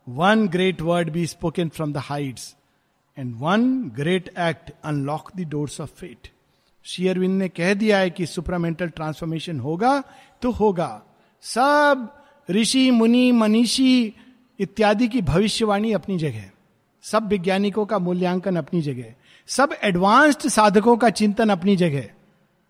one 0.09 0.49
great 0.49 0.83
word 0.83 1.11
be 1.11 1.27
spoken 1.27 1.69
from 1.69 1.93
the 1.93 1.97
heights 1.97 2.57
and 3.19 3.35
one 3.39 3.85
great 3.85 4.35
act 4.39 4.73
unlock 4.85 5.31
the 5.37 5.41
doors 5.41 5.81
of 5.81 5.91
fate 5.91 6.29
शेयरविंद 6.89 7.39
ने 7.39 7.49
कह 7.49 7.75
दिया 7.75 7.99
है 7.99 8.11
कि 8.11 8.27
सुपरामेंटल 8.27 8.89
ट्रांसफॉर्मेशन 8.89 9.61
होगा 9.61 10.05
तो 10.43 10.51
होगा। 10.51 11.03
सब 11.43 12.25
ऋषि, 12.51 12.91
मुनि, 12.91 13.33
मनीषी 13.33 14.15
इत्यादि 14.59 15.09
की 15.09 15.23
भविष्यवाणी 15.23 15.93
अपनी 15.93 16.19
जगह 16.19 16.51
सब 17.03 17.29
वैज्ञानिकों 17.29 17.87
का 17.87 17.99
मूल्यांकन 17.99 18.57
अपनी 18.57 18.83
जगह 18.83 19.15
सब 19.47 19.75
एडवांस्ड 19.83 20.49
साधकों 20.49 20.97
का 20.97 21.11
चिंतन 21.11 21.51
अपनी 21.51 21.77
जगह 21.77 22.09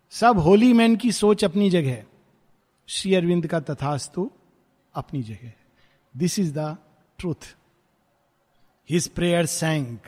सब 0.09 0.39
होली 0.39 0.73
मैन 0.73 0.95
की 0.95 1.11
सोच 1.11 1.45
अपनी 1.45 1.69
जगह 1.69 2.03
श्री 2.87 3.15
अरविंद 3.15 3.47
का 3.47 3.59
तथास्तु 3.59 4.31
अपनी 4.95 5.23
जगह 5.23 5.51
this 6.17 6.39
is 6.39 6.53
the 6.53 6.77
truth 7.17 7.55
his 8.89 9.07
prayer 9.07 9.45
sank 9.45 10.01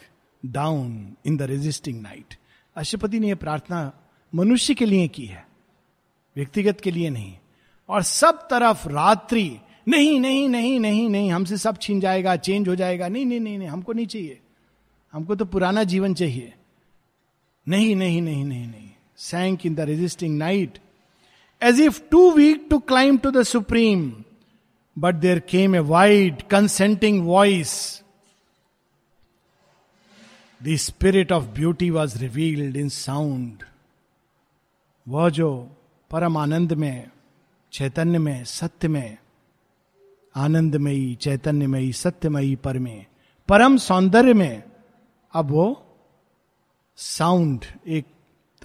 down 0.45 1.15
in 1.25 1.37
the 1.37 1.41
resisting 1.41 2.01
night 2.01 2.35
Ashwapati 2.75 3.19
ने 3.19 3.27
यह 3.27 3.35
प्रार्थना 3.35 3.91
मनुष्य 4.33 4.73
के 4.73 4.85
लिए 4.85 5.07
की 5.07 5.25
है 5.25 5.45
व्यक्तिगत 6.35 6.81
के 6.81 6.91
लिए 6.91 7.09
नहीं 7.09 7.33
और 7.89 8.03
सब 8.03 8.47
तरफ़ 8.51 8.87
रात्रि 8.89 9.49
नहीं 9.87 10.19
नहीं 10.19 10.47
नहीं 10.49 10.79
नहीं 10.79 11.09
नहीं 11.09 11.31
हमसे 11.31 11.57
सब 11.57 11.77
छीन 11.81 11.99
जाएगा 11.99 12.35
चेंज 12.37 12.67
हो 12.67 12.75
जाएगा 12.75 13.07
नहीं 13.07 13.25
नहीं 13.25 13.39
नहीं 13.39 13.57
नहीं 13.57 13.67
हमको 13.67 13.93
नहीं 13.93 14.05
चाहिए 14.07 14.39
हमको 15.13 15.35
तो 15.35 15.45
पुराना 15.45 15.83
जीवन 15.83 16.13
चाहिए 16.13 16.53
नहीं 17.67 17.95
नहीं 17.95 18.21
नहीं 18.21 18.43
नहीं 18.45 18.67
नहीं 18.67 18.89
sank 19.21 19.65
in 19.65 19.75
the 19.75 19.79
resisting 19.89 20.37
night 20.37 20.77
as 21.61 21.81
if 21.81 22.01
too 22.11 22.29
weak 22.31 22.67
to 22.69 22.79
climb 22.91 23.17
to 23.17 23.31
the 23.31 23.43
supreme 23.43 24.11
but 24.97 25.15
there 25.15 25.39
came 25.49 25.75
a 25.75 25.79
wide 25.89 26.41
consenting 26.51 27.21
voice 27.25 27.73
the 30.61 30.75
spirit 30.77 31.31
of 31.31 31.45
beauty 31.55 31.89
was 31.89 32.17
revealed 32.19 32.77
in 32.77 32.89
sound 32.89 33.63
वह 35.11 35.29
जो 35.29 35.69
परम 36.11 36.37
आनंद 36.37 36.73
में 36.73 37.09
चैतन्य 37.71 38.19
में 38.19 38.43
सत्य 38.43 38.87
में 38.87 39.17
आनंदमयी, 40.35 41.15
चैतन्यमयी, 41.15 41.93
सत्यमयी 41.93 42.55
पर 42.55 42.79
में 42.79 43.05
परम 43.49 43.77
सौंदर्य 43.77 44.33
में 44.33 44.63
अब 45.33 45.51
वो 45.51 45.85
साउंड, 46.95 47.65
एक 47.87 48.05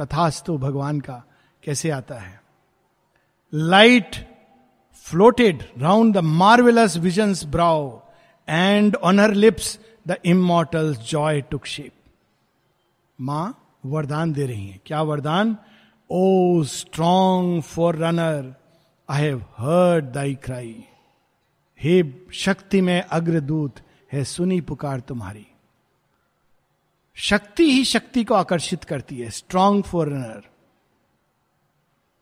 तथास्तु 0.01 0.59
भगवान 0.59 1.01
का 1.01 1.23
कैसे 1.65 1.91
आता 1.91 2.15
है? 2.15 2.41
Light 3.55 4.17
floated 4.93 5.63
round 5.79 6.15
the 6.15 6.19
marvellous 6.19 6.97
vision's 6.97 7.45
brow 7.45 8.01
and 8.49 8.97
on 8.97 9.21
her 9.21 9.35
lips 9.35 9.79
the 10.09 10.17
immortal 10.25 10.95
joy 10.95 11.41
took 11.41 11.67
shape 11.67 11.93
माँ 13.21 13.63
वरदान 13.87 14.33
दे 14.33 14.47
रही 14.47 14.69
है। 14.69 14.81
क्या 14.87 15.03
वरदान? 15.03 15.57
O 16.11 16.63
strong 16.63 17.63
forerunner 17.97 18.55
I 19.09 19.23
have 19.23 19.39
heard 19.59 20.05
thy 20.05 20.35
cry 20.35 20.85
हे 21.81 22.03
शक्ति 22.33 22.81
में 22.81 23.01
अग्रदूत, 23.03 23.81
है 24.13 24.25
सुनी 24.25 24.61
पुकार 24.61 25.01
तुम्हारी। 25.01 25.47
शक्ति 27.17 27.71
ही 27.71 27.85
शक्ति 27.85 28.25
को 28.25 28.35
आकर्षित 28.35 28.85
करती 28.85 29.19
है 29.19 29.31
स्ट्रॉन्ग 29.31 29.85
फॉर 29.85 30.09
रनर 30.09 30.43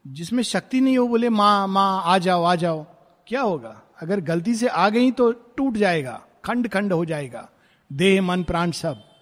जिसमें 0.07 0.43
शक्ति 0.43 0.80
नहीं 0.80 0.99
हो, 0.99 1.07
बोले, 1.09 1.28
माँ 1.28 1.66
माँ, 1.68 2.03
आ 2.05 2.18
जाओ 2.18 2.43
आ 2.43 2.55
जाओ। 2.55 2.87
क्या 3.26 3.41
होगा? 3.41 3.80
अगर 4.03 4.20
गलती 4.20 4.55
से 4.55 4.68
आ 4.68 4.89
गई 4.89 5.11
तो 5.11 5.30
टूट 5.32 5.76
जाएगा 5.76 6.22
खंड 6.45 6.68
खंड 6.68 6.93
हो 6.93 7.05
जाएगा। 7.05 7.49
देह, 7.93 8.22
मन, 8.22 8.43
प्राण 8.43 8.70
सब। 8.70 9.14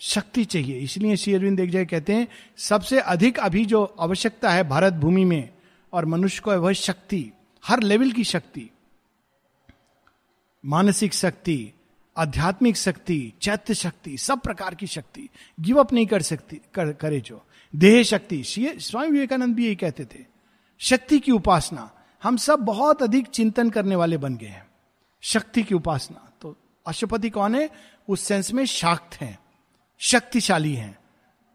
शक्ति 0.00 0.44
चाहिए। 0.44 0.78
इसलिए 0.78 1.16
श्री 1.16 1.34
अरविंद 1.34 1.56
देख 1.56 1.70
जाए 1.70 1.84
कहते 1.84 2.14
हैं 2.14 2.28
सबसे 2.56 2.98
अधिक 3.00 3.38
अभी 3.38 3.64
जो 3.64 3.84
आवश्यकता 4.00 4.50
है 4.50 4.68
भारत 4.68 4.92
भूमि 4.92 5.24
में 5.24 5.48
और 5.92 6.04
मनुष्य 6.04 6.40
को 6.40 6.50
वह 6.50 6.72
शक्ति 6.72 7.32
हर 7.64 7.80
लेवल 7.80 8.12
की 8.12 8.24
शक्ति। 8.24 8.70
मानसिक 10.64 11.14
शक्ति 11.14 11.72
आध्यात्मिक 12.16 12.76
शक्ति 12.76 13.32
चैत्य 13.42 13.74
शक्ति 13.74 14.16
सब 14.18 14.40
प्रकार 14.40 14.74
की 14.74 14.86
शक्ति। 14.86 15.28
गिव 15.60 15.80
अप 15.80 15.92
नहीं 15.92 16.06
कर 16.06 16.22
सकती 16.22 16.60
कर, 16.74 16.92
करे 16.92 17.20
जो। 17.20 17.44
देह 17.74 18.02
शक्ति 18.02 18.42
स्वामी 18.44 19.10
विवेकानंद 19.10 19.54
भी 19.56 19.66
यही 19.66 19.76
कहते 19.76 20.04
थे। 20.04 20.24
शक्ति 20.78 21.18
की 21.18 21.32
उपासना 21.32 21.90
हम 22.22 22.36
सब 22.36 22.58
बहुत 22.58 23.02
अधिक 23.02 23.26
चिंतन 23.26 23.70
करने 23.70 23.96
वाले 23.96 24.16
बन 24.16 24.36
गए 24.36 24.46
हैं। 24.46 24.66
शक्ति 25.22 25.62
की 25.62 25.74
उपासना 25.74 26.32
तो 26.40 26.56
अशुपति 26.86 27.30
कौन 27.30 27.54
है? 27.54 27.70
उस 28.08 28.20
सेंस 28.20 28.52
में 28.52 28.64
शाक्त 28.66 29.14
हैं। 29.14 29.38
शक्तिशाली 30.04 30.74
हैं। 30.74 30.98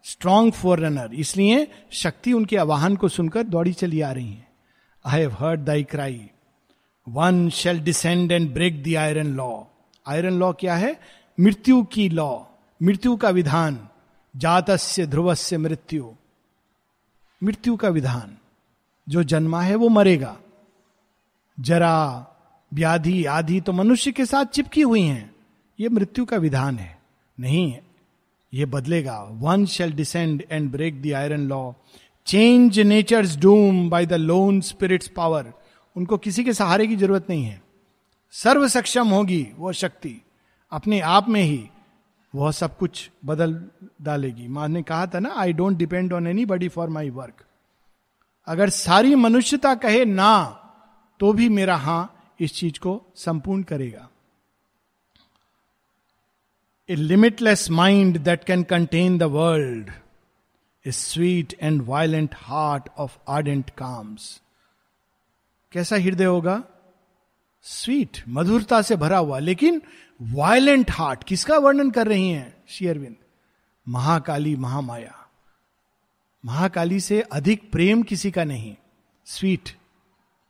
स्ट्रॉन्ग 0.04 0.52
फोर 0.52 0.80
रनर 0.80 1.14
इसलिए 1.14 1.72
शक्ति 1.90 2.32
उनके 2.32 2.56
आवाहन 2.56 2.96
को 2.96 3.08
सुनकर 3.08 3.42
दौड़ी 3.42 3.72
चली 3.72 4.00
आ 4.00 4.12
रही 4.12 4.32
है। 4.32 4.48
I 5.06 5.20
have 5.20 5.36
heard 5.38 5.60
thy 5.60 5.84
cry 5.84 6.30
one 7.08 7.50
shall 7.50 7.80
descend 7.80 8.32
and 8.32 8.54
break 8.54 8.82
the 8.82 8.94
iron 8.94 9.26
law 9.26 9.62
iron 10.06 10.32
law 10.32 10.52
क्या 10.52 10.74
है? 10.74 11.00
मृत्यु 11.40 11.82
की 11.82 12.08
लॉ 12.08 12.44
मृत्यु 12.82 13.16
का 13.16 13.30
विधान. 13.30 13.88
जातस्य, 14.36 15.06
ध्रुवस्य 15.06 15.58
मृत्यु. 15.58 16.12
मृत्यु 17.42 17.76
का 17.76 17.88
विधान. 17.88 18.38
जो 19.08 19.22
जन्मा 19.22 19.62
है 19.62 19.74
वो 19.74 19.88
मरेगा। 19.88 20.36
जरा, 21.60 22.26
व्याधि, 22.74 23.24
आदि 23.24 23.60
तो 23.60 23.72
मनुष्य 23.72 24.12
के 24.12 24.26
साथ 24.26 24.44
चिपकी 24.44 24.82
हुई 24.82 25.02
हैं। 25.02 25.34
ये 25.80 25.88
मृत्यु 25.88 26.24
का 26.24 26.36
विधान 26.36 26.78
है। 26.78 26.98
नहीं 27.40 27.72
ये 28.52 28.66
बदलेगा। 28.66 29.18
One 29.40 29.64
shall 29.66 29.92
descend 29.92 30.42
and 30.50 30.70
break 30.72 31.02
the 31.02 31.12
iron 31.12 31.48
law 31.48 31.72
change 32.26 32.78
nature's 32.80 33.36
doom 33.36 33.88
by 33.90 34.06
the 34.06 34.12
lone 34.12 34.60
spirit's 34.60 35.08
power 35.08 35.52
उनको 35.96 36.18
किसी 36.18 36.44
के 36.44 36.52
सहारे 36.52 36.86
की 36.86 36.96
ज़रूरत 36.96 37.26
नहीं 37.30 37.44
है। 37.44 37.60
सर्व 38.34 38.68
सक्षम 38.68 39.08
होगी 39.08 39.46
वो 39.58 39.72
शक्ति। 39.72 40.20
अपने 40.72 41.00
आप 41.00 41.28
में 41.28 41.42
ही 41.42 41.68
वह 42.34 42.50
सब 42.50 42.76
कुछ 42.78 43.10
बदल 43.24 43.54
डालेगी। 44.02 44.48
माँ 44.48 44.68
ने 44.68 44.82
कहा 44.82 45.06
था 45.06 45.20
ना 45.20 45.34
I 45.36 45.52
don't 45.52 45.76
depend 45.78 46.12
on 46.12 46.26
anybody 46.44 46.68
for 46.68 46.88
my 46.88 47.10
work 47.10 47.44
अगर 48.48 48.68
सारी 48.68 49.14
मनुष्यता 49.14 49.74
कहे 49.74 50.04
ना 50.04 50.32
तो 51.20 51.32
भी 51.32 51.48
मेरा 51.48 51.76
हाँ 51.76 52.34
इस 52.40 52.54
चीज़ 52.54 52.78
को 52.80 53.00
संपूर्ण 53.16 53.62
करेगा। 53.62 54.09
A 56.90 56.94
limitless 56.94 57.70
mind 57.70 58.18
that 58.18 58.44
can 58.44 58.62
contain 58.62 59.18
the 59.18 59.22
world 59.22 59.90
a 60.84 60.92
sweet 60.92 61.54
and 61.62 61.82
violent 61.86 62.34
heart 62.34 62.88
of 62.98 63.16
ardent 63.28 63.70
calms 63.70 64.40
कैसा 65.72 65.96
हृदय 65.96 66.24
होगा? 66.24 66.62
स्वीट 67.62 68.22
मधुरता 68.28 68.80
से 68.82 68.96
भरा 68.96 69.18
हुआ, 69.18 69.38
लेकिन 69.38 69.80
वायलेंट 70.20 70.90
हार्ट 70.90 71.24
किसका 71.24 71.58
वर्णन 71.58 71.90
कर 71.90 72.08
रही 72.08 72.28
हैं 72.30 72.64
शेयरविंद 72.68 73.16
महाकाली 73.86 74.56
महामाया। 74.56 75.14
महाकाली 76.44 77.00
से 77.00 77.20
अधिक 77.20 77.70
प्रेम 77.72 78.02
किसी 78.02 78.30
का 78.30 78.44
नहीं 78.44 78.74
स्वीट 79.26 79.76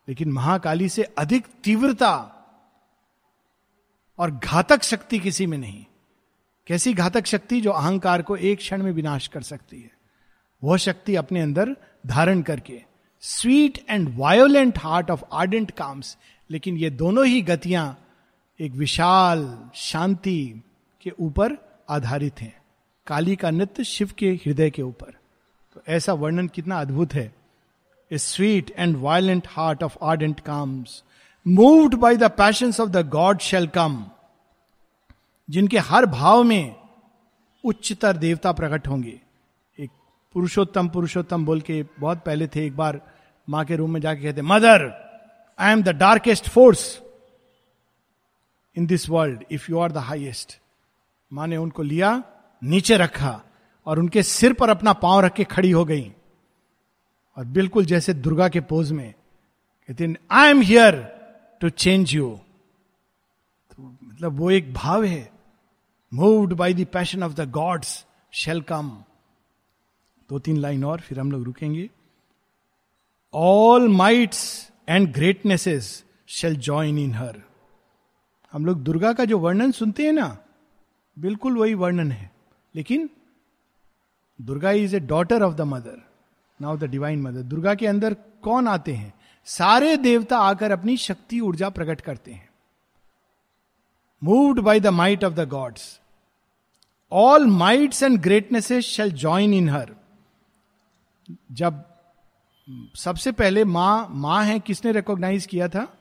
लेकिन 0.09 0.32
महाकाली 0.32 0.88
से 0.88 1.03
अधिक 1.03 1.47
तीव्रता 1.64 2.16
और 4.18 4.30
घातक 4.30 4.82
शक्ति 4.82 5.18
किसी 5.18 5.47
में 5.47 5.59
नहीं। 5.59 5.84
कैसी 6.71 6.95
घातक 6.95 7.27
शक्ति 7.27 7.61
जो 7.61 7.71
अहंकार 7.71 8.23
को 8.23 8.37
एक 8.37 8.59
क्षण 8.59 8.83
में 8.83 8.93
विनाश 8.93 9.27
कर 9.27 9.43
सकती 9.43 9.81
है? 9.81 9.91
वह 10.64 10.77
शक्ति 10.77 11.14
अपने 11.14 11.41
अंदर 11.41 11.77
धारण 12.07 12.43
करके 12.43 12.83
sweet 13.21 13.87
and 13.91 14.16
violent 14.18 14.79
heart 14.79 15.11
of 15.11 15.25
ardent 15.33 15.71
calms 15.71 16.18
लेकिन 16.51 16.77
ये 16.77 16.91
दोनों 16.91 17.27
ही 17.27 17.43
गतियाँ 17.43 17.99
एक 18.61 18.73
विशाल 18.73 19.59
शांति 19.75 20.62
के 21.03 21.12
ऊपर 21.21 21.57
आधारित 21.91 22.41
हैं। 22.41 22.62
काली 23.07 23.37
का 23.37 23.51
नृत्य 23.51 23.85
शिव 23.85 24.11
के 24.18 24.31
हृदय 24.31 24.71
के 24.71 24.83
ऊपर। 24.83 25.12
तो 25.75 25.83
ऐसा 25.89 26.12
वर्णन 26.12 26.49
कितना 26.49 26.81
अद्भुत 26.81 27.14
है। 27.14 27.35
A 28.12 28.18
sweet 28.18 28.75
and 28.79 28.97
violent 28.97 29.47
heart 29.49 29.83
of 29.83 29.97
ardent 30.03 30.41
calms 30.41 31.05
moved 31.49 31.95
by 31.95 32.16
the 32.16 32.25
passion 32.25 32.73
of 32.81 32.91
the 32.91 33.09
god 33.09 33.39
shall 33.39 33.66
come 33.66 34.05
जिनके 35.51 35.79
हर 35.79 36.07
भाव 36.07 36.43
में 36.43 36.75
उच्चतर 37.65 38.17
देवता 38.17 38.53
प्रकट 38.53 38.89
होंगे। 38.89 39.21
एक 39.79 39.91
पुरुषोत्तम 40.35 40.89
पुरुषोत्तम 40.89 41.45
बोल 41.45 41.61
के 41.61 41.83
बहुत 42.01 42.23
पहले 42.27 42.47
थे, 42.47 42.67
एक 42.67 42.77
बार 42.77 43.01
माँ 43.49 43.65
के 43.65 43.77
रूम 43.77 43.91
में 43.91 44.01
जाके 44.01 44.23
कहते, 44.23 44.43
mother 44.43 44.91
I 45.59 45.73
am 45.73 45.83
the 45.83 45.89
darkest 45.89 46.49
force 46.49 47.01
in 48.77 48.87
this 48.87 49.09
world 49.09 49.45
if 49.51 49.67
you 49.71 49.79
are 49.79 49.93
the 49.93 49.97
highest 49.99 50.59
माँ 51.33 51.47
ने 51.47 51.57
उनको 51.57 51.83
लिया, 51.83 52.23
नीचे 52.63 52.97
रखा, 52.97 53.41
और 53.87 53.99
उनके 53.99 54.23
सिर 54.23 54.53
पर 54.53 54.71
अपना 54.71 54.93
पाँव 54.93 55.21
रख 55.21 55.35
के 55.35 55.45
खड़ी 55.45 55.71
हो 55.71 55.85
गई। 55.85 56.13
और 57.37 57.45
बिल्कुल 57.47 57.85
जैसे 57.85 58.15
दुर्गा 58.15 58.49
के 58.49 58.61
पोज 58.61 58.93
में 58.93 59.13
कहते 59.89 60.15
I 60.31 60.51
am 60.51 60.61
here 60.61 60.97
to 61.61 61.69
change 61.69 62.15
you 62.15 62.39
मतलब 63.81 64.39
वो 64.39 64.51
एक 64.51 64.73
भाव 64.75 65.05
है। 65.05 65.39
Moved 66.15 66.53
by 66.53 66.75
the 66.75 66.87
passion 66.87 67.23
of 67.23 67.33
the 67.33 67.51
gods 67.51 68.07
shall 68.33 68.61
come 68.63 69.05
दो 70.31 70.39
तीन 70.39 70.57
लाइन 70.57 70.85
और, 70.85 71.01
फिर 71.01 71.21
हम 71.21 71.33
लोग 71.33 71.45
रुकेंगे। 71.45 71.91
All 73.35 73.89
mights 73.89 74.71
and 74.89 75.15
greatnesses 75.15 76.05
shall 76.27 76.57
join 76.57 76.99
in 76.99 77.15
her 77.15 77.43
हम 78.53 78.67
लोग 78.67 78.83
दुर्गा 78.83 79.13
का 79.13 79.25
जो 79.25 79.39
वर्णन 79.39 79.73
सुनते 79.73 80.03
हैं 80.03 80.13
ना, 80.13 80.39
बिल्कुल 81.19 81.57
वही 81.57 81.75
वर्णन 81.75 82.13
है। 82.13 82.31
लेकिन 82.75 83.11
Durga 84.41 84.71
is 84.71 84.97
a 84.97 85.01
daughter 85.01 85.43
of 85.43 85.55
the 85.55 85.61
mother 85.61 86.03
now 86.61 86.77
the 86.77 86.85
divine 86.85 87.23
mother 87.23 87.43
Durga 87.43 87.75
के 87.75 87.87
अंदर 87.87 88.15
कौन 88.15 88.69
आते 88.69 88.93
हैं? 88.93 89.15
सारे 89.45 89.97
देवता 89.97 90.39
आकर 90.39 90.71
अपनी 90.71 90.97
शक्ति 90.97 91.41
ऊर्जा 91.41 91.69
प्रकट 91.69 92.01
करते 92.01 92.33
हैं। 92.33 92.49
Moved 94.25 94.61
by 94.61 94.81
the 94.81 94.87
might 94.87 95.25
of 95.25 95.35
the 95.35 95.49
gods 95.49 96.00
all 97.13 97.47
mights 97.47 98.03
and 98.03 98.21
greatnesses 98.21 98.85
shall 98.85 99.13
join 99.13 99.55
in 99.55 99.69
her 99.69 99.95
जब 101.53 101.85
सबसे 102.95 103.33
पहले 103.33 103.65
माँ 103.65 104.09
माँ 104.11 104.45
है, 104.45 104.61
किसने 104.61 104.93
रिकॉग्नाइज 104.93 105.47
किया 105.47 105.69
था? 105.69 105.99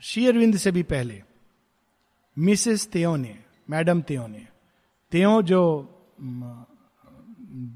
श्री 0.00 0.26
अरविंद 0.26 0.56
से 0.56 0.70
भी 0.70 0.82
पहले। 0.82 1.22
मिसेस 2.38 2.86
तेओ 2.86 3.16
ने 3.16 3.38
मैडम 3.70 4.00
तेओ 4.00 4.26
ने 4.26 4.46
तेओ 5.10 5.42
जो 5.42 5.62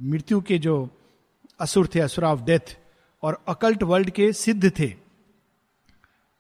मृत्यु 0.03 0.41
के 0.41 0.59
जो 0.59 0.89
असुर 1.61 1.89
थे, 1.95 2.01
असुर 2.01 2.25
ऑफ़ 2.25 2.41
डेथ 2.41 2.79
और 3.23 3.45
अकल्ट 3.49 3.83
वर्ल्ड 3.83 4.11
के 4.11 4.33
सिद्ध 4.33 4.79
थे। 4.79 4.95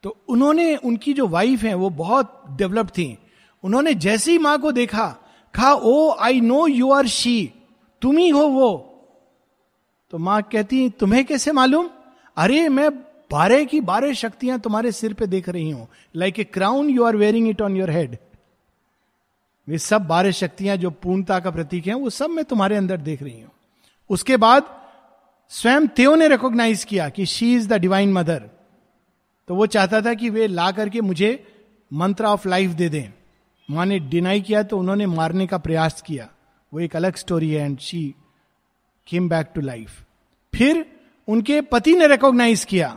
तो 0.02 0.16
उन्होंने, 0.28 0.76
उनकी 0.76 1.12
जो 1.12 1.26
वाइफ 1.26 1.62
है, 1.62 1.74
वो 1.74 1.90
बहुत 1.90 2.44
डेवलप 2.50 2.88
थी। 2.88 3.18
उन्होंने 3.62 3.94
जैसी 3.94 4.38
माँ 4.38 4.60
को 4.60 4.72
देखा 4.72 5.16
कहा 5.54 5.72
O 5.74 6.10
I 6.20 6.40
know 6.40 6.66
you 6.66 6.90
are 6.92 7.06
she 7.08 7.52
तुम 8.02 8.16
ही 8.16 8.28
हो 8.28 8.46
वो। 8.48 8.70
तो 10.12 10.18
माँ 10.18 10.40
कहती, 10.42 10.88
तुम्हें 10.90 11.24
कैसे 11.24 11.52
मालूम? 11.52 11.88
अरे, 12.36 12.68
मैं 12.68 12.90
बारह 13.30 13.64
की 13.64 13.80
बारह 13.82 14.12
शक्तियाँ 14.12 14.58
तुम्हारे 14.60 14.92
सिर 14.92 15.12
पे 15.14 15.26
देख 15.26 15.48
रही 15.48 15.70
हूँ। 15.70 15.86
Like 16.16 16.38
a 16.38 16.44
crown 16.44 16.88
you 16.90 17.04
are 17.04 17.16
wearing 17.16 17.48
it 17.48 17.62
on 17.62 17.76
your 17.76 17.90
head 17.90 18.16
वे 19.68 19.78
सब 19.78 20.06
बारह 20.06 20.30
शक्तियाँ 20.30 20.76
जो 20.76 20.90
पूर्णता 20.92 21.38
का 21.40 21.50
प्रतीक 21.50 21.86
है, 21.86 21.94
वो 21.94 22.10
सब 22.10 22.30
मैं 22.30 22.44
तुम्हारे 22.44 22.76
अंदर 22.76 22.96
देख 22.98 23.22
रही 23.22 23.40
हूँ। 23.40 23.50
उसके 24.10 24.36
बाद 24.36 24.76
स्वयं 25.52 25.86
तेव 25.86 26.14
ने 26.14 26.28
रिकॉग्नाइज 26.28 26.84
किया 26.84 27.08
कि 27.08 27.26
she 27.26 27.54
is 27.54 27.68
the 27.68 27.80
divine 27.80 28.12
mother 28.12 28.48
तो 29.48 29.54
वो 29.54 29.66
चाहता 29.66 30.00
था 30.00 30.14
कि 30.14 30.30
वे 30.30 30.46
ला 30.46 30.70
करके 30.70 31.00
मुझे 31.00 31.32
मंत्र 31.90 32.24
ऑफ़ 32.24 32.48
लाइफ 32.48 32.70
दे 32.70 32.88
दें। 32.88 33.12
माँ 33.70 33.86
ने 33.86 33.98
डिनाई 34.00 34.40
किया 34.40 34.62
तो 34.62 34.78
उन्होंने 34.78 35.06
मारने 35.06 35.46
का 35.46 35.58
प्रयास 35.58 36.00
किया। 36.02 36.28
वो 36.72 36.80
एक 36.80 36.96
अलग 36.96 37.16
स्टोरी 37.16 37.50
है 37.50 37.64
and 37.64 37.78
she 37.78 38.02
came 39.08 39.28
back 39.28 39.50
to 39.54 39.60
life 39.60 40.04
फिर 40.52 40.84
उनके 41.28 41.60
पति 41.62 41.94
ने 41.94 42.06
रिकॉग्नाइज 42.06 42.64
किया 42.64 42.96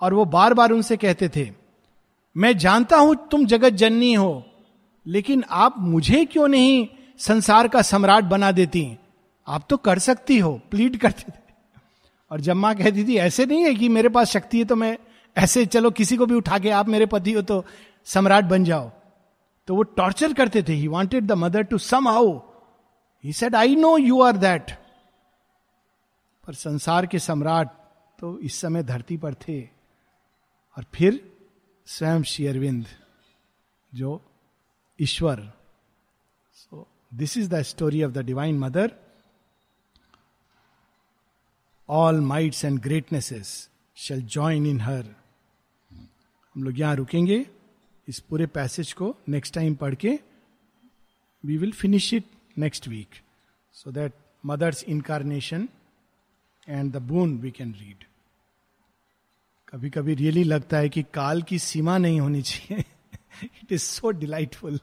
और 0.00 0.14
वो 0.14 0.24
बार 0.24 0.54
बार 0.54 0.72
उनसे 0.72 0.96
कहते 0.96 1.28
थे, 1.28 1.50
मैं 2.36 2.56
जानता 2.58 2.96
हूँ 2.96 3.16
तुम 3.30 3.44
जगत 3.46 3.72
जननी 3.74 4.12
हो, 4.14 4.44
लेकिन 5.06 5.44
आप 5.50 5.74
मुझे 5.78 6.24
क्यों 6.24 6.48
नहीं 6.48 6.86
संसार 7.18 7.68
का 7.68 7.82
सम्राट 7.82 8.24
बना 8.24 8.50
देती? 8.52 8.96
आप 9.46 9.66
तो 9.70 9.76
कर 9.76 9.98
सकती 9.98 10.38
हो 10.38 10.52
प्लीड 10.70 10.96
करते 10.96 11.32
थे। 11.32 11.44
और 12.30 12.40
जब 12.40 12.56
माँ 12.56 12.74
कहती 12.74 13.04
थी, 13.04 13.16
ऐसे 13.16 13.46
नहीं 13.46 13.64
है 13.64 13.74
कि 13.74 13.88
मेरे 13.88 14.08
पास 14.08 14.30
शक्ति 14.30 14.58
है 14.58 14.64
तो 14.64 14.76
मैं 14.76 14.96
ऐसे, 15.36 15.64
चलो 15.66 15.90
किसी 15.90 16.16
को 16.16 16.26
भी 16.26 16.34
उठा 16.34 16.58
के 16.58 16.70
आप 16.70 16.88
मेरे 16.88 17.06
पति 17.06 17.32
हो 17.32 17.42
तो 17.42 17.64
सम्राट 18.06 18.44
बन 18.44 18.64
जाओ। 18.64 18.90
तो 19.68 19.74
वो 19.76 19.82
टॉर्चर 19.82 20.32
करते 20.32 20.62
थे. 20.62 20.72
He 20.72 20.88
wanted 20.88 21.26
the 21.26 21.32
mother 21.34 21.62
to 21.62 21.78
somehow 22.08 22.32
he 23.24 23.32
said 23.32 23.54
I 23.54 23.76
know 23.76 23.96
you 23.98 24.20
are 24.22 24.36
that 24.36 24.70
पर 26.44 26.54
संसार 26.54 27.06
के 27.06 27.18
सम्राट 27.18 27.68
तो 28.18 28.38
इस 28.38 28.60
समय 28.60 28.82
धरती 28.82 29.16
पर 29.16 29.34
थे। 29.34 29.62
और 30.76 30.84
फिर 30.94 31.20
स्वयं 31.86 32.22
श्री 32.22 32.46
अरविंद, 32.46 32.86
जो 33.92 34.20
ईश्वर। 34.98 35.40
So 36.54 36.86
this 37.14 37.36
is 37.36 37.48
the 37.50 37.62
story 37.62 38.02
of 38.04 38.12
the 38.12 38.24
divine 38.26 38.58
mother 38.58 38.92
all 41.88 42.20
mights 42.20 42.64
and 42.64 42.78
greatnesses 42.80 43.48
shall 43.96 44.22
join 44.26 44.66
in 44.66 44.80
her 44.80 45.04
हम 45.90 46.62
लोग 46.64 46.78
यहाँ 46.80 46.96
रुकेंगे। 46.96 47.38
इस 48.08 48.18
पूरे 48.20 48.46
पैसेज 48.46 48.92
को 48.92 49.14
नेक्स्ट 49.28 49.54
टाइम 49.54 49.74
पढ़ 49.74 49.94
के 49.94 50.18
we 51.44 51.56
will 51.56 51.72
finish 51.72 52.12
it 52.14 52.24
next 52.58 52.88
week 52.88 53.20
so 53.72 53.92
that 53.92 54.12
mother's 54.46 54.84
incarnation 54.84 55.68
and 56.68 56.92
the 56.92 56.96
boon 56.96 57.36
we 57.38 57.50
can 57.50 57.72
read 57.74 58.04
कभी 59.68 59.90
कभी 59.90 60.14
रियली 60.14 60.44
लगता 60.44 60.76
है 60.76 60.88
कि 60.88 61.02
काल 61.14 61.42
की 61.42 61.58
सीमा 61.58 61.98
नहीं 61.98 62.20
होनी 62.20 62.42
चाहिए। 62.42 62.84
It 63.44 63.72
is 63.72 63.82
so 63.82 64.10
delightful 64.10 64.80